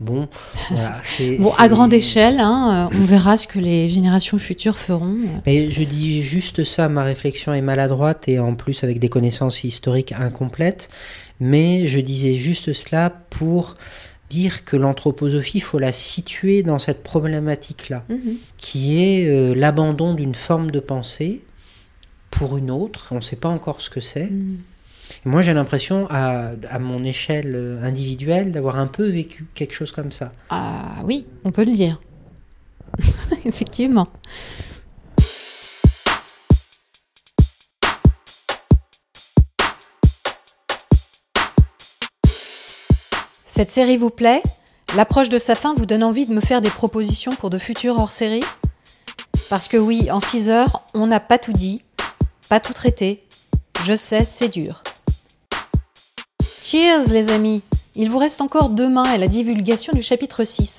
Bon, 0.00 0.28
voilà. 0.70 1.00
Bon, 1.38 1.52
à 1.58 1.68
grande 1.68 1.92
échelle, 1.92 2.40
hein, 2.40 2.88
euh, 2.92 2.96
on 3.00 3.04
verra 3.04 3.36
ce 3.36 3.46
que 3.46 3.60
les 3.60 3.88
générations 3.88 4.38
futures 4.38 4.76
feront. 4.76 5.16
Mais 5.46 5.70
je 5.70 5.84
dis 5.84 6.22
juste 6.22 6.64
ça, 6.64 6.88
ma 6.88 7.04
réflexion 7.04 7.52
est 7.54 7.60
maladroite 7.60 8.28
et 8.28 8.40
en 8.40 8.54
plus 8.54 8.82
avec 8.82 8.98
des 8.98 9.08
connaissances 9.08 9.62
historiques 9.62 10.12
incomplètes. 10.12 10.88
Mais 11.38 11.86
je 11.86 12.00
disais 12.00 12.34
juste 12.36 12.72
cela 12.72 13.10
pour 13.30 13.76
dire 14.40 14.64
que 14.64 14.76
l'anthroposophie, 14.76 15.58
il 15.58 15.62
faut 15.70 15.78
la 15.78 15.92
situer 15.92 16.62
dans 16.62 16.78
cette 16.78 17.02
problématique-là, 17.02 18.04
Mhm. 18.08 18.36
qui 18.56 18.80
est 19.02 19.26
euh, 19.28 19.54
l'abandon 19.54 20.14
d'une 20.14 20.34
forme 20.34 20.70
de 20.70 20.80
pensée 20.80 21.42
pour 22.30 22.56
une 22.56 22.70
autre. 22.70 23.08
On 23.10 23.16
ne 23.16 23.20
sait 23.30 23.36
pas 23.44 23.48
encore 23.50 23.80
ce 23.80 23.90
que 23.90 24.00
c'est. 24.00 24.30
Et 24.30 25.28
Moi, 25.28 25.42
j'ai 25.42 25.52
l'impression, 25.52 26.06
à, 26.10 26.52
à 26.70 26.78
mon 26.78 27.04
échelle 27.04 27.52
euh, 27.54 27.82
individuelle, 27.82 28.52
d'avoir 28.52 28.76
un 28.78 28.86
peu 28.86 29.06
vécu 29.06 29.46
quelque 29.54 29.74
chose 29.74 29.92
comme 29.92 30.10
ça. 30.12 30.32
Ah 30.48 31.02
oui, 31.04 31.26
on 31.44 31.50
peut 31.52 31.64
le 31.64 31.72
dire. 31.72 32.00
Effectivement. 33.44 34.08
Cette 43.54 43.70
série 43.70 43.98
vous 43.98 44.08
plaît? 44.08 44.42
L'approche 44.96 45.28
de 45.28 45.38
sa 45.38 45.54
fin 45.54 45.74
vous 45.74 45.84
donne 45.84 46.02
envie 46.02 46.24
de 46.24 46.32
me 46.32 46.40
faire 46.40 46.62
des 46.62 46.70
propositions 46.70 47.34
pour 47.34 47.50
de 47.50 47.58
futurs 47.58 47.98
hors-série 47.98 48.42
Parce 49.50 49.68
que 49.68 49.76
oui, 49.76 50.10
en 50.10 50.20
6 50.20 50.48
heures, 50.48 50.80
on 50.94 51.06
n'a 51.06 51.20
pas 51.20 51.36
tout 51.36 51.52
dit, 51.52 51.84
pas 52.48 52.60
tout 52.60 52.72
traité. 52.72 53.22
Je 53.84 53.94
sais, 53.94 54.24
c'est 54.24 54.48
dur. 54.48 54.82
Cheers 56.62 57.10
les 57.10 57.28
amis 57.28 57.60
Il 57.94 58.08
vous 58.08 58.16
reste 58.16 58.40
encore 58.40 58.70
deux 58.70 58.88
mains 58.88 59.12
et 59.12 59.18
la 59.18 59.28
divulgation 59.28 59.92
du 59.92 60.00
chapitre 60.00 60.44
6. 60.44 60.78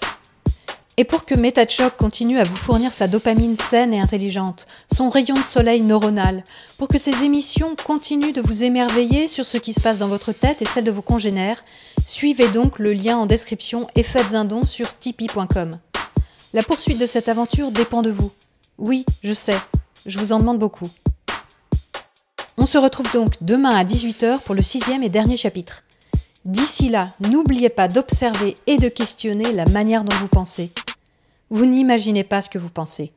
Et 0.97 1.05
pour 1.05 1.25
que 1.25 1.33
MetaChoc 1.33 1.97
continue 1.97 2.39
à 2.39 2.43
vous 2.43 2.55
fournir 2.55 2.91
sa 2.91 3.07
dopamine 3.07 3.57
saine 3.57 3.93
et 3.95 3.99
intelligente, 3.99 4.67
son 4.93 5.09
rayon 5.09 5.33
de 5.33 5.39
soleil 5.39 5.81
neuronal, 5.81 6.43
pour 6.77 6.87
que 6.87 6.99
ces 6.99 7.23
émissions 7.23 7.75
continuent 7.83 8.33
de 8.33 8.41
vous 8.41 8.63
émerveiller 8.63 9.27
sur 9.27 9.43
ce 9.43 9.57
qui 9.57 9.73
se 9.73 9.81
passe 9.81 9.99
dans 9.99 10.07
votre 10.07 10.33
tête 10.33 10.61
et 10.61 10.65
celle 10.65 10.83
de 10.83 10.91
vos 10.91 11.01
congénères, 11.01 11.63
suivez 12.05 12.47
donc 12.47 12.77
le 12.77 12.93
lien 12.93 13.17
en 13.17 13.25
description 13.25 13.87
et 13.95 14.03
faites 14.03 14.35
un 14.35 14.45
don 14.45 14.63
sur 14.63 14.95
tipeee.com. 14.99 15.71
La 16.53 16.61
poursuite 16.61 16.99
de 16.99 17.07
cette 17.07 17.27
aventure 17.27 17.71
dépend 17.71 18.03
de 18.03 18.11
vous. 18.11 18.31
Oui, 18.77 19.03
je 19.23 19.33
sais, 19.33 19.57
je 20.05 20.19
vous 20.19 20.31
en 20.31 20.37
demande 20.37 20.59
beaucoup. 20.59 20.89
On 22.59 22.67
se 22.67 22.77
retrouve 22.77 23.11
donc 23.11 23.33
demain 23.41 23.75
à 23.75 23.83
18h 23.83 24.41
pour 24.41 24.53
le 24.53 24.61
sixième 24.61 25.01
et 25.01 25.09
dernier 25.09 25.37
chapitre. 25.37 25.83
D'ici 26.45 26.89
là, 26.89 27.07
n'oubliez 27.21 27.69
pas 27.69 27.87
d'observer 27.87 28.55
et 28.67 28.77
de 28.77 28.89
questionner 28.89 29.53
la 29.53 29.65
manière 29.65 30.03
dont 30.03 30.15
vous 30.17 30.27
pensez. 30.27 30.71
Vous 31.49 31.65
n'imaginez 31.65 32.25
pas 32.25 32.41
ce 32.41 32.49
que 32.49 32.57
vous 32.57 32.69
pensez. 32.69 33.13